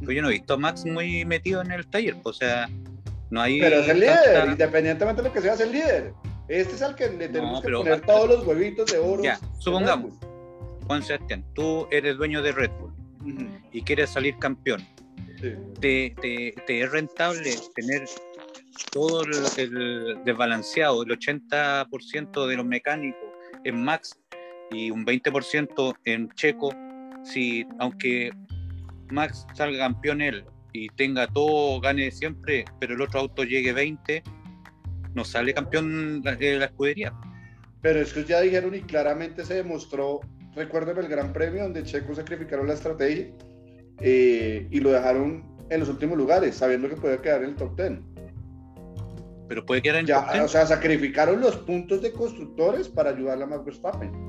Pero 0.00 0.12
yo 0.12 0.22
no 0.22 0.28
he 0.28 0.32
visto 0.32 0.54
a 0.54 0.56
Max 0.56 0.84
muy 0.84 1.24
metido 1.24 1.62
en 1.62 1.72
el 1.72 1.86
taller, 1.88 2.16
o 2.22 2.32
sea, 2.32 2.68
no 3.30 3.40
hay. 3.40 3.60
Pero 3.60 3.80
es 3.80 3.88
el 3.88 4.00
líder, 4.00 4.48
independientemente 4.48 5.22
de 5.22 5.28
lo 5.28 5.34
que 5.34 5.40
sea, 5.40 5.54
es 5.54 5.60
el 5.60 5.72
líder. 5.72 6.12
Este 6.48 6.74
es 6.76 6.82
al 6.82 6.94
que 6.94 7.10
le 7.10 7.28
tenemos 7.28 7.60
que 7.60 7.70
poner 7.70 8.00
todos 8.02 8.28
los 8.28 8.46
huevitos 8.46 8.90
de 8.90 8.98
oro. 8.98 9.22
Ya, 9.22 9.38
supongamos, 9.58 10.14
Juan 10.88 11.02
Sebastián, 11.02 11.44
tú 11.54 11.86
eres 11.90 12.16
dueño 12.16 12.40
de 12.40 12.50
Red 12.50 12.70
Bull 12.80 12.94
y 13.72 13.82
quieres 13.82 14.08
salir 14.08 14.38
campeón. 14.38 14.82
Te, 15.80 16.14
es 16.66 16.90
rentable 16.90 17.50
tener 17.74 18.04
todo 18.90 19.22
el, 19.22 20.24
desbalanceado, 20.24 21.02
el 21.02 21.10
80% 21.10 22.46
de 22.46 22.56
los 22.56 22.64
mecánicos 22.64 23.20
en 23.64 23.84
Max 23.84 24.18
y 24.70 24.90
un 24.90 25.04
20% 25.04 25.94
en 26.06 26.30
Checo, 26.30 26.74
si 27.22 27.66
aunque 27.78 28.30
Max 29.10 29.46
salga 29.54 29.78
campeón 29.78 30.22
él 30.22 30.46
y 30.72 30.88
tenga 30.88 31.26
todo, 31.26 31.82
gane 31.82 32.10
siempre, 32.10 32.64
pero 32.80 32.94
el 32.94 33.02
otro 33.02 33.20
auto 33.20 33.44
llegue 33.44 33.74
20, 33.74 34.22
no 35.14 35.22
sale 35.22 35.52
campeón 35.52 36.22
de 36.22 36.58
la 36.58 36.64
escudería. 36.64 37.12
Pero 37.82 38.00
es 38.00 38.14
que 38.14 38.24
ya 38.24 38.40
dijeron 38.40 38.74
y 38.74 38.80
claramente 38.80 39.44
se 39.44 39.54
demostró 39.54 40.20
recuerden 40.58 40.98
el 40.98 41.08
Gran 41.08 41.32
Premio 41.32 41.62
donde 41.62 41.82
Checo 41.84 42.14
sacrificaron 42.14 42.66
la 42.66 42.74
estrategia 42.74 43.28
eh, 44.00 44.66
y 44.70 44.80
lo 44.80 44.90
dejaron 44.90 45.56
en 45.70 45.80
los 45.80 45.88
últimos 45.88 46.18
lugares, 46.18 46.56
sabiendo 46.56 46.88
que 46.88 46.96
podía 46.96 47.18
quedar 47.18 47.42
en 47.42 47.50
el 47.50 47.56
top 47.56 47.76
10. 47.76 47.92
Pero 49.48 49.64
puede 49.64 49.80
quedar 49.80 49.96
en 49.96 50.08
el 50.08 50.14
top 50.14 50.32
10. 50.32 50.44
O 50.44 50.48
sea, 50.48 50.66
sacrificaron 50.66 51.40
los 51.40 51.56
puntos 51.56 52.02
de 52.02 52.12
constructores 52.12 52.88
para 52.88 53.10
ayudar 53.10 53.42
a 53.42 53.46
Max 53.46 53.64
Verstappen. 53.64 54.28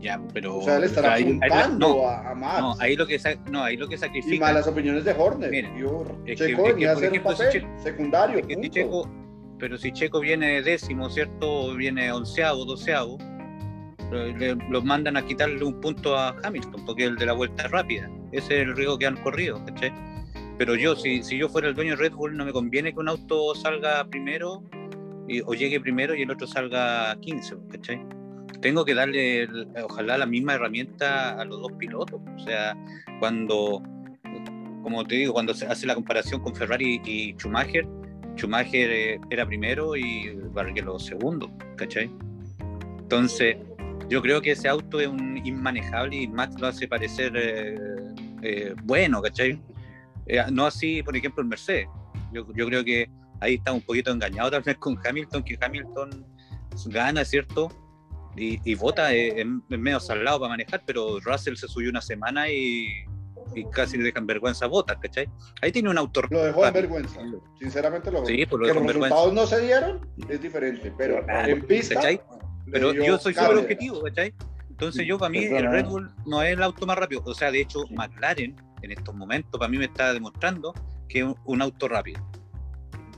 Ya, 0.00 0.20
pero. 0.32 0.58
O 0.58 0.62
sea, 0.62 0.76
él 0.76 0.84
estará 0.84 1.14
apuntando 1.14 2.08
a, 2.08 2.34
Max. 2.34 2.60
No 2.60 2.74
ahí, 2.78 2.94
lo 2.94 3.06
que, 3.06 3.18
no, 3.50 3.64
ahí 3.64 3.76
lo 3.76 3.88
que 3.88 3.96
sacrifica. 3.96 4.34
Y 4.34 4.38
malas 4.38 4.68
opiniones 4.68 5.04
de 5.04 5.12
Horner. 5.12 5.50
Checo 6.36 6.64
venía 6.64 6.90
a 6.90 6.92
hacer 6.92 7.12
un 7.12 7.22
papel 7.22 7.66
secundario. 7.82 8.40
pero 9.58 9.78
si 9.78 9.90
Checo 9.90 10.20
viene 10.20 10.62
décimo, 10.62 11.08
¿cierto? 11.08 11.74
Viene 11.74 12.12
onceavo, 12.12 12.64
doceavo 12.64 13.18
los 14.10 14.84
mandan 14.84 15.16
a 15.16 15.26
quitarle 15.26 15.62
un 15.64 15.80
punto 15.80 16.16
a 16.16 16.34
Hamilton, 16.42 16.84
porque 16.84 17.04
es 17.04 17.10
el 17.10 17.16
de 17.16 17.26
la 17.26 17.32
vuelta 17.32 17.68
rápida. 17.68 18.10
Ese 18.32 18.62
es 18.62 18.68
el 18.68 18.76
riesgo 18.76 18.98
que 18.98 19.06
han 19.06 19.16
corrido. 19.22 19.62
Pero 20.58 20.74
yo, 20.74 20.96
si, 20.96 21.22
si 21.22 21.38
yo 21.38 21.48
fuera 21.48 21.68
el 21.68 21.74
dueño 21.74 21.96
de 21.96 22.02
Red 22.02 22.12
Bull, 22.12 22.36
no 22.36 22.44
me 22.44 22.52
conviene 22.52 22.92
que 22.92 22.98
un 22.98 23.08
auto 23.08 23.54
salga 23.54 24.06
primero 24.08 24.62
y, 25.28 25.40
o 25.40 25.54
llegue 25.54 25.80
primero 25.80 26.14
y 26.14 26.22
el 26.22 26.30
otro 26.30 26.46
salga 26.46 27.16
15, 27.20 27.56
¿cachai? 27.70 28.00
Tengo 28.60 28.84
que 28.84 28.94
darle, 28.94 29.48
ojalá, 29.84 30.16
la 30.16 30.26
misma 30.26 30.54
herramienta 30.54 31.38
a 31.38 31.44
los 31.44 31.60
dos 31.60 31.72
pilotos. 31.72 32.20
O 32.36 32.38
sea, 32.38 32.76
cuando 33.20 33.82
como 34.86 35.04
te 35.04 35.16
digo, 35.16 35.32
cuando 35.32 35.52
se 35.52 35.66
hace 35.66 35.84
la 35.84 35.96
comparación 35.96 36.40
con 36.40 36.54
Ferrari 36.54 37.00
y 37.04 37.32
Schumacher, 37.32 37.84
Schumacher 38.36 38.88
eh, 38.88 39.20
era 39.30 39.44
primero 39.44 39.96
y 39.96 40.30
Barrichello 40.52 40.96
segundo, 41.00 41.50
¿cachai? 41.74 42.08
Entonces, 43.00 43.56
yo 44.08 44.22
creo 44.22 44.40
que 44.40 44.52
ese 44.52 44.68
auto 44.68 45.00
es 45.00 45.08
un 45.08 45.44
inmanejable 45.44 46.16
y 46.16 46.28
Max 46.28 46.60
lo 46.60 46.68
hace 46.68 46.86
parecer 46.86 47.32
eh, 47.36 47.76
eh, 48.42 48.74
bueno, 48.84 49.20
¿cachai? 49.22 49.60
no 50.50 50.66
así, 50.66 51.02
por 51.02 51.16
ejemplo, 51.16 51.42
el 51.42 51.48
Mercedes. 51.48 51.86
Yo, 52.32 52.44
yo, 52.54 52.66
creo 52.66 52.84
que 52.84 53.08
ahí 53.40 53.54
está 53.54 53.72
un 53.72 53.80
poquito 53.80 54.10
engañado 54.10 54.50
tal 54.50 54.62
vez 54.62 54.76
con 54.78 54.98
Hamilton, 55.04 55.42
que 55.44 55.56
Hamilton 55.60 56.26
gana, 56.86 57.24
¿cierto? 57.24 57.68
Y, 58.36 58.60
y 58.70 58.74
vota 58.74 59.12
es, 59.12 59.46
medio 59.68 60.00
salado 60.00 60.40
para 60.40 60.50
manejar, 60.50 60.82
pero 60.84 61.20
Russell 61.20 61.56
se 61.56 61.68
subió 61.68 61.90
una 61.90 62.02
semana 62.02 62.50
y, 62.50 62.88
y 63.54 63.64
casi 63.70 63.96
le 63.96 64.04
dejan 64.04 64.26
vergüenza 64.26 64.66
botas, 64.66 64.98
¿cachai? 65.00 65.28
Ahí 65.62 65.72
tiene 65.72 65.90
un 65.90 65.98
autor. 65.98 66.30
Lo 66.30 66.44
dejó 66.44 66.66
en 66.66 66.74
vergüenza, 66.74 67.20
sinceramente 67.58 68.10
lo 68.10 68.24
Sí, 68.26 68.44
pues 68.46 68.60
lo 68.60 68.66
que 68.66 68.74
los 68.74 68.86
resultados 68.86 69.32
no 69.32 69.46
se 69.46 69.60
dieron 69.60 70.06
es 70.28 70.40
diferente, 70.40 70.92
pero 70.96 71.24
en 71.28 71.66
pista. 71.66 71.94
¿cachai? 71.94 72.20
Pero 72.70 72.92
yo 72.92 73.18
soy 73.18 73.34
súper 73.34 73.58
objetivo, 73.58 74.02
¿cachai? 74.02 74.34
Entonces 74.70 75.06
yo 75.06 75.18
para 75.18 75.30
mí 75.30 75.38
el 75.44 75.70
Red 75.70 75.86
Bull 75.86 76.10
no 76.26 76.42
es 76.42 76.52
el 76.52 76.62
auto 76.62 76.86
más 76.86 76.98
rápido. 76.98 77.22
O 77.24 77.34
sea, 77.34 77.50
de 77.50 77.62
hecho, 77.62 77.84
McLaren 77.90 78.54
en 78.82 78.92
estos 78.92 79.14
momentos 79.14 79.58
para 79.58 79.70
mí 79.70 79.78
me 79.78 79.86
está 79.86 80.12
demostrando 80.12 80.74
que 81.08 81.20
es 81.20 81.26
un 81.44 81.62
auto 81.62 81.88
rápido. 81.88 82.20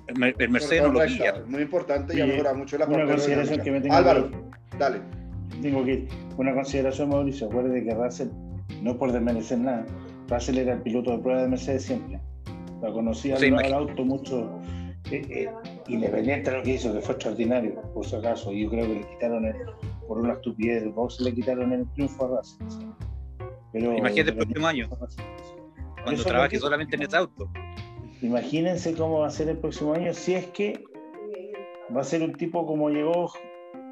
El, 0.06 0.48
Mercedes 0.48 0.82
no 0.82 0.92
lo 0.92 1.04
guía. 1.04 1.42
Muy 1.46 1.62
importante 1.62 2.16
y, 2.16 2.20
y 2.20 2.56
mucho 2.56 2.78
la 2.78 2.87
Una 2.87 3.06
consideración 3.06 3.61
que 3.61 3.70
me 3.70 3.80
tengo 3.80 3.94
Álvaro, 3.94 4.30
dale. 4.78 5.00
Tengo 5.61 5.84
que 5.84 6.08
una 6.37 6.54
consideración, 6.54 7.11
Mauricio. 7.11 7.48
Acuérdate 7.48 7.84
que 7.84 7.94
Russell, 7.94 8.28
no 8.82 8.96
por 8.96 9.12
desmerecer 9.12 9.58
nada, 9.58 9.84
Russell 10.28 10.58
era 10.58 10.74
el 10.74 10.82
piloto 10.82 11.11
de 11.11 11.18
prueba 11.18 11.42
de 11.42 11.48
Mercedes 11.48 11.84
siempre. 11.84 12.20
La 12.80 12.92
conocía 12.92 13.37
el 13.37 13.74
auto 13.74 14.04
mucho, 14.04 14.61
eh, 15.11 15.27
eh, 15.31 15.51
independiente 15.88 16.51
de 16.51 16.59
lo 16.59 16.62
que 16.62 16.75
hizo, 16.75 16.92
que 16.92 17.01
fue 17.01 17.14
extraordinario, 17.14 17.81
por 17.94 18.05
si 18.05 18.16
acaso. 18.16 18.53
Yo 18.53 18.68
creo 18.68 18.87
que 18.87 18.94
le 18.94 19.09
quitaron, 19.09 19.44
el, 19.44 19.55
por 20.07 20.18
una 20.18 20.35
estupidez 20.35 20.83
del 20.83 20.92
box, 20.92 21.21
le 21.21 21.35
quitaron 21.35 21.73
el 21.73 21.87
triunfo 21.92 22.25
a 22.25 22.38
Russell. 22.38 22.66
Pero, 23.73 23.97
Imagínate 23.97 24.31
el 24.31 24.37
próximo 24.37 24.66
año, 24.66 24.88
cuando 26.05 26.25
trabaje 26.25 26.59
solamente 26.59 26.97
en 26.97 27.03
ese 27.03 27.16
auto. 27.16 27.51
Imagínense 28.23 28.94
cómo 28.94 29.21
va 29.21 29.29
a 29.29 29.31
ser 29.31 29.49
el 29.49 29.59
próximo 29.59 29.94
año 29.94 30.12
si 30.12 30.35
es 30.35 30.47
que 30.47 30.83
va 31.94 32.01
a 32.01 32.05
ser 32.05 32.23
un 32.23 32.35
tipo 32.35 32.66
como 32.66 32.90
llegó 32.90 33.33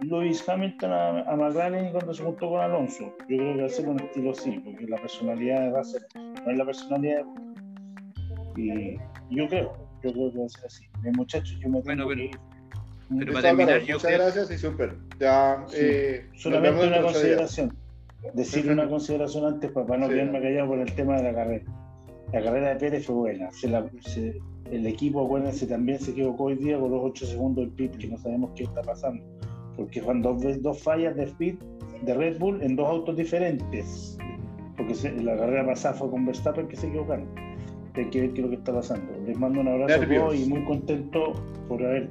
Lewis 0.03 0.47
Hamilton 0.47 0.93
a, 0.93 1.21
a, 1.21 1.37
McLaren 1.37 1.91
cuando 1.93 2.13
se 2.13 2.23
juntó 2.23 2.51
con 2.51 2.61
Alonso. 2.61 3.05
Yo 3.29 3.37
creo 3.39 3.55
que 3.55 3.61
va 3.61 3.67
a 3.67 3.71
ser 3.71 3.89
un 3.89 4.01
estilo 4.01 4.31
así, 4.33 4.59
porque 4.59 4.87
la 4.87 4.99
personalidad 4.99 5.77
a 5.77 5.85
ser, 5.85 6.03
no 6.15 6.51
es 6.51 6.59
la 6.59 6.65
personalidad 6.65 7.25
de 8.55 8.99
Y 9.31 9.37
yo 9.37 9.49
creo, 9.49 9.86
yo 10.07 10.13
creo 10.13 10.33
que 10.33 10.39
va 10.39 10.47
a 10.47 10.49
ser 10.49 10.65
así. 10.67 10.85
muchachos, 11.17 11.59
yo 11.61 11.69
me 11.69 11.83
tengo 11.83 12.05
bueno, 12.05 12.07
pero, 12.09 13.19
pero 13.19 13.33
para 13.33 13.49
terminar, 13.49 13.81
yo 13.83 13.95
Muchas 13.97 14.13
gracias 14.13 14.51
y 14.51 14.59
súper. 14.59 14.95
Ya, 15.19 15.65
eh, 15.75 16.27
solamente 16.35 16.87
una 16.87 17.03
consideración. 17.03 17.77
Decir 18.35 18.71
una 18.71 18.89
consideración 18.89 19.45
antes 19.45 19.71
para 19.71 19.99
no 19.99 20.09
quedarme 20.09 20.41
callado 20.41 20.69
por 20.69 20.79
el 20.81 20.93
tema 20.95 21.17
de 21.17 21.23
la 21.23 21.35
carrera. 21.35 21.65
La 22.33 22.43
carrera 22.43 22.69
de 22.71 22.77
Pérez 22.77 23.07
fue 23.07 23.15
buena. 23.15 23.53
Se 23.53 23.69
la, 23.69 23.89
se, 24.01 24.41
el 24.73 24.87
equipo, 24.87 25.25
acuérdense, 25.25 25.67
también 25.67 26.01
se 26.01 26.11
equivocó 26.11 26.45
hoy 26.45 26.57
día 26.57 26.79
con 26.79 26.91
los 26.91 27.01
8 27.05 27.27
segundos 27.27 27.65
del 27.65 27.73
pit, 27.75 27.97
que 27.97 28.09
no 28.09 28.19
sabemos 28.19 28.51
qué 28.57 28.65
está 28.65 28.83
pasando 28.83 29.23
porque 29.77 30.01
fueron 30.01 30.23
dos, 30.23 30.63
dos 30.63 30.83
fallas 30.83 31.15
de 31.17 31.25
speed 31.25 31.57
de 32.03 32.15
Red 32.15 32.39
Bull 32.39 32.63
en 32.63 32.77
dos 32.77 32.89
autos 32.89 33.17
diferentes. 33.17 34.19
Porque 34.77 34.95
la 35.23 35.37
carrera 35.37 35.67
pasada 35.67 35.95
fue 35.95 36.11
con 36.11 36.27
Verstappen 36.27 36.69
que 36.69 36.77
se 36.77 36.89
equivocaron. 36.89 37.29
Hay 37.97 38.11
que 38.11 38.21
ver 38.21 38.33
qué 38.33 38.41
es 38.41 38.45
lo 38.45 38.51
que 38.51 38.57
está 38.57 38.73
pasando. 38.73 39.13
Les 39.27 39.39
mando 39.39 39.61
un 39.61 39.69
abrazo 39.69 40.03
a 40.03 40.07
todos 40.07 40.37
y 40.37 40.47
muy 40.47 40.65
contento 40.65 41.33
por 41.69 41.83
haber 41.83 42.11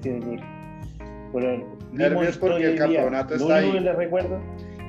por 1.31 1.45
haber 1.45 1.63
Nervios 1.95 2.37
porque 2.37 2.65
el 2.65 2.77
campeonato 2.77 3.35
está 3.35 3.61
lo 3.61 3.67
único 3.67 3.73
que 3.73 3.81
les 3.81 3.95
recuerdo, 3.95 4.39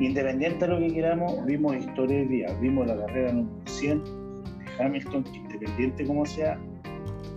independiente 0.00 0.66
de 0.66 0.72
lo 0.72 0.78
que 0.78 0.92
queramos, 0.92 1.44
vimos 1.44 1.76
historia 1.76 2.18
del 2.18 2.28
día, 2.28 2.48
vimos 2.60 2.86
la 2.86 2.96
carrera 2.96 3.32
número 3.32 3.56
100 3.66 4.04
de 4.04 4.84
Hamilton, 4.84 5.24
que 5.24 5.36
independiente 5.36 6.04
como 6.04 6.26
sea, 6.26 6.58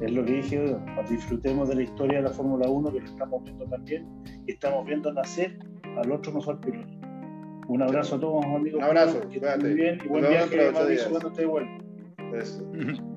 es 0.02 0.12
lo 0.12 0.26
que 0.26 0.34
dije, 0.34 0.76
disfrutemos 1.10 1.70
de 1.70 1.76
la 1.76 1.84
historia 1.84 2.18
de 2.18 2.24
la 2.24 2.32
Fórmula 2.32 2.68
1 2.68 2.92
que 2.92 3.00
lo 3.00 3.06
estamos 3.06 3.44
viendo 3.44 3.66
también 3.66 4.08
y 4.48 4.52
estamos 4.52 4.86
viendo 4.86 5.14
nacer 5.14 5.60
al 5.98 6.12
otro 6.12 6.32
mejor 6.32 6.60
piloto. 6.60 6.94
Un 7.68 7.84
abrazo 7.84 8.16
a 8.16 8.20
todos, 8.20 8.44
amigos. 8.46 8.80
Un 8.80 8.84
abrazo, 8.84 9.22
que 9.30 9.40
muy 9.40 9.74
bien 9.74 10.00
y 10.04 10.08
buen 10.08 10.28
viaje 10.28 10.72
Mauricio 10.72 11.10
cuando 11.12 11.30
esté 11.30 11.46
vuelva. 11.46 11.78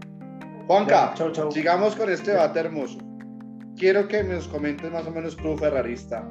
Juanca, 0.66 1.14
sigamos 1.50 1.96
con 1.96 2.10
este 2.10 2.30
debate 2.32 2.60
hermoso. 2.60 2.98
Quiero 3.76 4.06
que 4.06 4.22
nos 4.22 4.46
comentes 4.48 4.90
más 4.92 5.06
o 5.06 5.10
menos 5.10 5.36
tú, 5.36 5.56
ferrarista, 5.56 6.28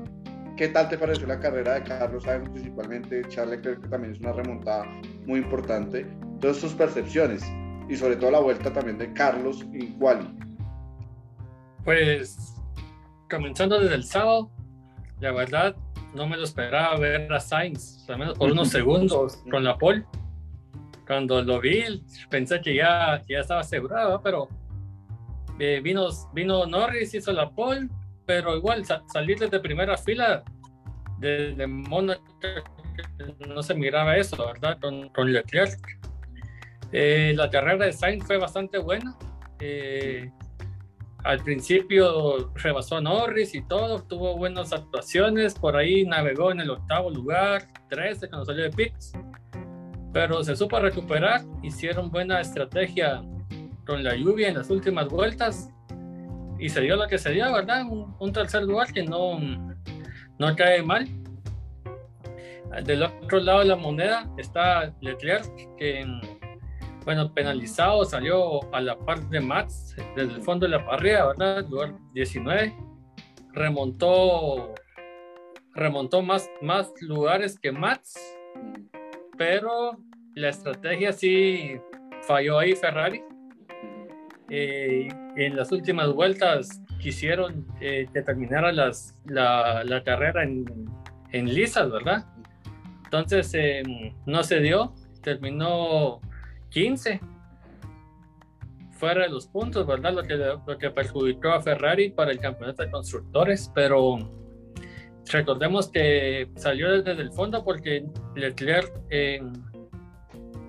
¿qué 0.55 0.69
tal 0.69 0.89
te 0.89 0.97
pareció 0.97 1.27
la 1.27 1.39
carrera 1.39 1.73
de 1.75 1.83
Carlos 1.83 2.23
Sainz, 2.23 2.49
principalmente 2.49 3.23
Charles 3.27 3.57
Leclerc, 3.57 3.81
que 3.81 3.89
también 3.89 4.13
es 4.13 4.19
una 4.19 4.31
remontada 4.31 4.85
muy 5.25 5.39
importante? 5.39 6.07
Todas 6.39 6.57
sus 6.57 6.73
percepciones 6.73 7.43
y 7.89 7.95
sobre 7.95 8.15
todo 8.15 8.31
la 8.31 8.39
vuelta 8.39 8.71
también 8.71 8.97
de 8.97 9.11
Carlos 9.13 9.65
y 9.73 9.93
Wally. 9.99 10.27
Pues 11.83 12.55
comenzando 13.29 13.79
desde 13.79 13.95
el 13.95 14.03
sábado, 14.03 14.49
la 15.19 15.31
verdad 15.31 15.75
no 16.13 16.27
me 16.27 16.37
lo 16.37 16.43
esperaba 16.43 16.97
ver 16.97 17.31
a 17.33 17.39
Sainz, 17.39 18.09
al 18.09 18.19
menos 18.19 18.37
por 18.37 18.51
unos 18.51 18.69
segundos 18.71 19.43
con 19.49 19.63
la 19.63 19.77
pole. 19.77 20.05
Cuando 21.11 21.41
lo 21.41 21.59
vi, 21.59 22.01
pensé 22.29 22.61
que 22.61 22.73
ya, 22.73 23.21
ya 23.27 23.39
estaba 23.39 23.59
asegurado, 23.59 24.21
pero 24.23 24.47
eh, 25.59 25.81
vino, 25.83 26.07
vino 26.33 26.65
Norris, 26.65 27.13
hizo 27.13 27.33
la 27.33 27.49
pole, 27.49 27.89
pero 28.25 28.55
igual 28.55 28.85
salir 29.11 29.37
desde 29.37 29.59
primera 29.59 29.97
fila 29.97 30.41
desde 31.19 31.67
Mónaco 31.67 32.23
no 33.45 33.61
se 33.61 33.73
miraba 33.73 34.15
eso, 34.15 34.37
¿verdad? 34.37 34.79
Con, 34.79 35.09
con 35.09 35.33
Leclerc. 35.33 35.81
Eh, 36.93 37.33
la 37.35 37.49
carrera 37.49 37.87
de 37.87 37.91
Sainz 37.91 38.25
fue 38.25 38.37
bastante 38.37 38.77
buena. 38.77 39.13
Eh, 39.59 40.31
al 41.25 41.43
principio 41.43 42.53
rebasó 42.55 42.95
a 42.95 43.01
Norris 43.01 43.53
y 43.53 43.61
todo, 43.63 44.01
tuvo 44.03 44.37
buenas 44.37 44.71
actuaciones, 44.71 45.55
por 45.55 45.75
ahí 45.75 46.05
navegó 46.05 46.53
en 46.53 46.61
el 46.61 46.69
octavo 46.69 47.09
lugar, 47.09 47.67
13 47.89 48.29
cuando 48.29 48.45
salió 48.45 48.63
de 48.63 48.71
pits, 48.71 49.11
pero 50.13 50.43
se 50.43 50.55
supo 50.55 50.79
recuperar, 50.79 51.41
hicieron 51.63 52.11
buena 52.11 52.41
estrategia 52.41 53.23
con 53.85 54.03
la 54.03 54.15
lluvia 54.15 54.49
en 54.49 54.57
las 54.57 54.69
últimas 54.69 55.07
vueltas 55.07 55.69
y 56.59 56.69
se 56.69 56.81
dio 56.81 56.95
lo 56.95 57.07
que 57.07 57.17
se 57.17 57.31
dio, 57.31 57.51
¿verdad? 57.51 57.83
Un, 57.87 58.33
tercer 58.33 58.63
lugar 58.63 58.91
que 58.93 59.03
no, 59.03 59.39
no 60.37 60.55
cae 60.55 60.83
mal. 60.83 61.07
Del 62.85 63.03
otro 63.03 63.39
lado 63.39 63.59
de 63.59 63.65
la 63.65 63.75
moneda 63.75 64.29
está 64.37 64.93
Leclerc, 65.01 65.49
que 65.77 66.05
bueno, 67.03 67.33
penalizado, 67.33 68.05
salió 68.05 68.73
a 68.73 68.79
la 68.79 68.97
par 68.97 69.27
de 69.29 69.39
Mats 69.39 69.95
desde 70.15 70.35
el 70.35 70.41
fondo 70.41 70.67
de 70.67 70.77
la 70.77 70.85
parrilla, 70.85 71.27
¿verdad? 71.27 71.67
Lugar 71.67 71.95
19. 72.13 72.75
Remontó, 73.53 74.75
remontó 75.73 76.21
más, 76.21 76.47
más 76.61 76.91
lugares 77.01 77.59
que 77.59 77.71
Mats, 77.71 78.13
pero 79.41 79.97
la 80.35 80.49
estrategia 80.49 81.11
sí 81.11 81.71
falló 82.27 82.59
ahí 82.59 82.75
Ferrari. 82.75 83.23
Eh, 84.51 85.07
en 85.35 85.55
las 85.55 85.71
últimas 85.71 86.13
vueltas 86.13 86.79
quisieron 86.99 87.65
eh, 87.79 88.07
que 88.13 88.21
terminara 88.21 88.71
las, 88.71 89.15
la, 89.25 89.83
la, 89.83 90.03
carrera 90.03 90.43
en, 90.43 90.65
en 91.31 91.51
lisas, 91.51 91.89
¿verdad? 91.89 92.23
Entonces 93.05 93.51
eh, 93.55 94.13
no 94.27 94.43
se 94.43 94.59
dio, 94.59 94.93
terminó 95.23 96.21
15 96.69 97.19
fuera 98.91 99.23
de 99.23 99.29
los 99.29 99.47
puntos, 99.47 99.87
¿verdad? 99.87 100.13
Lo 100.13 100.21
que, 100.21 100.35
lo 100.35 100.77
que 100.77 100.91
perjudicó 100.91 101.49
a 101.49 101.61
Ferrari 101.61 102.11
para 102.11 102.29
el 102.29 102.39
campeonato 102.39 102.83
de 102.83 102.91
constructores, 102.91 103.71
pero 103.73 104.19
recordemos 105.31 105.89
que 105.89 106.49
salió 106.55 107.01
desde 107.01 107.21
el 107.21 107.31
fondo 107.31 107.63
porque 107.63 108.05
Leclerc 108.35 108.91
eh, 109.09 109.41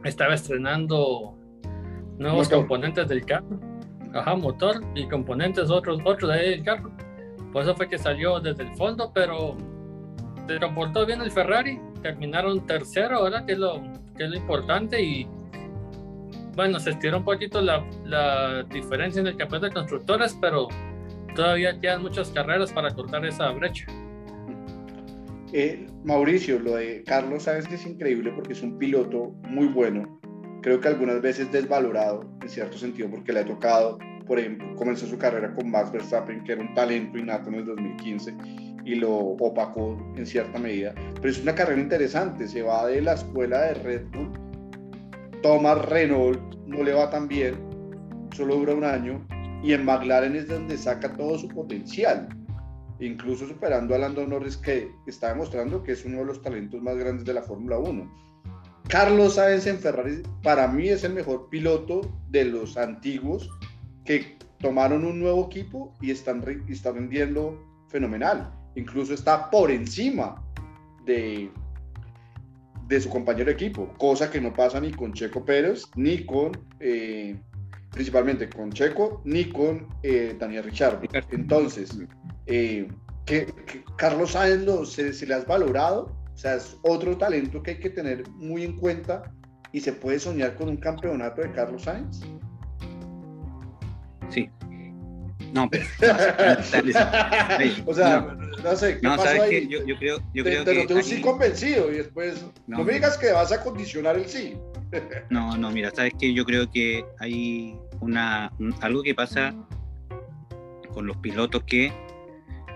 estaba 0.05 0.35
estrenando 0.35 1.37
nuevos 2.18 2.48
componentes 2.48 3.09
del 3.09 3.25
carro, 3.25 3.61
ajá, 4.14 4.35
motor 4.35 4.81
y 4.94 5.07
componentes 5.09 5.70
otros, 5.70 6.01
otros 6.05 6.31
de 6.33 6.38
ahí 6.38 6.51
del 6.51 6.64
carro. 6.64 6.90
Por 7.53 7.62
eso 7.62 7.75
fue 7.75 7.88
que 7.88 7.98
salió 7.98 8.40
desde 8.40 8.62
el 8.62 8.75
fondo, 8.77 9.12
pero 9.14 9.57
se 10.46 10.59
comportó 10.59 11.07
bien 11.07 11.20
el 11.20 11.31
Ferrari, 11.31 11.81
terminaron 12.03 12.66
tercero, 12.66 13.25
¿verdad? 13.25 13.44
Que 13.44 13.53
es 13.53 13.59
lo, 13.59 13.83
que 14.16 14.25
es 14.25 14.31
lo 14.31 14.37
importante 14.37 15.03
y 15.03 15.27
bueno, 16.55 16.79
se 16.81 16.90
estiró 16.90 17.18
un 17.18 17.25
poquito 17.25 17.61
la, 17.61 17.85
la 18.05 18.62
diferencia 18.64 19.20
en 19.20 19.27
el 19.27 19.37
campeonato 19.37 19.68
de 19.68 19.72
constructores, 19.72 20.37
pero 20.40 20.68
todavía 21.35 21.79
quedan 21.81 22.03
muchas 22.03 22.31
carreras 22.31 22.72
para 22.72 22.90
cortar 22.90 23.25
esa 23.25 23.51
brecha. 23.51 23.87
Eh, 25.54 25.86
Mauricio, 26.04 26.58
lo 26.58 26.76
de 26.76 27.04
Carlos 27.04 27.42
sabes 27.42 27.66
es 27.70 27.84
increíble 27.84 28.32
porque 28.34 28.54
es 28.54 28.62
un 28.62 28.78
piloto 28.78 29.34
muy 29.50 29.66
bueno, 29.66 30.18
creo 30.62 30.80
que 30.80 30.88
algunas 30.88 31.20
veces 31.20 31.52
desvalorado 31.52 32.24
en 32.40 32.48
cierto 32.48 32.78
sentido 32.78 33.10
porque 33.10 33.34
le 33.34 33.40
ha 33.40 33.44
tocado, 33.44 33.98
por 34.26 34.38
ejemplo, 34.38 34.74
comenzó 34.76 35.06
su 35.06 35.18
carrera 35.18 35.54
con 35.54 35.70
Max 35.70 35.92
Verstappen, 35.92 36.42
que 36.44 36.52
era 36.52 36.62
un 36.62 36.72
talento 36.72 37.18
innato 37.18 37.50
en 37.50 37.56
el 37.56 37.66
2015 37.66 38.34
y 38.86 38.94
lo 38.94 39.14
opacó 39.14 39.98
en 40.16 40.24
cierta 40.24 40.58
medida. 40.58 40.94
Pero 41.16 41.28
es 41.28 41.42
una 41.42 41.54
carrera 41.54 41.82
interesante, 41.82 42.48
se 42.48 42.62
va 42.62 42.86
de 42.86 43.02
la 43.02 43.12
escuela 43.12 43.60
de 43.60 43.74
Red 43.74 44.06
Bull, 44.10 44.32
toma 45.42 45.74
Renault, 45.74 46.40
no 46.66 46.82
le 46.82 46.94
va 46.94 47.10
tan 47.10 47.28
bien, 47.28 47.56
solo 48.34 48.56
dura 48.56 48.74
un 48.74 48.84
año, 48.84 49.22
y 49.62 49.74
en 49.74 49.84
McLaren 49.84 50.34
es 50.34 50.48
donde 50.48 50.78
saca 50.78 51.12
todo 51.12 51.38
su 51.38 51.48
potencial, 51.48 52.26
incluso 53.06 53.46
superando 53.46 53.94
a 53.94 53.98
Lando 53.98 54.26
Norris, 54.26 54.56
que 54.56 54.90
está 55.06 55.30
demostrando 55.30 55.82
que 55.82 55.92
es 55.92 56.04
uno 56.04 56.18
de 56.18 56.24
los 56.24 56.42
talentos 56.42 56.80
más 56.82 56.96
grandes 56.96 57.24
de 57.24 57.34
la 57.34 57.42
Fórmula 57.42 57.78
1. 57.78 58.22
Carlos 58.88 59.34
Sainz 59.34 59.66
en 59.66 59.78
Ferrari 59.78 60.22
para 60.42 60.68
mí 60.68 60.88
es 60.88 61.04
el 61.04 61.14
mejor 61.14 61.48
piloto 61.48 62.00
de 62.28 62.44
los 62.44 62.76
antiguos 62.76 63.48
que 64.04 64.36
tomaron 64.58 65.04
un 65.04 65.20
nuevo 65.20 65.46
equipo 65.46 65.94
y 66.00 66.10
están, 66.10 66.44
y 66.68 66.72
están 66.72 67.08
fenomenal 67.88 68.52
incluso 68.74 69.14
está 69.14 69.50
por 69.50 69.70
encima 69.70 70.42
de, 71.04 71.50
de 72.86 73.00
su 73.00 73.08
compañero 73.08 73.46
de 73.46 73.52
equipo, 73.52 73.92
cosa 73.98 74.30
que 74.30 74.40
no 74.40 74.52
pasa 74.52 74.80
ni 74.80 74.92
con 74.92 75.12
Checo 75.12 75.44
Pérez, 75.44 75.84
ni 75.96 76.24
con, 76.24 76.52
eh, 76.80 77.36
principalmente 77.90 78.48
con 78.48 78.72
Checo, 78.72 79.22
ni 79.24 79.46
con 79.46 79.88
eh, 80.02 80.36
Daniel 80.38 80.64
Richard. 80.64 81.00
Entonces, 81.30 81.98
eh, 82.46 82.88
que, 83.26 83.46
Carlos 83.96 84.33
Sainz 84.33 84.88
se, 84.90 85.12
se 85.12 85.26
le 85.26 85.35
has 85.35 85.46
valorado, 85.46 86.16
o 86.33 86.37
sea, 86.37 86.57
es 86.57 86.76
otro 86.83 87.16
talento 87.16 87.62
que 87.62 87.72
hay 87.72 87.78
que 87.78 87.90
tener 87.90 88.28
muy 88.31 88.64
en 88.64 88.76
cuenta 88.76 89.22
y 89.72 89.81
se 89.81 89.92
puede 89.92 90.18
soñar 90.18 90.57
con 90.57 90.68
un 90.68 90.76
campeonato 90.76 91.42
de 91.42 91.52
Carlos 91.52 91.83
Sainz. 91.83 92.20
Sí, 94.28 94.50
no, 95.52 95.68
pero. 95.68 95.85
o 97.87 97.94
sea, 97.94 98.37
no, 98.64 98.76
sé. 98.76 98.98
¿qué 98.98 99.02
no, 99.02 99.16
pasó 99.16 99.24
¿sabes 99.24 99.42
ahí? 99.42 99.68
Yo, 99.68 99.85
yo, 99.85 99.98
creo, 99.98 100.18
yo 100.33 100.44
te, 100.44 100.50
creo 100.50 100.64
te 100.64 100.72
que. 100.72 100.78
noté 100.81 100.94
un 100.94 101.05
sí 101.05 101.20
convencido 101.20 101.92
y 101.92 101.96
después. 101.96 102.42
No, 102.66 102.78
no 102.78 102.85
me 102.85 102.94
digas 102.94 103.18
que 103.18 103.33
vas 103.33 103.52
a 103.52 103.62
condicionar 103.62 104.16
el 104.16 104.26
sí. 104.26 104.57
no, 105.31 105.57
no, 105.57 105.70
mira, 105.70 105.90
sabes 105.94 106.14
que 106.18 106.33
yo 106.33 106.44
creo 106.44 106.70
que 106.70 107.05
hay 107.18 107.76
una 108.00 108.50
algo 108.81 109.02
que 109.02 109.14
pasa 109.14 109.55
con 110.94 111.07
los 111.07 111.18
pilotos 111.18 111.62
que, 111.64 111.92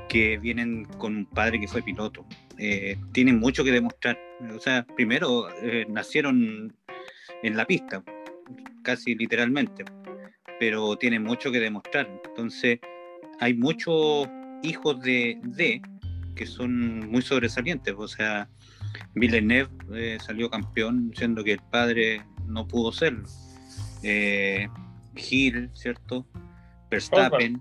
que 0.09 0.39
vienen 0.39 0.85
con 0.85 1.17
un 1.17 1.27
padre 1.27 1.61
que 1.61 1.69
fue 1.69 1.83
piloto. 1.83 2.25
Eh, 2.59 2.97
tienen 3.13 3.39
mucho 3.39 3.65
que 3.65 3.73
demostrar. 3.73 4.19
O 4.55 4.59
sea, 4.59 4.87
primero 4.97 5.49
eh, 5.63 5.87
nacieron 5.89 6.75
en 7.43 7.57
la 7.57 7.67
pista, 7.67 8.03
casi 8.83 9.15
literalmente 9.15 9.85
pero 10.59 10.97
tiene 10.97 11.21
mucho 11.21 11.51
que 11.51 11.61
demostrar. 11.61 12.09
Entonces, 12.25 12.79
hay 13.41 13.55
muchos 13.55 14.29
hijos 14.63 15.01
de, 15.03 15.39
de 15.43 15.83
que 16.35 16.47
son 16.47 17.11
muy 17.11 17.23
sobresalientes. 17.23 17.95
O 17.97 18.09
sea, 18.09 18.49
Villeneuve 19.15 19.71
eh, 19.95 20.19
salió 20.25 20.51
campeón, 20.51 21.13
siendo 21.15 21.45
que 21.45 21.53
el 21.53 21.61
padre 21.71 22.23
no 22.47 22.67
pudo 22.67 22.93
serlo. 22.93 23.29
Gil, 25.15 25.71
¿cierto? 25.75 26.27
Verstappen, 26.91 27.61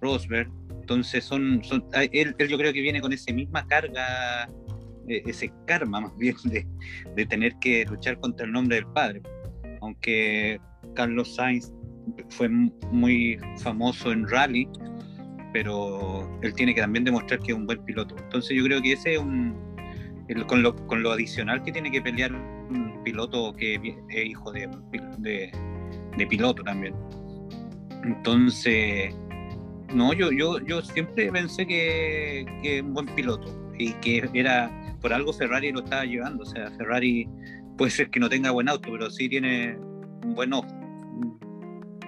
Rosberg. 0.00 0.50
Entonces, 0.82 1.22
son, 1.22 1.62
son 1.62 1.84
él, 1.94 2.34
él, 2.36 2.48
yo 2.48 2.58
creo 2.58 2.72
que 2.72 2.80
viene 2.80 3.00
con 3.00 3.12
esa 3.12 3.32
misma 3.32 3.64
carga, 3.68 4.50
eh, 5.08 5.22
ese 5.26 5.52
karma 5.64 6.00
más 6.00 6.16
bien 6.18 6.34
de, 6.44 6.66
de 7.14 7.26
tener 7.26 7.54
que 7.60 7.84
luchar 7.84 8.18
contra 8.18 8.46
el 8.46 8.52
nombre 8.52 8.76
del 8.76 8.86
padre. 8.86 9.22
Aunque 9.80 10.60
Carlos 10.96 11.36
Sainz 11.36 11.72
fue 12.30 12.48
muy 12.48 13.38
famoso 13.58 14.10
en 14.10 14.28
rally, 14.28 14.68
pero 15.52 16.28
él 16.42 16.52
tiene 16.54 16.74
que 16.74 16.80
también 16.80 17.04
demostrar 17.04 17.38
que 17.38 17.52
es 17.52 17.56
un 17.56 17.66
buen 17.66 17.84
piloto. 17.84 18.16
Entonces 18.18 18.56
yo 18.56 18.64
creo 18.64 18.82
que 18.82 18.94
ese 18.94 19.14
es 19.14 19.20
un, 19.20 19.56
el, 20.26 20.44
con, 20.46 20.64
lo, 20.64 20.74
con, 20.88 21.04
lo, 21.04 21.12
adicional 21.12 21.62
que 21.62 21.70
tiene 21.70 21.92
que 21.92 22.02
pelear 22.02 22.34
un 22.34 23.00
piloto 23.04 23.52
que 23.52 23.76
es 24.10 24.26
hijo 24.26 24.50
de, 24.50 24.68
de, 25.18 25.52
de 26.18 26.26
piloto 26.26 26.64
también. 26.64 26.92
Entonces, 28.02 29.14
no, 29.94 30.12
yo, 30.12 30.30
yo, 30.32 30.58
yo 30.60 30.82
siempre 30.82 31.30
pensé 31.30 31.66
que, 31.66 32.46
que 32.62 32.82
un 32.82 32.94
buen 32.94 33.06
piloto 33.06 33.54
y 33.78 33.92
que 33.94 34.28
era, 34.34 34.70
por 35.00 35.12
algo 35.12 35.32
Ferrari 35.32 35.72
lo 35.72 35.80
estaba 35.80 36.04
llevando, 36.04 36.42
o 36.42 36.46
sea, 36.46 36.70
Ferrari 36.72 37.28
puede 37.76 37.90
ser 37.90 38.10
que 38.10 38.20
no 38.20 38.28
tenga 38.28 38.50
buen 38.50 38.68
auto, 38.68 38.90
pero 38.92 39.10
sí 39.10 39.28
tiene 39.28 39.76
un 40.24 40.34
buen 40.34 40.52
ojo 40.52 40.82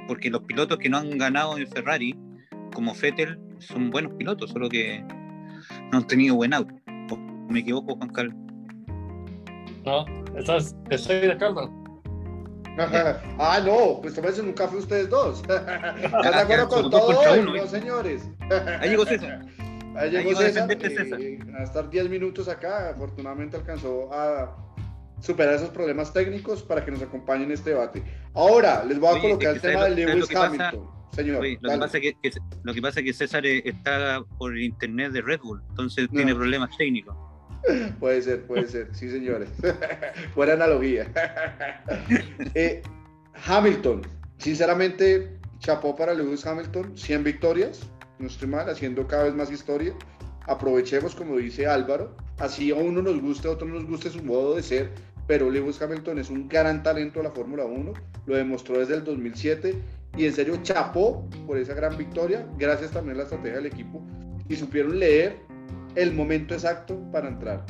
porque 0.07 0.31
los 0.31 0.43
pilotos 0.43 0.79
que 0.79 0.89
no 0.89 0.99
han 0.99 1.17
ganado 1.19 1.57
en 1.57 1.67
Ferrari, 1.67 2.17
como 2.73 2.95
Vettel, 2.95 3.39
son 3.59 3.91
buenos 3.91 4.13
pilotos, 4.15 4.51
solo 4.51 4.69
que 4.69 5.03
no 5.93 5.99
han 5.99 6.07
tenido 6.07 6.35
buen 6.35 6.53
auto. 6.55 6.75
¿Me 7.49 7.61
equivoco, 7.61 7.97
Juan 7.97 8.11
Carlos? 8.11 8.35
No, 9.85 10.05
estás, 10.37 10.75
estoy 10.91 11.21
de 11.21 11.33
acuerdo. 11.33 11.84
Ah, 12.79 13.61
no, 13.65 14.01
pues 14.01 14.15
tomes 14.15 14.39
en 14.39 14.47
un 14.47 14.53
café 14.53 14.77
ustedes 14.77 15.09
dos. 15.09 15.41
¿Están 15.49 16.23
de 16.23 16.41
acuerdo 16.41 16.69
con 16.69 16.91
todo 16.91 17.21
hoy, 17.21 17.39
uno, 17.39 17.57
no, 17.57 17.67
señores? 17.67 18.29
Ahí 18.81 18.91
llegó 18.91 19.07
César. 19.07 19.45
Ahí 19.97 20.11
llegó 20.11 20.31
Ahí 20.31 20.37
César. 20.37 20.69
César. 20.81 21.21
A 21.59 21.63
estar 21.63 21.89
10 21.89 22.09
minutos 22.09 22.49
acá, 22.49 22.91
afortunadamente 22.91 23.57
alcanzó 23.57 24.13
a 24.13 24.57
superar 25.21 25.55
esos 25.55 25.71
problemas 25.71 26.13
técnicos 26.13 26.63
para 26.63 26.85
que 26.85 26.91
nos 26.91 27.03
acompañen 27.03 27.45
en 27.45 27.53
este 27.53 27.71
debate. 27.71 28.03
Ahora, 28.35 28.85
les 28.85 28.99
voy 28.99 29.09
a 29.09 29.13
Oye, 29.13 29.23
colocar 29.23 29.55
el 29.55 29.61
tema 29.61 29.85
de 29.85 29.91
Lewis 29.91 30.35
Hamilton. 30.35 30.59
Pasa, 30.59 31.17
señor, 31.17 31.41
Oye, 31.41 31.59
lo, 31.61 31.71
que 31.71 31.79
pasa 31.79 32.01
que, 32.01 32.15
que, 32.23 32.31
lo 32.63 32.75
que 32.75 32.83
pasa 32.83 33.01
es 33.01 33.07
que 33.07 33.13
César 33.13 33.47
está 33.47 34.23
por 34.37 34.53
el 34.53 34.63
internet 34.63 35.13
de 35.13 35.23
Red 35.23 35.41
Bull, 35.41 35.63
entonces 35.71 36.09
no. 36.11 36.17
tiene 36.17 36.35
problemas 36.35 36.77
técnicos. 36.77 37.17
Puede 38.01 38.23
ser, 38.23 38.47
puede 38.47 38.67
ser, 38.67 38.89
sí 38.93 39.11
señores. 39.11 39.49
Buena 40.35 40.55
analogía. 40.55 41.07
eh, 42.55 42.83
Hamilton, 43.47 44.03
sinceramente, 44.39 45.39
chapó 45.59 45.97
para 45.97 46.15
Lewis 46.15 46.47
Hamilton, 46.47 46.97
100 46.97 47.25
victorias, 47.25 47.89
no 48.19 48.27
estoy 48.27 48.49
mal, 48.49 48.69
haciendo 48.69 49.07
cada 49.07 49.25
vez 49.25 49.35
más 49.35 49.51
historia. 49.51 49.95
Aprovechemos, 50.47 51.15
como 51.15 51.37
dice 51.39 51.67
Álvaro, 51.67 52.17
así 52.39 52.71
a 52.71 52.75
uno 52.75 53.01
nos 53.01 53.21
guste, 53.21 53.49
a 53.49 53.53
otro 53.53 53.67
nos 53.67 53.87
guste 53.87 54.11
su 54.11 54.23
modo 54.23 54.57
de 54.57 54.63
ser, 54.63 54.91
pero 55.27 55.49
Lewis 55.49 55.81
Hamilton 55.81 56.19
es 56.19 56.29
un 56.29 56.49
gran 56.49 56.83
talento 56.83 57.21
de 57.21 57.25
la 57.25 57.31
Fórmula 57.31 57.65
1, 57.65 57.93
lo 58.27 58.37
demostró 58.37 58.79
desde 58.79 58.97
el 58.97 59.05
2007 59.05 59.75
y 60.17 60.27
en 60.27 60.33
serio 60.33 60.59
chapó 60.63 61.27
por 61.47 61.57
esa 61.57 61.75
gran 61.75 61.97
victoria, 61.97 62.47
gracias 62.59 62.91
también 62.91 63.17
a 63.17 63.19
la 63.19 63.25
estrategia 63.25 63.57
del 63.57 63.67
equipo. 63.67 64.03
Y 64.49 64.57
supieron 64.57 64.99
leer 64.99 65.39
el 65.95 66.13
momento 66.13 66.55
exacto 66.55 66.99
para 67.13 67.29
entrar. 67.29 67.65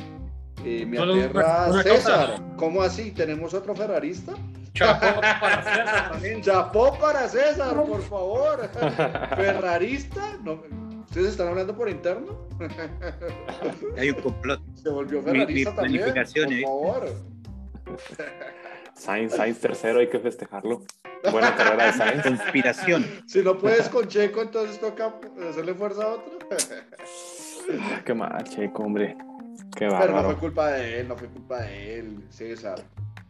Eh, 0.65 0.87
me 0.87 0.99
aterra 0.99 1.83
César, 1.83 2.41
¿cómo 2.57 2.83
así? 2.83 3.11
¿Tenemos 3.11 3.53
otro 3.53 3.75
ferrarista? 3.75 4.33
Chapó 4.73 5.21
para 5.41 5.63
César 5.63 6.11
también. 6.13 6.43
Chapó 6.43 6.99
para 6.99 7.29
César, 7.29 7.75
por 7.85 8.03
favor. 8.03 8.69
¿Ferrarista? 9.37 10.39
No, 10.43 10.63
¿Ustedes 11.05 11.29
están 11.29 11.49
hablando 11.49 11.77
por 11.77 11.89
interno? 11.89 12.49
Hay 13.99 14.11
un 14.11 14.21
complot. 14.21 14.61
Se 14.75 14.89
volvió 14.89 15.23
ferrarista 15.23 15.83
mi, 15.83 15.93
mi 15.93 15.99
también, 15.99 16.25
por 16.35 16.53
¿eh? 16.53 16.63
favor. 16.63 17.35
Sainz, 18.95 19.35
Sainz 19.35 19.61
tercero, 19.61 20.01
hay 20.01 20.09
que 20.09 20.19
festejarlo. 20.19 20.83
Buena 21.31 21.55
carrera 21.57 21.87
de 21.87 21.93
Sainz. 21.93 22.23
Conspiración. 22.23 23.05
Si 23.27 23.43
no 23.43 23.59
puedes 23.59 23.89
con 23.89 24.09
Checo, 24.09 24.43
entonces 24.43 24.81
toca 24.81 25.15
hacerle 25.49 25.75
fuerza 25.75 26.05
a 26.05 26.09
otro. 26.09 26.39
Ah, 27.81 28.03
qué 28.05 28.14
mal, 28.14 28.44
Checo, 28.44 28.83
hombre. 28.83 29.16
Qué 29.77 29.88
Pero 29.88 30.12
no 30.12 30.24
fue 30.24 30.37
culpa 30.37 30.72
de 30.72 31.00
él, 31.00 31.08
no 31.08 31.17
fue 31.17 31.29
culpa 31.29 31.62
de 31.62 31.98
él, 31.98 32.25
César. 32.29 32.79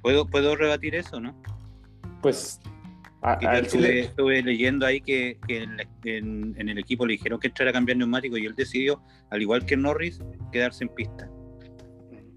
¿Puedo, 0.03 0.27
¿Puedo 0.27 0.57
rebatir 0.57 0.95
eso, 0.95 1.21
no? 1.21 1.35
Pues 2.23 2.61
a, 3.23 3.39
a 3.41 3.59
estuve, 3.59 3.83
le... 3.83 4.01
estuve, 4.01 4.43
leyendo 4.43 4.87
ahí 4.87 5.01
que, 5.01 5.39
que 5.47 5.63
en, 5.63 5.77
en, 6.05 6.55
en, 6.59 6.69
el 6.69 6.79
equipo 6.79 7.07
le 7.07 7.13
dijeron 7.13 7.41
que 7.41 7.49
entrara 7.49 7.71
a 7.71 7.73
cambiar 7.73 7.99
neumático 7.99 8.37
y 8.37 8.45
él 8.47 8.55
decidió, 8.55 9.03
al 9.31 9.43
igual 9.43 9.65
que 9.65 9.77
Norris, 9.77 10.21
quedarse 10.53 10.85
en 10.85 10.91
pista. 10.95 11.29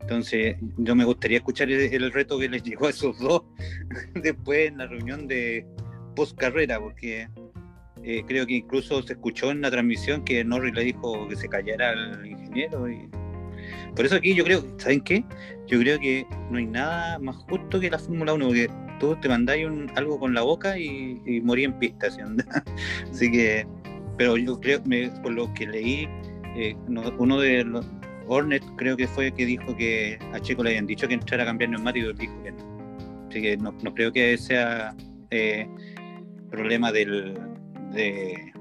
Entonces, 0.01 0.55
yo 0.77 0.95
me 0.95 1.03
gustaría 1.03 1.39
escuchar 1.39 1.69
el, 1.69 1.93
el 1.93 2.11
reto 2.13 2.39
que 2.39 2.47
les 2.47 2.63
llegó 2.63 2.87
a 2.87 2.91
esos 2.91 3.19
dos 3.19 3.43
después 4.15 4.69
en 4.69 4.77
la 4.77 4.87
reunión 4.87 5.27
de 5.27 5.67
post 6.15 6.37
carrera, 6.37 6.79
porque 6.79 7.27
eh, 8.07 8.23
creo 8.25 8.47
que 8.47 8.53
incluso 8.53 9.03
se 9.03 9.13
escuchó 9.13 9.51
en 9.51 9.59
la 9.59 9.69
transmisión 9.69 10.23
que 10.23 10.41
Norris 10.41 10.73
le 10.73 10.85
dijo 10.85 11.27
que 11.27 11.35
se 11.35 11.49
callara 11.49 11.89
al 11.89 12.25
ingeniero. 12.25 12.89
Y... 12.89 13.09
Por 13.97 14.05
eso 14.05 14.15
aquí 14.15 14.33
yo 14.33 14.45
creo, 14.45 14.63
¿saben 14.77 15.01
qué? 15.01 15.25
Yo 15.67 15.77
creo 15.79 15.99
que 15.99 16.25
no 16.49 16.57
hay 16.57 16.67
nada 16.67 17.19
más 17.19 17.35
justo 17.35 17.81
que 17.81 17.89
la 17.89 17.99
Fórmula 17.99 18.33
1, 18.33 18.45
porque 18.47 18.69
tú 19.01 19.17
te 19.17 19.27
mandáis 19.27 19.67
algo 19.95 20.17
con 20.19 20.33
la 20.33 20.41
boca 20.41 20.79
y, 20.79 21.21
y 21.25 21.41
morí 21.41 21.65
en 21.65 21.77
pista. 21.79 22.09
¿sí? 22.09 22.21
Así 23.11 23.29
que, 23.29 23.67
pero 24.17 24.37
yo 24.37 24.57
creo, 24.57 24.81
por 25.21 25.33
lo 25.33 25.53
que 25.53 25.67
leí, 25.67 26.07
eh, 26.55 26.77
no, 26.87 27.13
uno 27.17 27.41
de 27.41 27.65
los 27.65 27.85
Hornet 28.25 28.63
creo 28.77 28.95
que 28.95 29.07
fue 29.07 29.33
que 29.33 29.45
dijo 29.45 29.75
que 29.75 30.17
a 30.31 30.39
Checo 30.39 30.63
le 30.63 30.69
habían 30.69 30.87
dicho 30.87 31.09
que 31.09 31.15
entrara 31.15 31.43
a 31.43 31.47
cambiar 31.47 31.71
neumáticos 31.71 32.13
y 32.19 32.21
dijo 32.21 32.41
que 32.43 32.51
no. 32.53 33.27
Así 33.27 33.41
que 33.41 33.57
no, 33.57 33.73
creo 33.93 34.13
que 34.13 34.37
sea 34.37 34.95
eh, 35.29 35.67
problema 36.49 36.93
del, 36.93 37.37
de, 37.93 38.51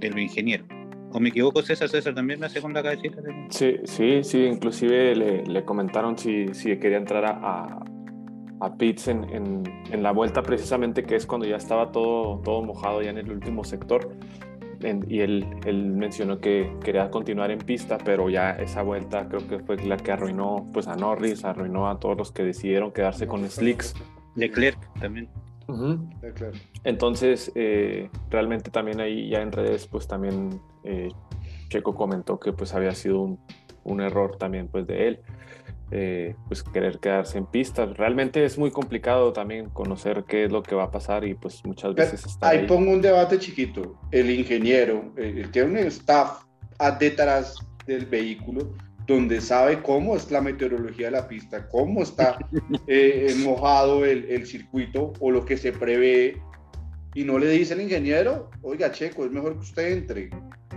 del 0.00 0.18
ingeniero. 0.18 0.64
¿O 1.12 1.20
me 1.20 1.28
equivoco, 1.28 1.62
César? 1.62 1.88
César 1.88 2.14
también 2.14 2.40
me 2.40 2.46
hace 2.46 2.60
con 2.60 2.72
la 2.72 2.82
cabecita. 2.82 3.22
Sí, 3.50 3.76
sí, 3.84 4.24
sí. 4.24 4.44
Inclusive 4.44 5.14
le, 5.14 5.44
le 5.44 5.64
comentaron 5.64 6.18
si, 6.18 6.52
si, 6.54 6.76
quería 6.78 6.98
entrar 6.98 7.24
a, 7.24 7.84
a 8.60 8.76
Pitts 8.76 9.08
en, 9.08 9.24
en, 9.30 9.62
en, 9.90 10.02
la 10.02 10.10
vuelta 10.10 10.42
precisamente, 10.42 11.04
que 11.04 11.14
es 11.14 11.24
cuando 11.24 11.46
ya 11.46 11.56
estaba 11.56 11.92
todo, 11.92 12.40
todo 12.40 12.62
mojado 12.62 13.00
ya 13.00 13.10
en 13.10 13.18
el 13.18 13.30
último 13.30 13.62
sector 13.62 14.10
y 15.08 15.20
él, 15.20 15.46
él, 15.64 15.86
mencionó 15.86 16.40
que 16.40 16.70
quería 16.82 17.10
continuar 17.10 17.50
en 17.50 17.58
pista, 17.58 17.98
pero 17.98 18.28
ya 18.28 18.50
esa 18.50 18.82
vuelta 18.82 19.28
creo 19.28 19.46
que 19.46 19.58
fue 19.60 19.76
la 19.84 19.96
que 19.96 20.12
arruinó 20.12 20.68
pues 20.72 20.88
a 20.88 20.96
Norris, 20.96 21.44
arruinó 21.44 21.88
a 21.88 21.98
todos 21.98 22.16
los 22.16 22.32
que 22.32 22.42
decidieron 22.44 22.92
quedarse 22.92 23.26
con 23.26 23.48
Slicks. 23.48 23.94
Leclerc 24.36 24.78
también. 25.00 25.28
Entonces, 26.84 27.52
eh, 27.54 28.10
realmente 28.30 28.70
también 28.70 29.00
ahí 29.00 29.30
ya 29.30 29.40
en 29.40 29.52
redes, 29.52 29.86
pues 29.86 30.06
también 30.06 30.60
eh, 30.84 31.08
Checo 31.68 31.94
comentó 31.94 32.38
que 32.38 32.52
pues 32.52 32.74
había 32.74 32.94
sido 32.94 33.20
un, 33.20 33.38
un 33.84 34.00
error 34.00 34.36
también 34.36 34.68
pues 34.68 34.86
de 34.86 35.08
él. 35.08 35.20
Eh, 35.90 36.34
pues 36.48 36.62
querer 36.62 36.98
quedarse 36.98 37.38
en 37.38 37.46
pista. 37.46 37.86
Realmente 37.86 38.44
es 38.44 38.58
muy 38.58 38.70
complicado 38.70 39.32
también 39.32 39.68
conocer 39.68 40.24
qué 40.26 40.44
es 40.44 40.50
lo 40.50 40.62
que 40.62 40.74
va 40.74 40.84
a 40.84 40.90
pasar 40.90 41.24
y 41.24 41.34
pues 41.34 41.64
muchas 41.64 41.94
veces 41.94 42.24
está 42.24 42.48
ahí, 42.48 42.66
pongo 42.66 42.90
un 42.90 43.00
debate 43.00 43.38
chiquito. 43.38 44.00
El 44.10 44.30
ingeniero, 44.30 45.12
el, 45.16 45.50
tiene 45.50 45.82
un 45.82 45.86
staff 45.86 46.42
detrás 46.98 47.58
del 47.86 48.06
vehículo 48.06 48.72
donde 49.06 49.40
sabe 49.40 49.82
cómo 49.82 50.16
es 50.16 50.30
la 50.30 50.40
meteorología 50.40 51.06
de 51.06 51.12
la 51.12 51.28
pista, 51.28 51.68
cómo 51.68 52.02
está 52.02 52.38
eh, 52.86 53.34
mojado 53.44 54.04
el, 54.04 54.24
el, 54.30 54.46
circuito 54.46 55.12
o 55.20 55.30
lo 55.30 55.44
que 55.44 55.56
se 55.56 55.72
prevé 55.72 56.40
y 57.14 57.24
no 57.24 57.38
le 57.38 57.48
dice 57.48 57.74
el 57.74 57.82
ingeniero, 57.82 58.50
oiga 58.62 58.90
Checo, 58.90 59.24
es 59.24 59.30
mejor 59.30 59.54
que 59.54 59.60
usted 59.60 59.92
entre, 59.92 60.30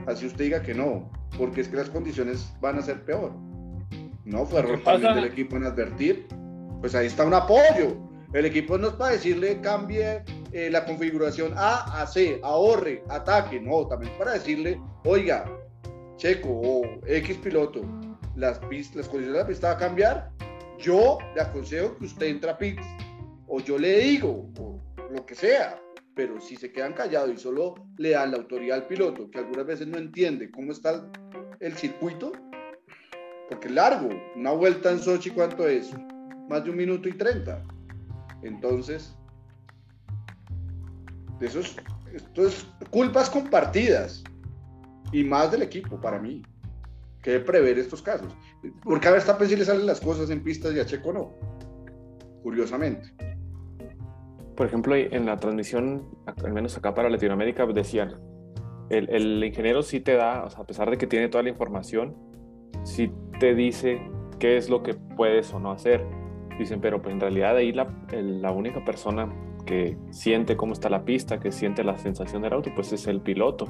así 0.05 0.25
usted 0.25 0.45
diga 0.45 0.61
que 0.61 0.73
no, 0.73 1.11
porque 1.37 1.61
es 1.61 1.67
que 1.67 1.77
las 1.77 1.89
condiciones 1.89 2.51
van 2.61 2.77
a 2.77 2.81
ser 2.81 3.03
peor. 3.03 3.33
No 4.27 4.45
fue 4.45 4.59
error 4.59 4.81
también 4.83 5.15
del 5.15 5.23
equipo 5.23 5.55
en 5.55 5.63
advertir. 5.63 6.27
Pues 6.81 6.93
ahí 6.95 7.07
está 7.07 7.25
un 7.25 7.33
apoyo. 7.33 7.97
El 8.33 8.45
equipo 8.45 8.77
no 8.77 8.89
es 8.89 8.93
para 8.95 9.13
decirle 9.13 9.61
cambie 9.61 10.21
eh, 10.51 10.69
la 10.69 10.83
configuración 10.83 11.53
A 11.55 12.01
a 12.01 12.05
C, 12.05 12.39
ahorre, 12.43 13.03
ataque. 13.09 13.59
No, 13.61 13.87
también 13.87 14.11
para 14.17 14.33
decirle, 14.33 14.81
oiga, 15.05 15.45
Checo 16.17 16.49
o 16.49 16.81
X 17.07 17.37
piloto, 17.37 17.81
las, 18.37 18.61
las 18.61 19.07
condiciones 19.07 19.33
de 19.33 19.39
la 19.39 19.47
pista 19.47 19.67
va 19.69 19.73
a 19.73 19.77
cambiar. 19.77 20.31
Yo 20.79 21.17
le 21.35 21.41
aconsejo 21.41 21.97
que 21.97 22.05
usted 22.05 22.27
entre 22.27 22.51
a 22.51 22.57
pits. 22.57 22.85
O 23.47 23.59
yo 23.59 23.77
le 23.77 23.99
digo, 23.99 24.49
o 24.59 24.79
lo 25.11 25.25
que 25.25 25.35
sea. 25.35 25.81
Pero 26.13 26.39
si 26.39 26.55
se 26.55 26.71
quedan 26.71 26.93
callados 26.93 27.31
y 27.33 27.37
solo 27.37 27.75
le 27.97 28.11
dan 28.11 28.31
la 28.31 28.37
autoridad 28.37 28.77
al 28.77 28.87
piloto, 28.87 29.29
que 29.29 29.39
algunas 29.39 29.65
veces 29.65 29.87
no 29.87 29.97
entiende 29.97 30.51
cómo 30.51 30.71
está 30.71 31.09
el 31.59 31.73
circuito, 31.77 32.31
porque 33.49 33.67
es 33.67 33.73
largo. 33.73 34.09
Una 34.35 34.51
vuelta 34.51 34.91
en 34.91 34.99
Sochi, 34.99 35.31
¿cuánto 35.31 35.67
es? 35.67 35.91
Más 36.49 36.63
de 36.63 36.71
un 36.71 36.77
minuto 36.77 37.09
y 37.09 37.13
treinta. 37.13 37.63
Entonces, 38.43 39.15
eso 41.41 41.59
es, 41.59 41.75
esto 42.13 42.47
es 42.47 42.67
culpas 42.91 43.29
compartidas 43.29 44.23
y 45.11 45.23
más 45.23 45.51
del 45.51 45.63
equipo 45.63 45.99
para 45.99 46.19
mí 46.19 46.43
que 47.27 47.39
prever 47.41 47.77
estos 47.77 48.01
casos. 48.01 48.33
Porque 48.83 49.09
a 49.09 49.11
Verstappen 49.11 49.49
sí 49.49 49.57
le 49.57 49.65
salen 49.65 49.85
las 49.85 49.99
cosas 49.99 50.29
en 50.29 50.41
pistas 50.41 50.73
y 50.73 50.79
a 50.79 50.85
Checo 50.85 51.11
no. 51.11 51.33
Curiosamente. 52.41 53.13
Por 54.55 54.65
ejemplo, 54.65 54.95
en 54.95 55.25
la 55.25 55.37
transmisión, 55.37 56.07
al 56.25 56.53
menos 56.53 56.77
acá 56.77 56.93
para 56.93 57.09
Latinoamérica, 57.09 57.65
decían, 57.65 58.15
el, 58.89 59.09
el 59.09 59.43
ingeniero 59.43 59.83
sí 59.83 59.99
te 59.99 60.13
da, 60.13 60.45
o 60.45 60.49
sea, 60.49 60.61
a 60.61 60.65
pesar 60.65 60.89
de 60.89 60.97
que 60.97 61.05
tiene 61.05 61.27
toda 61.27 61.43
la 61.43 61.49
información, 61.49 62.15
sí 62.83 63.11
te 63.41 63.53
dice 63.53 64.01
qué 64.39 64.55
es 64.55 64.69
lo 64.69 64.81
que 64.81 64.93
puedes 64.93 65.53
o 65.53 65.59
no 65.59 65.71
hacer. 65.71 66.05
Dicen, 66.57 66.79
pero 66.79 67.01
pues 67.01 67.13
en 67.13 67.19
realidad 67.19 67.57
ahí 67.57 67.73
la, 67.73 67.93
la 68.13 68.51
única 68.51 68.85
persona 68.85 69.29
que 69.65 69.97
siente 70.11 70.55
cómo 70.55 70.71
está 70.71 70.89
la 70.89 71.03
pista, 71.03 71.41
que 71.41 71.51
siente 71.51 71.83
la 71.83 71.97
sensación 71.97 72.41
del 72.41 72.53
auto, 72.53 72.71
pues 72.73 72.93
es 72.93 73.05
el 73.05 73.19
piloto. 73.19 73.67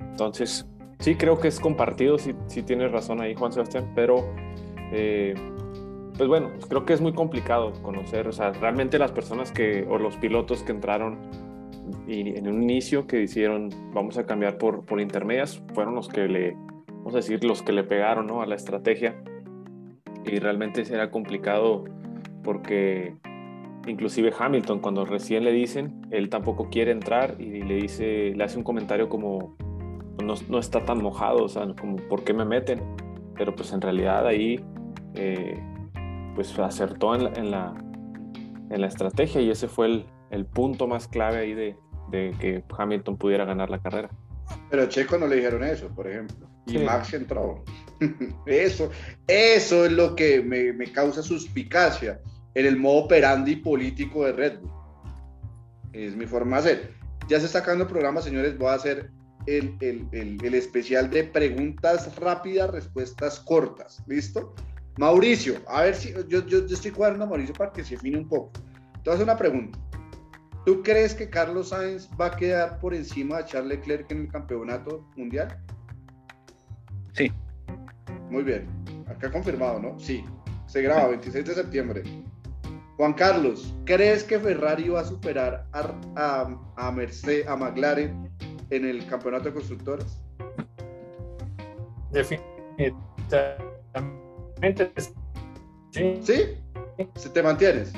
Entonces, 0.00 0.68
sí 1.02 1.16
creo 1.16 1.38
que 1.40 1.48
es 1.48 1.58
compartido, 1.58 2.16
sí, 2.16 2.32
sí 2.46 2.62
tienes 2.62 2.92
razón 2.92 3.20
ahí 3.20 3.34
Juan 3.34 3.52
Sebastián, 3.52 3.90
pero 3.94 4.24
eh, 4.92 5.34
pues 6.16 6.28
bueno, 6.28 6.50
creo 6.68 6.84
que 6.84 6.92
es 6.92 7.00
muy 7.00 7.12
complicado 7.12 7.72
conocer, 7.82 8.28
o 8.28 8.32
sea, 8.32 8.52
realmente 8.52 8.98
las 8.98 9.10
personas 9.10 9.50
que, 9.50 9.84
o 9.90 9.98
los 9.98 10.16
pilotos 10.16 10.62
que 10.62 10.70
entraron 10.72 11.18
y 12.06 12.36
en 12.36 12.46
un 12.48 12.62
inicio 12.62 13.08
que 13.08 13.20
hicieron 13.20 13.70
vamos 13.92 14.16
a 14.16 14.24
cambiar 14.26 14.58
por, 14.58 14.86
por 14.86 15.00
intermedias, 15.00 15.60
fueron 15.74 15.96
los 15.96 16.08
que 16.08 16.28
le 16.28 16.56
vamos 16.98 17.14
a 17.14 17.16
decir, 17.16 17.42
los 17.42 17.62
que 17.62 17.72
le 17.72 17.82
pegaron 17.82 18.28
¿no? 18.28 18.42
a 18.42 18.46
la 18.46 18.54
estrategia. 18.54 19.20
Y 20.24 20.38
realmente 20.38 20.84
será 20.84 21.10
complicado 21.10 21.84
porque 22.44 23.16
inclusive 23.88 24.32
Hamilton, 24.38 24.78
cuando 24.78 25.04
recién 25.04 25.42
le 25.42 25.50
dicen, 25.50 26.06
él 26.12 26.28
tampoco 26.28 26.70
quiere 26.70 26.92
entrar 26.92 27.34
y 27.40 27.62
le 27.62 27.74
dice, 27.74 28.32
le 28.36 28.44
hace 28.44 28.56
un 28.56 28.62
comentario 28.62 29.08
como, 29.08 29.56
no, 30.22 30.34
no 30.48 30.58
está 30.58 30.84
tan 30.84 31.02
mojado, 31.02 31.44
o 31.44 31.48
sea, 31.48 31.66
como, 31.78 31.96
¿por 32.08 32.24
qué 32.24 32.32
me 32.32 32.44
meten? 32.44 32.82
Pero 33.36 33.54
pues 33.54 33.72
en 33.72 33.80
realidad 33.80 34.26
ahí, 34.26 34.64
eh, 35.14 35.58
pues 36.34 36.58
acertó 36.58 37.14
en 37.14 37.24
la, 37.24 37.30
en 37.34 37.50
la, 37.50 37.74
en, 38.70 38.80
la, 38.80 38.86
estrategia 38.86 39.40
y 39.40 39.50
ese 39.50 39.68
fue 39.68 39.86
el, 39.86 40.06
el 40.30 40.46
punto 40.46 40.86
más 40.86 41.08
clave 41.08 41.38
ahí 41.38 41.54
de, 41.54 41.76
de 42.10 42.34
que 42.38 42.64
Hamilton 42.76 43.16
pudiera 43.16 43.44
ganar 43.44 43.70
la 43.70 43.80
carrera. 43.80 44.10
Pero 44.70 44.82
a 44.82 44.88
Checo 44.88 45.18
no 45.18 45.26
le 45.26 45.36
dijeron 45.36 45.64
eso, 45.64 45.88
por 45.88 46.08
ejemplo 46.08 46.52
y 46.66 46.78
Max 46.78 47.14
entró. 47.14 47.64
eso, 48.46 48.90
eso 49.26 49.84
es 49.86 49.92
lo 49.92 50.14
que 50.14 50.42
me, 50.42 50.72
me, 50.72 50.90
causa 50.92 51.22
suspicacia 51.22 52.20
en 52.54 52.66
el 52.66 52.76
modo 52.76 53.04
operandi 53.04 53.56
político 53.56 54.24
de 54.24 54.32
Red 54.32 54.60
Bull. 54.60 54.70
Es 55.92 56.16
mi 56.16 56.26
forma 56.26 56.60
de 56.60 56.72
hacer. 56.72 56.94
Ya 57.28 57.38
se 57.38 57.46
está 57.46 57.60
sacando 57.60 57.84
el 57.84 57.90
programa, 57.90 58.20
señores. 58.22 58.56
Voy 58.58 58.68
a 58.68 58.74
hacer 58.74 59.10
el, 59.46 59.76
el, 59.80 60.38
el, 60.42 60.54
especial 60.54 61.10
de 61.10 61.24
preguntas 61.24 62.14
rápidas, 62.16 62.70
respuestas 62.70 63.40
cortas. 63.40 64.02
¿Listo? 64.06 64.54
Mauricio, 64.98 65.56
a 65.68 65.82
ver 65.82 65.94
si 65.94 66.12
yo, 66.28 66.46
yo, 66.46 66.58
estoy 66.66 66.90
cuadrando 66.90 67.24
a 67.24 67.28
Mauricio 67.28 67.54
para 67.54 67.72
que 67.72 67.82
se 67.82 67.96
afine 67.96 68.18
un 68.18 68.28
poco. 68.28 68.52
Entonces, 68.96 69.22
una 69.22 69.36
pregunta. 69.36 69.78
¿Tú 70.64 70.82
crees 70.82 71.14
que 71.14 71.28
Carlos 71.28 71.70
Sainz 71.70 72.08
va 72.20 72.26
a 72.26 72.36
quedar 72.36 72.78
por 72.78 72.94
encima 72.94 73.38
de 73.38 73.46
Charles 73.46 73.78
Leclerc 73.78 74.10
en 74.12 74.22
el 74.22 74.28
campeonato 74.28 75.04
mundial? 75.16 75.58
Sí. 77.14 77.32
Muy 78.30 78.44
bien. 78.44 78.68
Acá 79.08 79.30
confirmado, 79.30 79.80
¿no? 79.80 79.98
Sí. 79.98 80.24
Se 80.66 80.82
graba 80.82 81.08
26 81.08 81.44
de 81.44 81.54
septiembre. 81.54 82.02
Juan 82.96 83.14
Carlos, 83.14 83.74
¿crees 83.84 84.22
que 84.22 84.38
Ferrari 84.38 84.88
va 84.88 85.00
a 85.00 85.04
superar 85.04 85.66
a, 85.72 85.92
a, 86.14 86.60
a 86.76 86.92
Mercedes, 86.92 87.48
a 87.48 87.56
McLaren 87.56 88.30
en 88.76 88.86
el 88.86 89.06
campeonato 89.06 89.44
de 89.44 89.54
constructores? 89.54 90.22
Definitivamente. 92.10 92.94
Sí. 95.90 96.20
¿Sí? 96.22 96.58
¿Se 97.16 97.30
te 97.30 97.42
mantienes? 97.42 97.92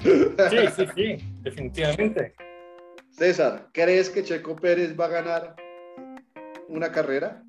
Sí, 0.00 0.56
sí, 0.76 0.86
sí, 0.94 1.34
definitivamente. 1.42 2.34
César, 3.10 3.68
¿crees 3.72 4.10
que 4.10 4.24
Checo 4.24 4.56
Pérez 4.56 4.98
va 4.98 5.06
a 5.06 5.08
ganar 5.08 5.56
una 6.68 6.92
carrera 6.92 7.42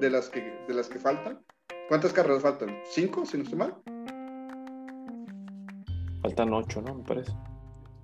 de 0.00 0.10
las 0.10 0.28
que, 0.28 0.40
de 0.66 0.74
las 0.74 0.88
que 0.88 0.98
faltan. 0.98 1.40
¿Cuántas 1.88 2.12
carreras 2.12 2.42
faltan? 2.42 2.80
¿Cinco, 2.84 3.24
si 3.24 3.38
no 3.38 3.44
estoy 3.44 3.58
mal? 3.58 3.74
Faltan 6.22 6.52
ocho, 6.52 6.82
¿no? 6.82 6.96
Me 6.96 7.04
parece. 7.04 7.32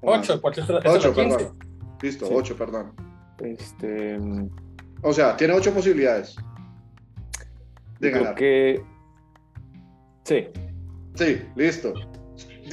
Ocho, 0.02 0.40
porque 0.40 0.60
ocho, 0.60 1.14
perdón. 1.14 1.58
Listo, 2.02 2.28
ocho, 2.30 2.56
perdón. 2.56 2.92
Este... 3.38 4.18
O 5.02 5.12
sea, 5.12 5.36
tiene 5.36 5.54
ocho 5.54 5.72
posibilidades 5.72 6.36
de 7.98 8.10
creo 8.10 8.22
ganar. 8.22 8.34
que... 8.34 8.82
Sí. 10.24 10.48
Sí, 11.14 11.42
listo. 11.56 11.94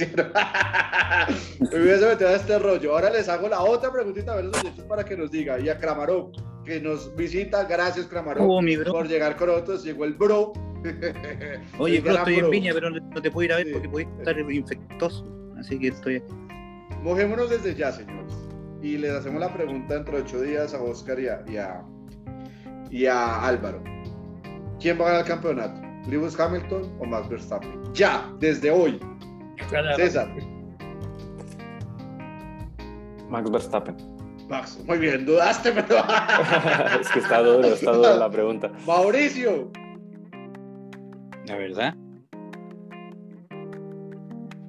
Me 0.00 1.82
hubiese 1.82 2.06
metido 2.06 2.30
a 2.30 2.36
este 2.36 2.58
rollo. 2.58 2.94
Ahora 2.94 3.10
les 3.10 3.28
hago 3.28 3.48
la 3.48 3.60
otra 3.60 3.92
preguntita 3.92 4.32
a 4.32 4.36
ver 4.36 4.46
los 4.46 4.56
para 4.88 5.04
que 5.04 5.16
nos 5.16 5.30
diga. 5.30 5.60
Y 5.60 5.68
a 5.68 5.78
Kramarov, 5.78 6.32
que 6.64 6.80
nos 6.80 7.14
visita. 7.16 7.64
Gracias, 7.64 8.06
Kramarov, 8.06 8.48
oh, 8.48 8.60
por 8.90 9.08
llegar 9.08 9.36
con 9.36 9.48
nosotros. 9.48 9.84
Llegó 9.84 10.04
el 10.04 10.14
bro. 10.14 10.52
Oye, 11.78 12.00
bro, 12.00 12.14
estoy 12.14 12.36
en 12.36 12.50
Viña, 12.50 12.72
pero 12.72 12.90
no 12.90 13.22
te 13.22 13.30
puedo 13.30 13.44
ir 13.44 13.52
a 13.52 13.56
ver 13.56 13.72
porque 13.72 13.88
puedo 13.88 14.18
estar 14.18 14.38
infectoso. 14.38 15.26
Así 15.58 15.78
que 15.78 15.88
estoy 15.88 16.16
aquí. 16.16 16.32
Mojémonos 17.02 17.50
desde 17.50 17.74
ya, 17.74 17.92
señores. 17.92 18.32
Y 18.82 18.98
les 18.98 19.12
hacemos 19.12 19.40
la 19.40 19.52
pregunta 19.52 19.94
dentro 19.94 20.16
de 20.16 20.22
ocho 20.22 20.40
días 20.40 20.74
a 20.74 20.82
Oscar 20.82 21.18
y 21.18 21.28
a, 21.28 21.44
y 21.46 21.56
a, 21.56 21.82
y 22.90 23.06
a 23.06 23.46
Álvaro. 23.46 23.82
¿Quién 24.80 24.98
va 24.98 25.04
a 25.04 25.08
ganar 25.08 25.20
el 25.22 25.26
campeonato? 25.26 25.80
Lewis 26.08 26.38
Hamilton 26.38 26.96
o 26.98 27.04
Max 27.04 27.28
Verstappen. 27.28 27.94
Ya, 27.94 28.30
desde 28.38 28.70
hoy. 28.70 28.98
César. 29.96 30.28
Max 33.28 33.50
Verstappen. 33.50 33.96
Max, 34.48 34.82
muy 34.86 34.98
bien, 34.98 35.24
dudaste, 35.24 35.72
pero. 35.88 35.96
es 37.00 37.08
que 37.10 37.20
está 37.20 37.40
duro, 37.40 37.66
está 37.68 37.92
duro 37.92 38.16
la 38.16 38.30
pregunta. 38.30 38.72
Mauricio. 38.86 39.70
La 41.46 41.56
verdad. 41.56 41.94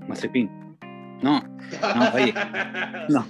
Mazepin. 0.07 0.70
No, 1.21 1.41
no, 1.41 2.13
oye. 2.13 2.33
No, 3.09 3.25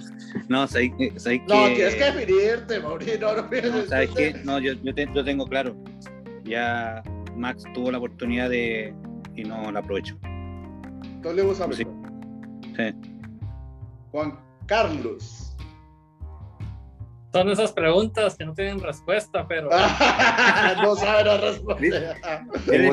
no, 0.48 0.66
sabes 0.66 0.92
que. 0.96 1.10
No, 1.46 1.66
tienes 1.66 1.94
que 1.94 2.04
definirte, 2.10 2.80
Mauricio. 2.80 3.18
No, 3.20 3.36
no, 3.36 3.86
¿Sabes 3.86 4.10
qué? 4.10 4.34
No, 4.44 4.58
yo, 4.58 4.72
yo, 4.82 4.92
yo 4.92 5.24
tengo 5.24 5.46
claro. 5.46 5.76
Ya 6.44 7.02
Max 7.36 7.64
tuvo 7.74 7.90
la 7.90 7.98
oportunidad 7.98 8.48
de. 8.48 8.94
y 9.36 9.44
no 9.44 9.70
la 9.70 9.80
aprovechó. 9.80 10.16
Entonces 11.02 11.36
le 11.36 11.42
gusta 11.42 11.72
sí. 11.72 11.86
sí. 12.76 12.94
Juan 14.10 14.38
Carlos. 14.66 15.56
Son 17.32 17.48
esas 17.48 17.72
preguntas 17.72 18.36
que 18.36 18.44
no 18.44 18.52
tienen 18.54 18.80
respuesta, 18.80 19.46
pero. 19.46 19.68
no 20.82 20.96
saben 20.96 21.26
la 21.26 21.36
respuesta. 21.38 22.12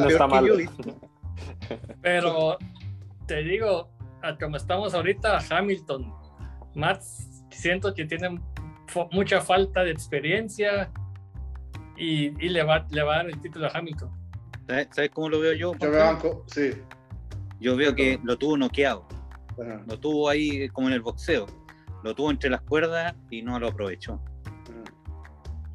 Está 0.08 0.28
mal. 0.28 0.70
Pero 2.02 2.58
te 3.26 3.43
digo, 3.43 3.89
como 4.40 4.58
estamos 4.58 4.94
ahorita, 4.94 5.40
Hamilton, 5.50 6.14
Max, 6.76 7.44
siento 7.52 7.94
que 7.94 8.06
tiene 8.06 8.40
mucha 9.12 9.42
falta 9.42 9.84
de 9.84 9.92
experiencia 9.92 10.92
y, 11.98 12.28
y 12.44 12.50
le, 12.50 12.64
va, 12.64 12.86
le 12.90 13.04
va 13.04 13.16
a 13.16 13.18
dar 13.18 13.30
el 13.30 13.40
título 13.42 13.68
a 13.68 13.72
Hamilton. 13.78 14.10
¿Sabes, 14.68 15.10
cómo 15.12 15.30
lo 15.30 15.40
veo 15.40 15.54
yo? 15.54 15.74
Yo 15.80 15.92
veo 15.92 16.06
banco, 16.06 16.44
sí. 16.48 16.72
Yo 17.60 17.76
veo 17.76 17.96
que 17.96 18.20
lo 18.24 18.38
tuvo 18.38 18.56
noqueado. 18.56 19.08
Lo 19.88 20.00
tuvo 20.00 20.30
ahí 20.30 20.70
como 20.70 20.88
en 20.88 20.94
el 20.94 21.02
boxeo. 21.02 21.48
Lo 22.04 22.16
tuvo 22.16 22.32
entre 22.32 22.50
las 22.50 22.62
cuerdas 22.62 23.14
y 23.30 23.42
no 23.42 23.60
lo 23.60 23.68
aprovechó. 23.68 24.22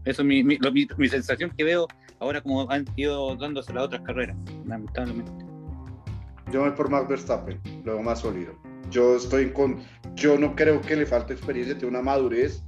Eso 0.05 0.23
es 0.23 0.27
mi, 0.29 0.45
mi, 0.45 0.59
mi, 0.97 1.09
sensación 1.09 1.51
que 1.57 1.65
veo 1.65 1.87
ahora 2.21 2.41
como 2.41 2.71
han 2.71 2.85
ido 2.97 3.35
dándose 3.37 3.73
las 3.73 3.85
otras 3.85 4.03
carreras, 4.03 4.37
lamentablemente. 4.67 5.44
Yo 6.55 6.61
voy 6.61 6.71
por 6.71 6.89
Max 6.89 7.09
Verstappen, 7.09 7.61
luego 7.85 8.01
más 8.05 8.21
sólido. 8.21 8.55
Yo 8.89 9.17
estoy 9.17 9.51
con. 9.51 9.83
Yo 10.15 10.39
no 10.39 10.55
creo 10.55 10.81
que 10.81 10.95
le 10.95 11.05
falte 11.05 11.33
experiencia, 11.33 11.77
tiene 11.77 11.89
una 11.89 12.01
madurez, 12.01 12.63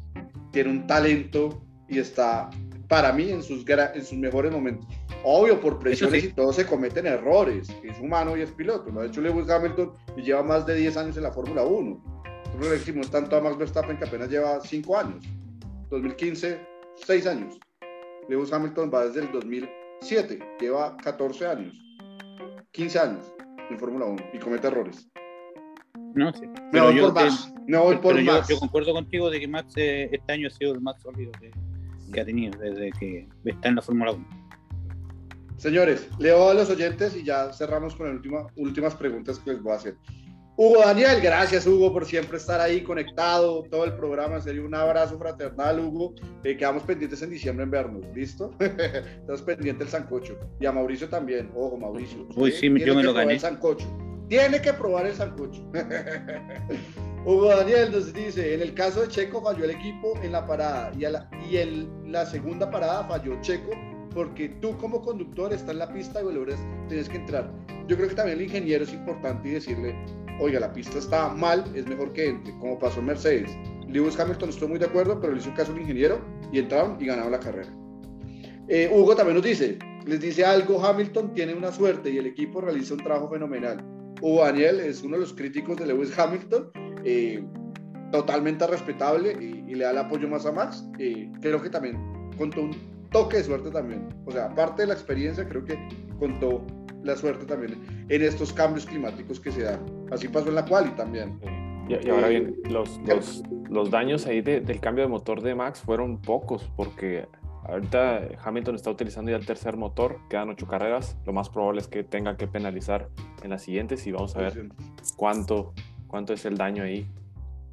tiene 0.50 0.70
un 0.70 0.88
talento 0.88 1.62
y 1.88 2.00
está, 2.00 2.50
para 2.88 3.12
mí, 3.12 3.30
en 3.30 3.44
sus, 3.44 3.64
en 3.68 4.04
sus 4.04 4.18
mejores 4.18 4.50
momentos. 4.50 4.88
Obvio, 5.22 5.60
por 5.60 5.78
presiones 5.78 6.24
y 6.24 6.32
todo 6.32 6.52
se 6.52 6.66
cometen 6.66 7.06
errores. 7.06 7.68
Es 7.84 8.00
humano 8.00 8.36
y 8.36 8.40
es 8.40 8.50
piloto. 8.50 8.90
Lo 8.90 9.02
ha 9.02 9.06
hecho 9.06 9.20
Lewis 9.20 9.48
Hamilton 9.48 9.92
y 10.16 10.22
lleva 10.22 10.42
más 10.42 10.66
de 10.66 10.74
10 10.74 10.96
años 10.96 11.16
en 11.16 11.22
la 11.22 11.30
Fórmula 11.30 11.62
1. 11.62 12.24
Nosotros 12.46 12.68
le 12.68 12.78
decimos 12.78 13.08
tanto 13.08 13.36
a 13.36 13.40
Max 13.40 13.56
Verstappen 13.56 13.98
que 13.98 14.04
apenas 14.04 14.28
lleva 14.28 14.58
5 14.60 14.98
años. 14.98 15.24
2015, 15.90 16.60
6 17.06 17.26
años. 17.28 17.60
Lewis 18.28 18.52
Hamilton 18.52 18.90
va 18.92 19.06
desde 19.06 19.20
el 19.20 19.30
2007, 19.30 20.40
lleva 20.58 20.96
14 20.96 21.46
años, 21.46 21.80
15 22.72 22.98
años 22.98 23.35
en 23.70 23.78
Fórmula 23.78 24.06
1 24.06 24.24
y 24.32 24.38
comete 24.38 24.68
errores. 24.68 25.08
No, 26.14 26.32
sí. 26.32 26.46
Me 26.72 26.80
voy 26.80 27.00
por 27.00 27.14
Max. 27.14 27.52
Me 27.66 27.78
voy 27.78 27.96
por 27.96 28.22
Max. 28.22 28.48
Yo, 28.48 28.58
concuerdo 28.58 28.92
contigo 28.92 29.30
de 29.30 29.40
que 29.40 29.48
Max 29.48 29.74
eh, 29.76 30.08
este 30.12 30.32
año 30.32 30.48
ha 30.48 30.50
sido 30.50 30.72
el 30.72 30.80
más 30.80 31.00
sólido 31.00 31.32
que, 31.32 31.50
que 32.12 32.20
ha 32.20 32.24
tenido 32.24 32.58
desde 32.58 32.90
que 32.92 33.28
está 33.44 33.68
en 33.68 33.76
la 33.76 33.82
Fórmula 33.82 34.12
1. 34.12 34.26
Señores, 35.56 36.08
leo 36.18 36.50
a 36.50 36.54
los 36.54 36.68
oyentes 36.68 37.16
y 37.16 37.24
ya 37.24 37.52
cerramos 37.52 37.96
con 37.96 38.06
las 38.06 38.16
última, 38.16 38.46
últimas 38.56 38.94
preguntas 38.94 39.38
que 39.38 39.52
les 39.52 39.62
voy 39.62 39.72
a 39.72 39.76
hacer. 39.76 39.96
Hugo 40.58 40.80
Daniel, 40.80 41.20
gracias 41.20 41.66
Hugo 41.66 41.92
por 41.92 42.06
siempre 42.06 42.38
estar 42.38 42.58
ahí 42.62 42.82
conectado, 42.82 43.62
todo 43.64 43.84
el 43.84 43.92
programa, 43.92 44.40
sería 44.40 44.62
un 44.62 44.74
abrazo 44.74 45.18
fraternal 45.18 45.80
Hugo, 45.80 46.14
eh, 46.44 46.56
quedamos 46.56 46.82
pendientes 46.84 47.20
en 47.20 47.28
diciembre 47.28 47.64
en 47.64 47.70
vernos, 47.70 48.02
¿listo? 48.14 48.50
Estamos 48.60 49.42
pendientes 49.42 49.78
del 49.78 49.88
sancocho 49.88 50.38
y 50.58 50.64
a 50.64 50.72
Mauricio 50.72 51.10
también, 51.10 51.50
ojo 51.54 51.76
Mauricio. 51.76 52.26
Uy, 52.36 52.52
sí, 52.52 52.72
yo 52.78 52.94
me 52.94 53.02
lo 53.02 53.12
gané. 53.12 53.34
El 53.34 53.40
sancocho. 53.40 53.86
Tiene 54.28 54.60
que 54.62 54.72
probar 54.72 55.06
el 55.06 55.14
sancocho. 55.14 55.62
Hugo 57.26 57.48
Daniel 57.48 57.92
nos 57.92 58.14
dice, 58.14 58.54
en 58.54 58.62
el 58.62 58.72
caso 58.72 59.02
de 59.02 59.08
Checo 59.08 59.42
falló 59.42 59.64
el 59.64 59.72
equipo 59.72 60.14
en 60.22 60.32
la 60.32 60.46
parada 60.46 60.90
y, 60.96 61.00
la, 61.00 61.28
y 61.50 61.58
el, 61.58 61.86
la 62.06 62.24
segunda 62.24 62.70
parada 62.70 63.04
falló 63.06 63.38
Checo 63.42 63.72
porque 64.14 64.48
tú 64.62 64.74
como 64.78 65.02
conductor 65.02 65.52
estás 65.52 65.72
en 65.72 65.80
la 65.80 65.92
pista 65.92 66.22
y 66.22 66.24
valores 66.24 66.58
tienes 66.88 67.10
que 67.10 67.18
entrar. 67.18 67.52
Yo 67.86 67.96
creo 67.96 68.08
que 68.08 68.14
también 68.14 68.38
el 68.38 68.44
ingeniero 68.44 68.84
es 68.84 68.92
importante 68.94 69.48
y 69.48 69.52
decirle, 69.52 69.94
oiga, 70.40 70.60
la 70.60 70.72
pista 70.72 70.98
está 70.98 71.28
mal, 71.28 71.64
es 71.74 71.86
mejor 71.86 72.12
que 72.12 72.28
entre, 72.28 72.52
como 72.58 72.78
pasó 72.78 73.00
en 73.00 73.06
Mercedes. 73.06 73.50
Lewis 73.88 74.18
Hamilton 74.18 74.48
estoy 74.48 74.68
muy 74.68 74.78
de 74.78 74.86
acuerdo, 74.86 75.20
pero 75.20 75.32
le 75.32 75.40
hizo 75.40 75.54
caso 75.54 75.72
al 75.72 75.80
ingeniero 75.80 76.20
y 76.52 76.58
entraron 76.58 76.96
y 77.00 77.06
ganaron 77.06 77.32
la 77.32 77.40
carrera. 77.40 77.72
Eh, 78.68 78.90
Hugo 78.92 79.14
también 79.14 79.36
nos 79.36 79.44
dice, 79.44 79.78
les 80.06 80.20
dice 80.20 80.44
algo, 80.44 80.84
Hamilton 80.84 81.32
tiene 81.32 81.54
una 81.54 81.70
suerte 81.70 82.10
y 82.10 82.18
el 82.18 82.26
equipo 82.26 82.60
realiza 82.60 82.94
un 82.94 83.00
trabajo 83.00 83.30
fenomenal. 83.30 83.84
Hugo 84.20 84.44
Daniel 84.44 84.80
es 84.80 85.02
uno 85.02 85.16
de 85.16 85.20
los 85.20 85.32
críticos 85.34 85.76
de 85.76 85.86
Lewis 85.86 86.16
Hamilton, 86.18 86.70
eh, 87.04 87.44
totalmente 88.10 88.66
respetable 88.66 89.32
y, 89.32 89.74
le 89.74 89.84
da 89.84 89.90
el 89.90 89.98
apoyo 89.98 90.28
más 90.28 90.46
a 90.46 90.52
Max. 90.52 90.84
Eh, 90.98 91.30
creo 91.40 91.60
que 91.60 91.68
también 91.68 91.98
contó 92.38 92.62
un 92.62 92.74
toque 93.10 93.38
de 93.38 93.44
suerte 93.44 93.70
también. 93.70 94.08
O 94.24 94.32
sea, 94.32 94.46
aparte 94.46 94.82
de 94.82 94.88
la 94.88 94.94
experiencia, 94.94 95.46
creo 95.48 95.64
que 95.64 95.76
contó 96.18 96.66
la 97.06 97.16
suerte 97.16 97.46
también 97.46 98.06
en 98.08 98.22
estos 98.22 98.52
cambios 98.52 98.86
climáticos 98.86 99.40
que 99.40 99.50
se 99.50 99.62
dan. 99.62 99.80
Así 100.10 100.28
pasó 100.28 100.48
en 100.48 100.56
la 100.56 100.64
quali 100.64 100.90
también. 100.90 101.38
Y, 101.88 102.08
ahora 102.10 102.28
bien, 102.28 102.56
los, 102.68 102.98
los, 103.06 103.42
los 103.70 103.90
daños 103.90 104.26
ahí 104.26 104.40
del 104.40 104.80
cambio 104.80 105.04
de 105.04 105.08
motor 105.08 105.40
de 105.40 105.54
Max 105.54 105.80
fueron 105.80 106.20
pocos, 106.20 106.68
porque 106.76 107.28
ahorita 107.64 108.22
Hamilton 108.42 108.74
está 108.74 108.90
utilizando 108.90 109.30
ya 109.30 109.36
el 109.36 109.46
tercer 109.46 109.76
motor, 109.76 110.18
quedan 110.28 110.48
ocho 110.48 110.66
carreras, 110.66 111.16
lo 111.24 111.32
más 111.32 111.48
probable 111.48 111.80
es 111.80 111.88
que 111.88 112.04
tenga 112.04 112.36
que 112.36 112.46
penalizar 112.46 113.08
en 113.42 113.50
las 113.50 113.62
siguientes 113.62 114.06
y 114.06 114.12
vamos 114.12 114.36
a 114.36 114.40
ver 114.40 114.68
cuánto, 115.16 115.74
cuánto 116.08 116.32
es 116.32 116.44
el 116.44 116.56
daño 116.56 116.82
ahí. 116.82 117.08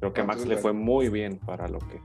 Creo 0.00 0.12
que 0.12 0.20
a 0.20 0.24
Max 0.24 0.46
le 0.46 0.56
fue 0.58 0.72
muy 0.72 1.08
bien 1.08 1.38
para 1.38 1.68
lo 1.68 1.78
que... 1.78 2.00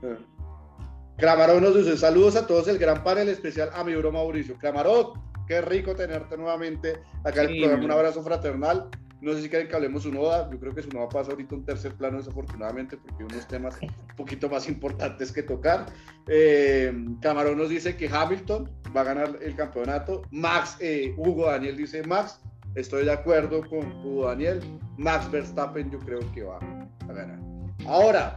Clamarón 1.16 1.62
nos 1.62 1.76
dice 1.76 1.98
saludos 1.98 2.34
a 2.36 2.46
todos, 2.46 2.66
el 2.68 2.78
gran 2.78 3.04
panel 3.04 3.28
especial 3.28 3.68
a 3.74 3.84
mi 3.84 3.94
bro 3.94 4.10
Mauricio. 4.10 4.56
Clamarón, 4.56 5.12
qué 5.50 5.60
rico 5.62 5.96
tenerte 5.96 6.36
nuevamente 6.36 7.00
acá 7.24 7.42
en 7.42 7.50
el 7.50 7.58
programa. 7.58 7.84
Un 7.84 7.90
abrazo 7.90 8.22
fraternal. 8.22 8.88
No 9.20 9.32
sé 9.32 9.42
si 9.42 9.48
quieren 9.48 9.66
que 9.66 9.74
hablemos 9.74 10.06
un 10.06 10.16
ODA. 10.16 10.48
Yo 10.48 10.60
creo 10.60 10.72
que 10.72 10.80
su 10.80 10.90
noda 10.90 11.08
pasa 11.08 11.32
ahorita 11.32 11.56
un 11.56 11.64
tercer 11.64 11.92
plano, 11.94 12.18
desafortunadamente, 12.18 12.96
porque 12.96 13.16
hay 13.18 13.24
unos 13.24 13.48
temas 13.48 13.76
un 13.82 14.16
poquito 14.16 14.48
más 14.48 14.68
importantes 14.68 15.32
que 15.32 15.42
tocar. 15.42 15.86
Eh, 16.28 16.94
Camarón 17.20 17.58
nos 17.58 17.68
dice 17.68 17.96
que 17.96 18.08
Hamilton 18.08 18.70
va 18.96 19.00
a 19.00 19.04
ganar 19.04 19.38
el 19.42 19.56
campeonato. 19.56 20.22
Max, 20.30 20.76
eh, 20.78 21.14
Hugo 21.16 21.46
Daniel 21.46 21.76
dice 21.76 22.04
Max. 22.04 22.40
Estoy 22.76 23.04
de 23.04 23.12
acuerdo 23.12 23.68
con 23.68 23.90
Hugo 24.06 24.28
Daniel. 24.28 24.60
Max 24.98 25.28
Verstappen, 25.32 25.90
yo 25.90 25.98
creo 25.98 26.20
que 26.32 26.44
va 26.44 26.60
a 27.08 27.12
ganar. 27.12 27.40
Ahora, 27.86 28.36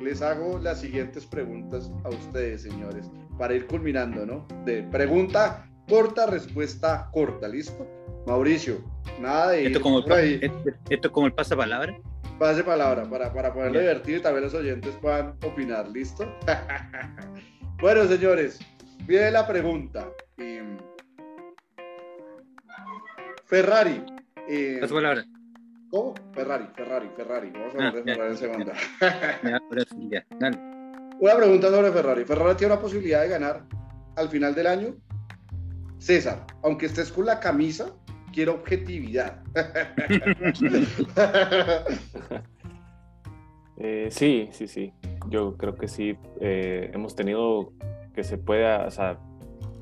les 0.00 0.22
hago 0.22 0.58
las 0.58 0.80
siguientes 0.80 1.26
preguntas 1.26 1.92
a 2.04 2.08
ustedes, 2.08 2.62
señores, 2.62 3.10
para 3.36 3.52
ir 3.52 3.66
culminando, 3.66 4.24
¿no? 4.24 4.46
De 4.64 4.82
pregunta 4.84 5.68
corta, 5.88 6.26
respuesta 6.26 7.08
corta, 7.12 7.48
¿listo? 7.48 7.86
Mauricio, 8.26 8.78
nada 9.20 9.50
de... 9.50 9.66
¿Esto, 9.66 9.80
como 9.80 9.98
el, 9.98 10.42
¿Esto, 10.88 11.08
es 11.08 11.12
como 11.12 11.26
el 11.26 11.32
pasapalabra? 11.32 11.96
Pase 12.38 12.64
palabra, 12.64 13.08
para, 13.08 13.32
para 13.32 13.52
poderlo 13.52 13.80
divertir 13.80 14.18
y 14.18 14.20
también 14.20 14.44
los 14.44 14.54
oyentes 14.54 14.94
puedan 15.00 15.36
opinar, 15.44 15.88
¿listo? 15.88 16.26
bueno, 17.80 18.04
señores, 18.06 18.58
viene 19.06 19.30
la 19.30 19.46
pregunta. 19.46 20.08
Em, 20.38 20.78
Ferrari. 23.44 24.02
Eh, 24.48 24.80
palabra. 24.90 25.24
¿Cómo? 25.90 26.14
Ferrari, 26.32 26.66
Ferrari, 26.74 27.08
Ferrari. 27.16 27.50
Vamos 27.50 27.74
a 27.74 27.76
hablar 27.76 27.94
de 27.94 28.02
Ferrari 28.02 28.30
en 28.30 28.36
segunda. 28.36 28.72
Una 31.20 31.36
pregunta 31.36 31.70
sobre 31.70 31.92
Ferrari. 31.92 32.24
¿Ferrari 32.24 32.56
tiene 32.56 32.72
una 32.72 32.82
posibilidad 32.82 33.22
de 33.22 33.28
ganar 33.28 33.64
al 34.16 34.28
final 34.28 34.54
del 34.54 34.66
año? 34.66 34.96
César, 36.04 36.46
aunque 36.62 36.84
estés 36.84 37.10
con 37.10 37.24
la 37.24 37.40
camisa, 37.40 37.94
quiero 38.32 38.54
objetividad. 38.54 39.42
Eh, 43.76 44.06
sí, 44.08 44.48
sí, 44.52 44.68
sí. 44.68 44.92
Yo 45.28 45.56
creo 45.56 45.74
que 45.74 45.88
sí. 45.88 46.16
Eh, 46.40 46.92
hemos 46.94 47.16
tenido 47.16 47.72
que 48.14 48.22
se 48.22 48.38
pueda, 48.38 48.86
o 48.86 48.90
sea, 48.90 49.18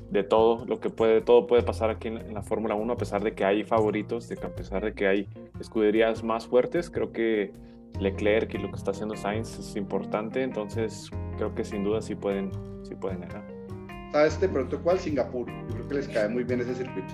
de 0.09 0.23
todo 0.23 0.65
lo 0.65 0.79
que 0.79 0.89
puede, 0.89 1.21
todo 1.21 1.45
puede 1.45 1.61
pasar 1.61 1.91
aquí 1.91 2.07
en, 2.07 2.33
la 2.33 2.41
Fórmula 2.41 2.73
1, 2.73 2.91
a 2.91 2.97
pesar 2.97 3.23
de 3.23 3.35
que 3.35 3.45
hay 3.45 3.63
favoritos, 3.63 4.27
de 4.27 4.35
a 4.43 4.49
pesar 4.49 4.83
de 4.83 4.93
que 4.93 5.07
hay 5.07 5.29
escuderías 5.59 6.23
más 6.23 6.47
fuertes, 6.47 6.89
creo 6.89 7.11
que 7.11 7.53
Leclerc 7.99 8.51
y 8.55 8.57
lo 8.57 8.71
que 8.71 8.77
está 8.77 8.91
haciendo 8.91 9.15
Sainz 9.15 9.59
es 9.59 9.75
importante, 9.75 10.41
entonces 10.41 11.11
creo 11.37 11.53
que 11.53 11.63
sin 11.63 11.83
duda 11.83 12.01
sí 12.01 12.15
pueden, 12.15 12.51
sí 12.83 12.95
pueden 12.95 13.21
ganar. 13.21 13.52
¿Sabes 14.13 14.39
de 14.39 14.47
pronto 14.47 14.79
cuál? 14.83 14.99
Singapur. 14.99 15.47
Yo 15.47 15.73
creo 15.73 15.87
que 15.87 15.93
les 15.95 16.07
cae 16.07 16.29
muy 16.29 16.43
bien 16.43 16.61
ese 16.61 16.75
circuito. 16.75 17.11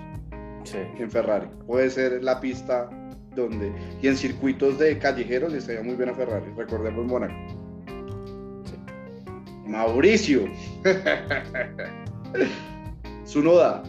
en 0.73 1.09
Ferrari. 1.09 1.47
Puede 1.65 1.89
ser 1.89 2.21
la 2.21 2.41
pista 2.41 2.89
donde. 3.37 3.71
Y 4.01 4.09
en 4.09 4.17
circuitos 4.17 4.77
de 4.77 4.99
callejeros 4.99 5.53
le 5.53 5.59
estaría 5.59 5.81
muy 5.81 5.95
bien 5.95 6.09
a 6.09 6.13
Ferrari. 6.13 6.51
Recordemos 6.57 7.05
Mónaco. 7.05 7.33
Mauricio. 9.65 10.43
Sunoda. 13.23 13.81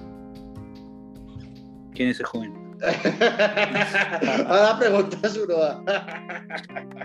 ¿Quién 1.93 2.11
es 2.11 2.17
ese 2.17 2.25
joven? 2.25 2.60
Ahora 4.47 4.79
pregunta 4.79 5.29
Sunoda. 5.29 5.83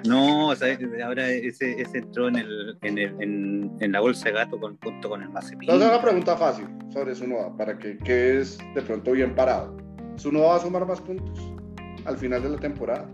no, 0.05 0.49
o 0.49 0.55
sea, 0.55 0.77
ahora 1.03 1.29
ese, 1.29 1.81
ese 1.81 1.97
entró 1.97 2.27
en, 2.29 2.37
el, 2.37 2.77
en, 2.81 2.97
el, 2.97 3.69
en, 3.79 3.91
la 3.91 3.99
bolsa 3.99 4.29
de 4.29 4.35
gato 4.35 4.59
con, 4.59 4.77
junto 4.77 5.09
con 5.09 5.21
el 5.21 5.29
Mazepin. 5.29 5.69
Entonces, 5.69 5.89
una 5.89 6.01
pregunta 6.01 6.37
fácil 6.37 6.67
sobre 6.93 7.15
Sunoda, 7.15 7.55
para 7.57 7.77
que 7.77 7.97
quedes 7.97 8.57
de 8.73 8.81
pronto 8.81 9.11
bien 9.11 9.35
parado. 9.35 9.75
¿Sunoda 10.15 10.47
va 10.47 10.55
a 10.55 10.59
sumar 10.59 10.85
más 10.87 11.01
puntos 11.01 11.53
al 12.05 12.17
final 12.17 12.41
de 12.43 12.49
la 12.49 12.57
temporada? 12.57 13.09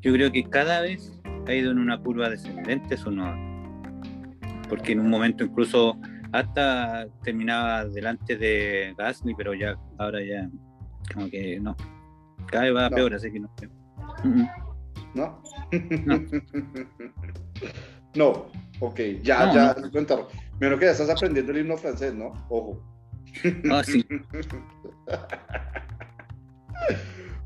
Yo 0.00 0.12
creo 0.12 0.32
que 0.32 0.44
cada 0.44 0.80
vez 0.80 1.12
ha 1.46 1.54
ido 1.54 1.70
en 1.70 1.78
una 1.78 1.98
curva 2.00 2.28
descendente 2.28 2.96
Sunoda 2.96 3.36
porque 4.68 4.92
en 4.92 5.00
un 5.00 5.10
momento 5.10 5.44
incluso 5.44 5.98
hasta 6.32 7.06
terminaba 7.22 7.84
delante 7.86 8.36
de 8.36 8.94
Gasly, 8.98 9.34
pero 9.34 9.54
ya 9.54 9.76
ahora 9.98 10.20
ya 10.24 10.48
como 11.12 11.28
que 11.30 11.60
no, 11.60 11.76
cada 12.46 12.64
vez 12.64 12.74
va 12.74 12.90
peor, 12.90 13.14
así 13.14 13.30
que 13.32 13.40
no. 13.40 13.50
¿No? 15.14 15.14
No. 15.14 15.42
no. 18.14 18.46
ok, 18.80 19.00
ya, 19.22 19.52
ya, 19.52 19.74
no. 19.74 19.90
Menos 20.60 20.78
que 20.78 20.86
ya 20.86 20.92
estás 20.92 21.10
aprendiendo 21.10 21.52
el 21.52 21.58
himno 21.58 21.76
francés, 21.76 22.14
¿no? 22.14 22.32
Ojo. 22.48 22.82
Ah, 23.70 23.84
sí. 23.84 24.02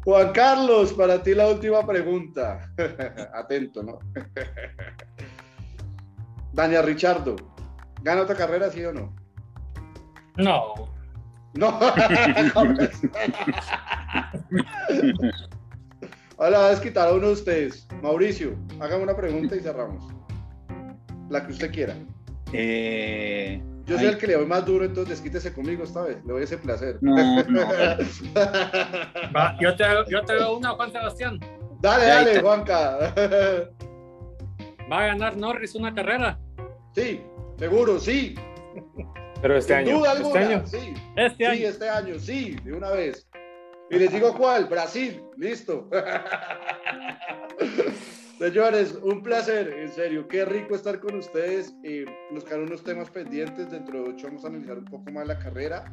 Juan 0.05 0.33
Carlos, 0.33 0.93
para 0.93 1.21
ti 1.23 1.35
la 1.35 1.49
última 1.49 1.85
pregunta. 1.85 2.73
Atento, 3.35 3.83
¿no? 3.83 3.99
Daniel 6.53 6.85
Richardo, 6.85 7.35
¿gana 8.03 8.23
otra 8.23 8.37
carrera, 8.37 8.71
sí 8.71 8.85
o 8.85 8.93
no? 8.93 9.13
No. 10.37 11.00
No. 11.55 11.79
Ahora 16.39 16.59
va 16.59 16.67
a 16.67 16.71
desquitar 16.71 17.09
a 17.09 17.13
uno 17.13 17.27
de 17.29 17.33
ustedes. 17.33 17.87
Mauricio, 18.03 18.57
hágame 18.81 19.03
una 19.03 19.17
pregunta 19.17 19.57
y 19.57 19.61
cerramos. 19.61 20.05
La 21.29 21.45
que 21.47 21.53
usted 21.53 21.71
quiera. 21.71 21.95
Eh, 22.53 23.63
yo 23.85 23.99
soy 23.99 24.07
el 24.07 24.19
que 24.19 24.27
le 24.29 24.35
doy 24.35 24.47
más 24.47 24.65
duro, 24.65 24.85
entonces 24.85 25.17
desquítese 25.17 25.53
conmigo 25.53 25.85
esta 25.85 26.03
vez. 26.03 26.25
Le 26.25 26.33
doy 26.33 26.43
ese 26.45 26.59
placer. 26.59 26.99
No, 27.01 27.43
no. 27.45 27.61
Va, 29.37 29.57
yo, 29.61 29.77
te, 29.77 29.85
yo 30.09 30.25
te 30.25 30.35
doy 30.35 30.57
una, 30.57 30.71
Juan 30.71 30.93
Sebastián. 30.93 31.39
Dale, 31.81 32.07
dale, 32.07 32.41
Juanca. 32.41 33.15
¿Va 34.91 34.99
a 34.99 35.07
ganar 35.07 35.37
Norris 35.37 35.75
una 35.75 35.95
carrera? 35.95 36.39
Sí, 36.95 37.23
seguro, 37.59 37.99
sí. 37.99 38.35
Pero 39.43 39.57
este 39.57 39.75
año. 39.75 40.05
¿Este 40.05 40.39
año? 40.39 40.67
Sí. 40.67 40.95
Este 41.17 41.47
año. 41.47 41.57
Sí, 41.57 41.65
este 41.65 41.89
año, 41.89 42.19
sí, 42.19 42.57
de 42.65 42.73
una 42.73 42.91
vez. 42.91 43.27
Y 43.91 43.99
les 43.99 44.13
digo 44.13 44.37
cuál, 44.37 44.67
Brasil, 44.67 45.23
listo. 45.37 45.89
Señores, 48.39 48.99
un 49.03 49.23
placer, 49.23 49.75
en 49.79 49.93
serio, 49.93 50.27
qué 50.29 50.45
rico 50.45 50.75
estar 50.75 51.01
con 51.01 51.17
ustedes. 51.17 51.75
Eh, 51.85 52.07
nos 52.31 52.45
quedan 52.45 52.63
unos 52.63 52.83
temas 52.83 53.11
pendientes, 53.11 53.71
dentro 53.71 54.03
de 54.03 54.11
ocho 54.11 54.29
vamos 54.29 54.45
a 54.45 54.49
analizar 54.49 54.79
un 54.79 54.87
poco 54.87 55.11
más 55.11 55.27
la 55.27 55.39
carrera 55.39 55.85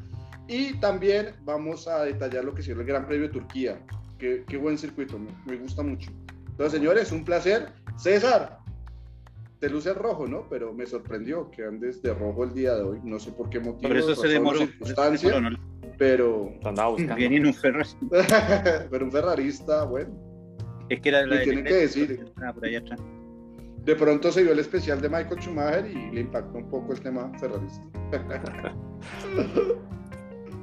y 0.47 0.73
también 0.79 1.35
vamos 1.41 1.87
a 1.87 2.05
detallar 2.05 2.45
lo 2.45 2.53
que 2.53 2.61
sirve 2.61 2.83
el 2.83 2.87
Gran 2.87 3.05
Premio 3.05 3.27
de 3.27 3.33
Turquía. 3.33 3.79
Qué, 4.17 4.45
qué 4.47 4.57
buen 4.57 4.77
circuito, 4.77 5.19
me, 5.19 5.31
me 5.45 5.57
gusta 5.57 5.83
mucho. 5.83 6.11
Entonces, 6.51 6.79
señores, 6.79 7.11
un 7.11 7.25
placer. 7.25 7.73
César, 7.97 8.59
te 9.59 9.69
luce 9.69 9.93
rojo, 9.93 10.27
¿no? 10.27 10.47
Pero 10.49 10.73
me 10.73 10.85
sorprendió 10.85 11.49
que 11.51 11.65
andes 11.65 12.01
de 12.01 12.13
rojo 12.13 12.43
el 12.43 12.53
día 12.53 12.75
de 12.75 12.83
hoy. 12.83 12.99
No 13.03 13.19
sé 13.19 13.31
por 13.31 13.49
qué 13.49 13.59
motivo. 13.59 13.89
Por 13.89 13.97
eso 13.97 14.15
se 14.15 14.27
demoró. 14.27 14.59
Circunstancia, 14.59 15.33
pero. 15.97 16.51
Andaba 16.63 16.89
buscando. 16.89 17.15
Viene 17.15 17.47
un 17.47 17.53
Ferrari. 17.53 17.89
pero 18.89 19.05
un 19.05 19.11
ferrarista, 19.11 19.83
bueno. 19.85 20.13
Es 20.89 21.01
que 21.01 21.09
era 21.09 21.25
la. 21.25 21.43
tienen 21.43 21.63
que 21.63 21.73
decir. 21.73 22.25
por 22.53 22.65
allá 22.65 22.79
atrás. 22.79 23.01
De 23.83 23.95
pronto 23.95 24.31
se 24.31 24.43
vio 24.43 24.51
el 24.51 24.59
especial 24.59 24.99
de 24.99 25.07
Michael 25.07 25.39
Schumacher 25.39 25.89
y 25.89 26.11
le 26.11 26.21
impactó 26.21 26.57
un 26.57 26.69
poco 26.69 26.91
el 26.91 26.99
tema 26.99 27.31
ferrarista. 27.39 27.81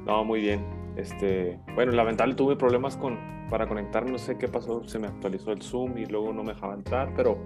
no, 0.05 0.23
muy 0.23 0.41
bien. 0.41 0.84
Este, 0.95 1.59
bueno, 1.75 1.91
lamentable 1.91 2.35
tuve 2.35 2.55
problemas 2.55 2.95
con, 2.95 3.19
para 3.49 3.67
conectarme, 3.67 4.11
no 4.11 4.17
sé 4.17 4.37
qué 4.37 4.47
pasó, 4.47 4.83
se 4.85 4.99
me 4.99 5.07
actualizó 5.07 5.51
el 5.51 5.61
Zoom 5.61 5.97
y 5.97 6.05
luego 6.05 6.33
no 6.33 6.43
me 6.43 6.53
dejaba 6.53 6.73
entrar, 6.73 7.13
pero 7.15 7.41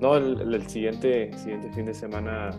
no, 0.00 0.16
el, 0.16 0.68
siguiente, 0.68 1.36
siguiente 1.38 1.70
fin 1.72 1.84
de 1.84 1.94
semana 1.94 2.50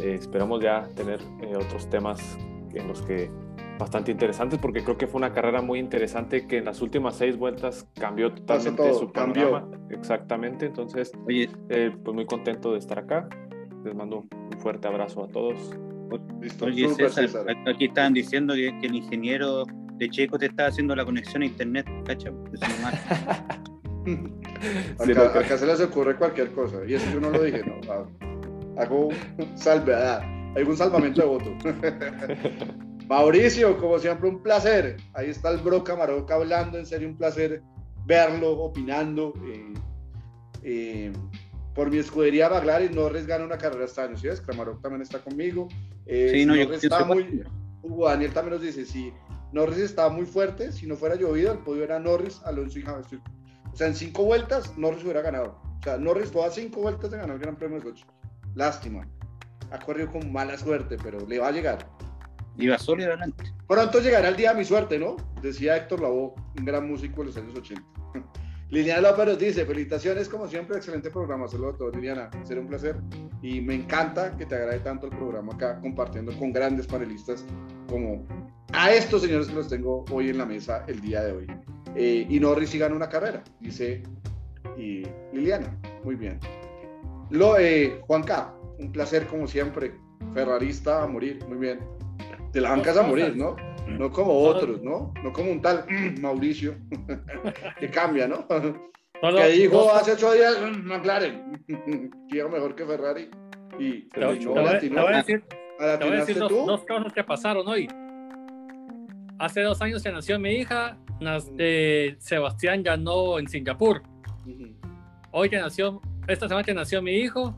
eh, 0.00 0.14
esperamos 0.14 0.62
ya 0.62 0.88
tener 0.94 1.20
eh, 1.40 1.56
otros 1.56 1.88
temas 1.90 2.38
en 2.72 2.88
los 2.88 3.02
que 3.02 3.30
bastante 3.78 4.12
interesantes 4.12 4.58
porque 4.60 4.84
creo 4.84 4.96
que 4.96 5.06
fue 5.06 5.18
una 5.18 5.32
carrera 5.32 5.60
muy 5.60 5.78
interesante 5.78 6.46
que 6.46 6.58
en 6.58 6.64
las 6.64 6.80
últimas 6.80 7.16
seis 7.16 7.36
vueltas 7.36 7.88
cambió 7.94 8.32
totalmente 8.32 8.94
su 8.94 9.10
panorama. 9.12 9.68
Exactamente, 9.90 10.66
entonces, 10.66 11.12
Oye. 11.26 11.48
Eh, 11.68 11.92
pues 12.04 12.14
muy 12.14 12.26
contento 12.26 12.72
de 12.72 12.78
estar 12.78 12.98
acá. 12.98 13.28
Les 13.84 13.94
mando 13.94 14.26
un 14.30 14.60
fuerte 14.60 14.88
abrazo 14.88 15.24
a 15.24 15.28
todos. 15.28 15.76
Listo, 16.40 16.66
Oye, 16.66 16.88
César, 16.94 17.28
aquí 17.66 17.86
estaban 17.86 18.12
diciendo 18.12 18.54
que, 18.54 18.76
que 18.80 18.86
el 18.86 18.96
ingeniero 18.96 19.64
de 19.98 20.08
Checo 20.10 20.38
te 20.38 20.46
está 20.46 20.66
haciendo 20.66 20.94
la 20.96 21.04
conexión 21.04 21.42
a 21.42 21.46
internet, 21.46 21.86
cacha. 22.04 22.30
acá, 24.98 25.38
acá, 25.38 25.58
se 25.58 25.66
les 25.66 25.80
ocurre 25.80 26.16
cualquier 26.16 26.50
cosa. 26.52 26.78
Y 26.86 26.94
eso 26.94 27.10
yo 27.12 27.20
no 27.20 27.30
lo 27.30 27.42
dije, 27.42 27.62
no. 27.64 27.74
Ah, 27.90 28.04
hago 28.82 29.08
salve, 29.54 29.94
hay 29.94 30.62
un 30.64 30.76
salvamento 30.76 31.22
de 31.22 31.26
voto. 31.26 31.56
Mauricio, 33.08 33.76
como 33.78 33.98
siempre, 33.98 34.28
un 34.28 34.42
placer. 34.42 34.96
Ahí 35.12 35.30
está 35.30 35.50
el 35.50 35.58
Bro 35.58 35.84
Camaroca 35.84 36.34
hablando, 36.34 36.78
en 36.78 36.86
serio, 36.86 37.08
un 37.08 37.16
placer 37.16 37.62
verlo, 38.06 38.52
opinando. 38.52 39.34
Eh, 39.46 39.74
eh, 40.62 41.12
por 41.74 41.90
mi 41.90 41.98
escudería 41.98 42.48
McLaren, 42.48 42.94
Norris 42.94 43.26
gana 43.26 43.44
una 43.44 43.58
carrera 43.58 43.84
este 43.84 44.00
año, 44.00 44.16
¿sí 44.16 44.28
ves? 44.28 44.40
Camarón 44.40 44.80
también 44.80 45.02
está 45.02 45.18
conmigo. 45.18 45.68
Eh, 46.06 46.30
sí, 46.32 46.46
no, 46.46 46.54
yo, 46.54 46.72
está 46.72 47.04
muy... 47.04 47.42
Hugo 47.82 48.08
Daniel 48.08 48.32
también 48.32 48.54
nos 48.54 48.62
dice, 48.62 48.86
sí, 48.86 49.12
Norris 49.52 49.78
estaba 49.78 50.08
muy 50.08 50.24
fuerte, 50.24 50.72
si 50.72 50.86
no 50.86 50.96
fuera 50.96 51.16
llovido, 51.16 51.52
el 51.52 51.58
podio 51.58 51.84
era 51.84 51.98
Norris, 51.98 52.40
Alonso 52.44 52.78
y 52.78 52.84
Hamilton. 52.86 53.22
O 53.72 53.76
sea, 53.76 53.88
en 53.88 53.94
cinco 53.94 54.24
vueltas, 54.24 54.76
Norris 54.78 55.02
hubiera 55.02 55.20
ganado. 55.20 55.60
O 55.80 55.82
sea, 55.82 55.98
Norris 55.98 56.34
a 56.34 56.50
cinco 56.50 56.80
vueltas 56.80 57.10
de 57.10 57.18
ganar 57.18 57.36
el 57.36 57.42
Gran 57.42 57.56
Premio 57.56 57.78
de 57.78 57.84
Sochi. 57.84 58.04
Lástima. 58.54 59.06
Ha 59.70 59.78
corrido 59.80 60.10
con 60.12 60.32
mala 60.32 60.56
suerte, 60.56 60.96
pero 61.02 61.26
le 61.26 61.38
va 61.38 61.48
a 61.48 61.52
llegar. 61.52 61.86
Iba 62.56 62.78
sólido 62.78 63.10
adelante. 63.10 63.52
Pronto 63.66 64.00
llegará 64.00 64.28
el 64.28 64.36
día 64.36 64.52
de 64.52 64.58
mi 64.58 64.64
suerte, 64.64 64.98
¿no? 64.98 65.16
Decía 65.42 65.76
Héctor 65.76 66.00
Lavoe, 66.00 66.34
un 66.58 66.64
gran 66.64 66.88
músico 66.88 67.20
de 67.20 67.26
los 67.26 67.36
años 67.36 67.54
80. 67.56 67.82
Liliana 68.74 69.08
López 69.08 69.38
dice, 69.38 69.64
felicitaciones 69.64 70.28
como 70.28 70.48
siempre, 70.48 70.76
excelente 70.76 71.08
programa, 71.08 71.46
saludos 71.46 71.76
a 71.76 71.78
todos 71.78 71.94
Liliana, 71.94 72.28
será 72.42 72.60
un 72.60 72.66
placer 72.66 72.96
y 73.40 73.60
me 73.60 73.76
encanta 73.76 74.36
que 74.36 74.46
te 74.46 74.56
agrade 74.56 74.80
tanto 74.80 75.06
el 75.06 75.16
programa 75.16 75.52
acá 75.54 75.78
compartiendo 75.80 76.36
con 76.40 76.52
grandes 76.52 76.88
panelistas 76.88 77.44
como 77.88 78.26
a 78.72 78.92
estos 78.92 79.22
señores 79.22 79.46
que 79.46 79.54
los 79.54 79.68
tengo 79.68 80.04
hoy 80.10 80.30
en 80.30 80.38
la 80.38 80.44
mesa 80.44 80.84
el 80.88 81.00
día 81.00 81.22
de 81.22 81.30
hoy. 81.30 81.46
Eh, 81.94 82.26
y 82.28 82.40
Norris 82.40 82.70
sí 82.70 82.78
gana 82.78 82.96
una 82.96 83.08
carrera, 83.08 83.44
dice 83.60 84.02
y 84.76 85.04
Liliana, 85.32 85.72
muy 86.02 86.16
bien. 86.16 86.40
Lo, 87.30 87.56
eh, 87.56 88.00
Juanca, 88.08 88.54
un 88.80 88.90
placer 88.90 89.28
como 89.28 89.46
siempre, 89.46 89.94
ferrarista 90.32 91.04
a 91.04 91.06
morir, 91.06 91.38
muy 91.46 91.58
bien. 91.58 91.78
Te 92.50 92.60
la 92.60 92.70
bancas 92.70 92.96
a 92.96 93.04
morir, 93.04 93.36
¿no? 93.36 93.54
No 93.86 94.10
como 94.10 94.32
otros, 94.32 94.82
¿no? 94.82 95.12
No 95.22 95.32
como 95.32 95.52
un 95.52 95.60
tal 95.60 95.86
Mauricio, 96.20 96.76
que 97.80 97.90
cambia, 97.90 98.26
¿no? 98.26 98.46
que 98.48 99.48
dijo 99.48 99.90
hace 99.92 100.12
ocho 100.12 100.32
días, 100.32 100.56
mm, 100.60 100.86
McLaren, 100.86 101.64
que 102.28 102.44
mejor 102.48 102.74
que 102.74 102.84
Ferrari. 102.84 103.30
Y 103.78 104.02
te, 104.10 104.24
voy, 104.24 104.38
a 104.62 105.22
decir, 105.22 106.38
dos, 106.38 106.84
cosas 106.84 107.12
que 107.12 107.24
pasaron 107.24 107.66
hoy. 107.66 107.88
Hace 109.38 109.62
dos 109.62 109.80
años 109.82 110.00
se 110.02 110.12
nació 110.12 110.38
mi 110.38 110.50
hija, 110.52 110.96
eh, 111.58 112.14
Sebastián 112.18 112.82
ganó 112.82 113.38
en 113.38 113.48
Singapur. 113.48 114.02
Hoy 115.32 115.50
que 115.50 115.58
nació, 115.58 116.00
esta 116.28 116.46
semana 116.46 116.64
que 116.64 116.74
nació 116.74 117.02
mi 117.02 117.16
hijo, 117.16 117.56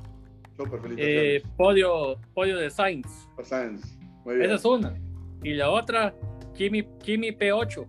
eh, 0.96 1.42
podio, 1.58 2.18
podio 2.32 2.56
de 2.56 2.70
Sainz. 2.70 3.28
Sainz. 3.42 3.98
Esa 4.24 4.54
es 4.54 4.64
una. 4.64 4.94
Y 5.42 5.54
la 5.54 5.70
otra, 5.70 6.14
Kimi, 6.54 6.86
Kimi 7.02 7.30
P8. 7.32 7.86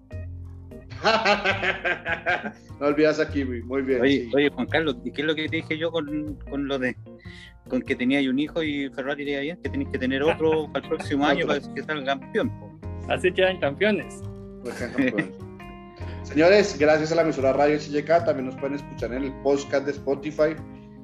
no 2.80 2.88
olvidas 2.88 3.20
a 3.20 3.30
Kimi, 3.30 3.62
muy 3.62 3.82
bien. 3.82 4.02
Oye, 4.02 4.50
Juan 4.50 4.68
Carlos, 4.68 4.98
¿y 5.04 5.12
qué 5.12 5.22
es 5.22 5.28
lo 5.28 5.36
que 5.36 5.48
te 5.48 5.58
dije 5.58 5.78
yo 5.78 5.91
con, 5.91 6.36
con 6.50 6.68
lo 6.68 6.80
de 6.80 6.95
con 7.70 7.82
que 7.82 7.95
tenía 7.95 8.20
un 8.30 8.39
hijo 8.39 8.64
y 8.64 8.89
Ferrari 8.89 9.24
iría 9.24 9.41
bien? 9.41 9.60
Que 9.62 9.70
tenéis 9.70 9.89
que 9.91 10.00
tener 10.00 10.24
otro 10.24 10.68
para 10.74 10.86
el 10.86 10.89
próximo 10.89 11.26
año 11.26 11.45
para 11.48 11.60
que 11.60 11.84
salga 11.84 12.06
campeón. 12.06 12.52
Así 13.10 13.32
quedan 13.32 13.60
campeones. 13.60 14.22
Señores, 16.24 16.78
gracias 16.78 17.12
a 17.14 17.16
la 17.16 17.22
emisora 17.22 17.54
Radio 17.54 17.78
CJK, 17.78 18.26
también 18.26 18.48
nos 18.48 18.56
pueden 18.56 18.76
escuchar 18.76 19.14
en 19.14 19.24
el 19.24 19.34
podcast 19.43 19.86
de 19.86 19.91
Spotify. 19.91 20.56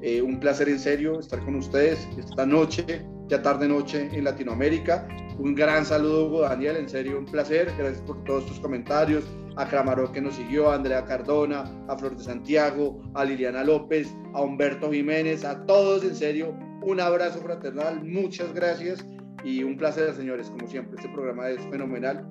Eh, 0.02 0.22
un 0.22 0.38
placer 0.38 0.68
en 0.68 0.80
serio 0.80 1.20
estar 1.20 1.40
con 1.46 1.56
ustedes 1.56 2.10
esta 2.18 2.46
noche, 2.46 3.06
ya 3.28 3.42
tarde 3.42 3.70
noche 3.70 4.10
en 4.12 4.26
Latinoamérica. 4.26 5.08
Un 5.40 5.56
gran 5.56 5.86
saludo, 5.86 6.42
Daniel, 6.42 6.78
en 6.78 6.90
serio, 6.90 7.18
un 7.18 7.26
placer. 7.26 7.72
Gracias 7.78 8.02
por 8.02 8.24
todos 8.24 8.46
tus 8.46 8.60
comentarios. 8.60 9.24
A 9.56 9.68
Cramaró 9.68 10.12
que 10.12 10.22
nos 10.22 10.36
siguió, 10.36 10.72
a 10.72 10.76
Andrea 10.76 11.06
Cardona, 11.06 11.64
a 11.88 11.98
Flor 11.98 12.16
de 12.18 12.24
Santiago, 12.24 13.02
a 13.14 13.24
Liliana 13.24 13.64
López, 13.64 14.16
a 14.34 14.42
Humberto 14.42 14.92
Jiménez, 14.92 15.46
a 15.46 15.64
todos, 15.66 16.04
en 16.04 16.16
serio, 16.16 16.58
un 16.82 17.00
abrazo 17.00 17.40
fraternal. 17.40 18.04
Muchas 18.04 18.54
gracias 18.54 19.06
y 19.44 19.64
un 19.64 19.78
placer, 19.78 20.14
señores, 20.14 20.50
como 20.50 20.68
siempre. 20.68 20.96
Este 20.98 21.10
programa 21.10 21.50
es 21.50 21.62
fenomenal 21.70 22.26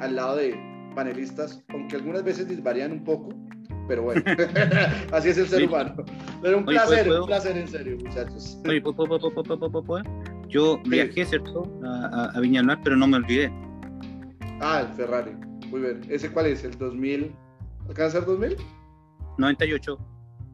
al 0.00 0.16
lado 0.16 0.36
de 0.36 0.56
panelistas, 0.94 1.62
aunque 1.68 1.96
algunas 1.96 2.24
veces 2.24 2.48
disvarían 2.48 2.92
un 2.92 3.04
poco, 3.04 3.28
pero 3.86 4.02
bueno, 4.02 4.22
así 5.12 5.30
es 5.30 5.38
el 5.38 5.48
ser 5.48 5.68
humano. 5.68 6.04
Pero 6.42 6.58
un 6.58 6.64
placer, 6.64 7.10
un 7.10 7.26
placer 7.26 7.56
en 7.56 7.68
serio, 7.68 7.96
muchachos. 8.02 8.58
Yo 10.48 10.80
viajé, 10.84 11.24
¿cierto? 11.26 11.70
A, 11.84 12.32
a, 12.34 12.40
Viña 12.40 12.60
del 12.60 12.66
Mar, 12.66 12.80
pero 12.82 12.96
no 12.96 13.06
me 13.06 13.18
olvidé. 13.18 13.52
Ah, 14.60 14.80
el 14.80 14.96
Ferrari. 14.96 15.32
Muy 15.68 15.80
bien. 15.80 16.00
¿Ese 16.08 16.32
cuál 16.32 16.46
es? 16.46 16.64
¿El 16.64 16.76
2000? 16.78 17.34
¿Alcanza 17.88 18.18
el 18.18 18.24
2000? 18.24 18.56
98. 19.36 19.98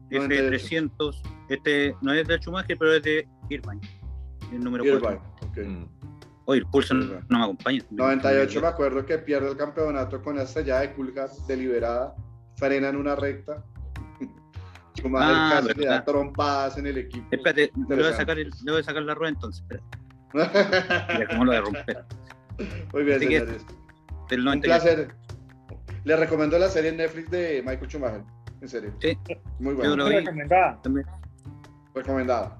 Ese 0.09 0.27
300. 0.27 1.23
Este 1.49 1.95
no 2.01 2.13
es 2.13 2.27
de 2.27 2.37
Schumacher, 2.37 2.77
pero 2.77 2.93
es 2.93 3.03
de 3.03 3.27
Irvine. 3.49 3.81
El 4.51 4.63
número 4.63 4.83
4. 4.83 5.21
Okay. 5.49 5.65
Mm. 5.65 5.87
Oye, 6.45 6.59
el 6.59 6.67
pulso 6.67 6.93
no, 6.93 7.21
me 7.29 7.43
acompaña. 7.43 7.83
98 7.89 8.61
me 8.61 8.67
acuerdo 8.67 9.05
que 9.05 9.17
pierde 9.17 9.49
el 9.49 9.57
campeonato 9.57 10.21
con 10.21 10.35
la 10.35 10.43
estrella 10.43 10.79
de 10.79 10.93
Culgas 10.93 11.47
deliberada, 11.47 12.15
frena 12.55 12.89
en 12.89 12.97
una 12.97 13.15
recta. 13.15 13.63
Schumacher 14.95 15.35
ah, 15.35 15.61
casi 15.61 15.79
le 15.79 15.85
da 15.85 16.03
trompadas 16.03 16.77
en 16.77 16.87
el 16.87 16.97
equipo. 16.97 17.27
Espérate, 17.31 17.71
le 17.89 17.95
voy, 17.95 18.05
a 18.05 18.13
sacar 18.13 18.39
el, 18.39 18.51
le 18.63 18.71
voy 18.71 18.81
a 18.81 18.83
sacar 18.83 19.03
la 19.03 19.13
rueda 19.13 19.33
entonces. 19.33 19.63
Mira 20.33 21.27
cómo 21.29 21.45
lo 21.45 21.51
de 21.51 21.61
romper. 21.61 22.05
Muy 22.93 23.03
bien, 23.03 23.17
Así 23.17 23.25
señores. 23.25 23.65
Un 24.31 24.61
placer. 24.61 25.07
Le 26.03 26.15
recomiendo 26.15 26.57
la 26.59 26.69
serie 26.69 26.91
en 26.91 26.97
Netflix 26.97 27.29
de 27.31 27.63
Michael 27.65 27.89
Schumacher. 27.89 28.23
En 28.61 28.69
serio. 28.69 28.93
Sí. 28.99 29.17
Muy 29.59 29.73
buena. 29.73 30.03
Recomendada. 30.03 30.81
Recomendada. 31.93 32.59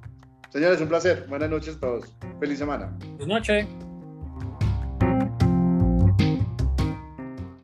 Señores, 0.50 0.80
un 0.82 0.88
placer. 0.88 1.26
Buenas 1.28 1.50
noches 1.50 1.76
a 1.76 1.80
todos. 1.80 2.16
Feliz 2.40 2.60
semana. 2.60 2.96
Buenas 3.18 3.28
noches. 3.28 3.68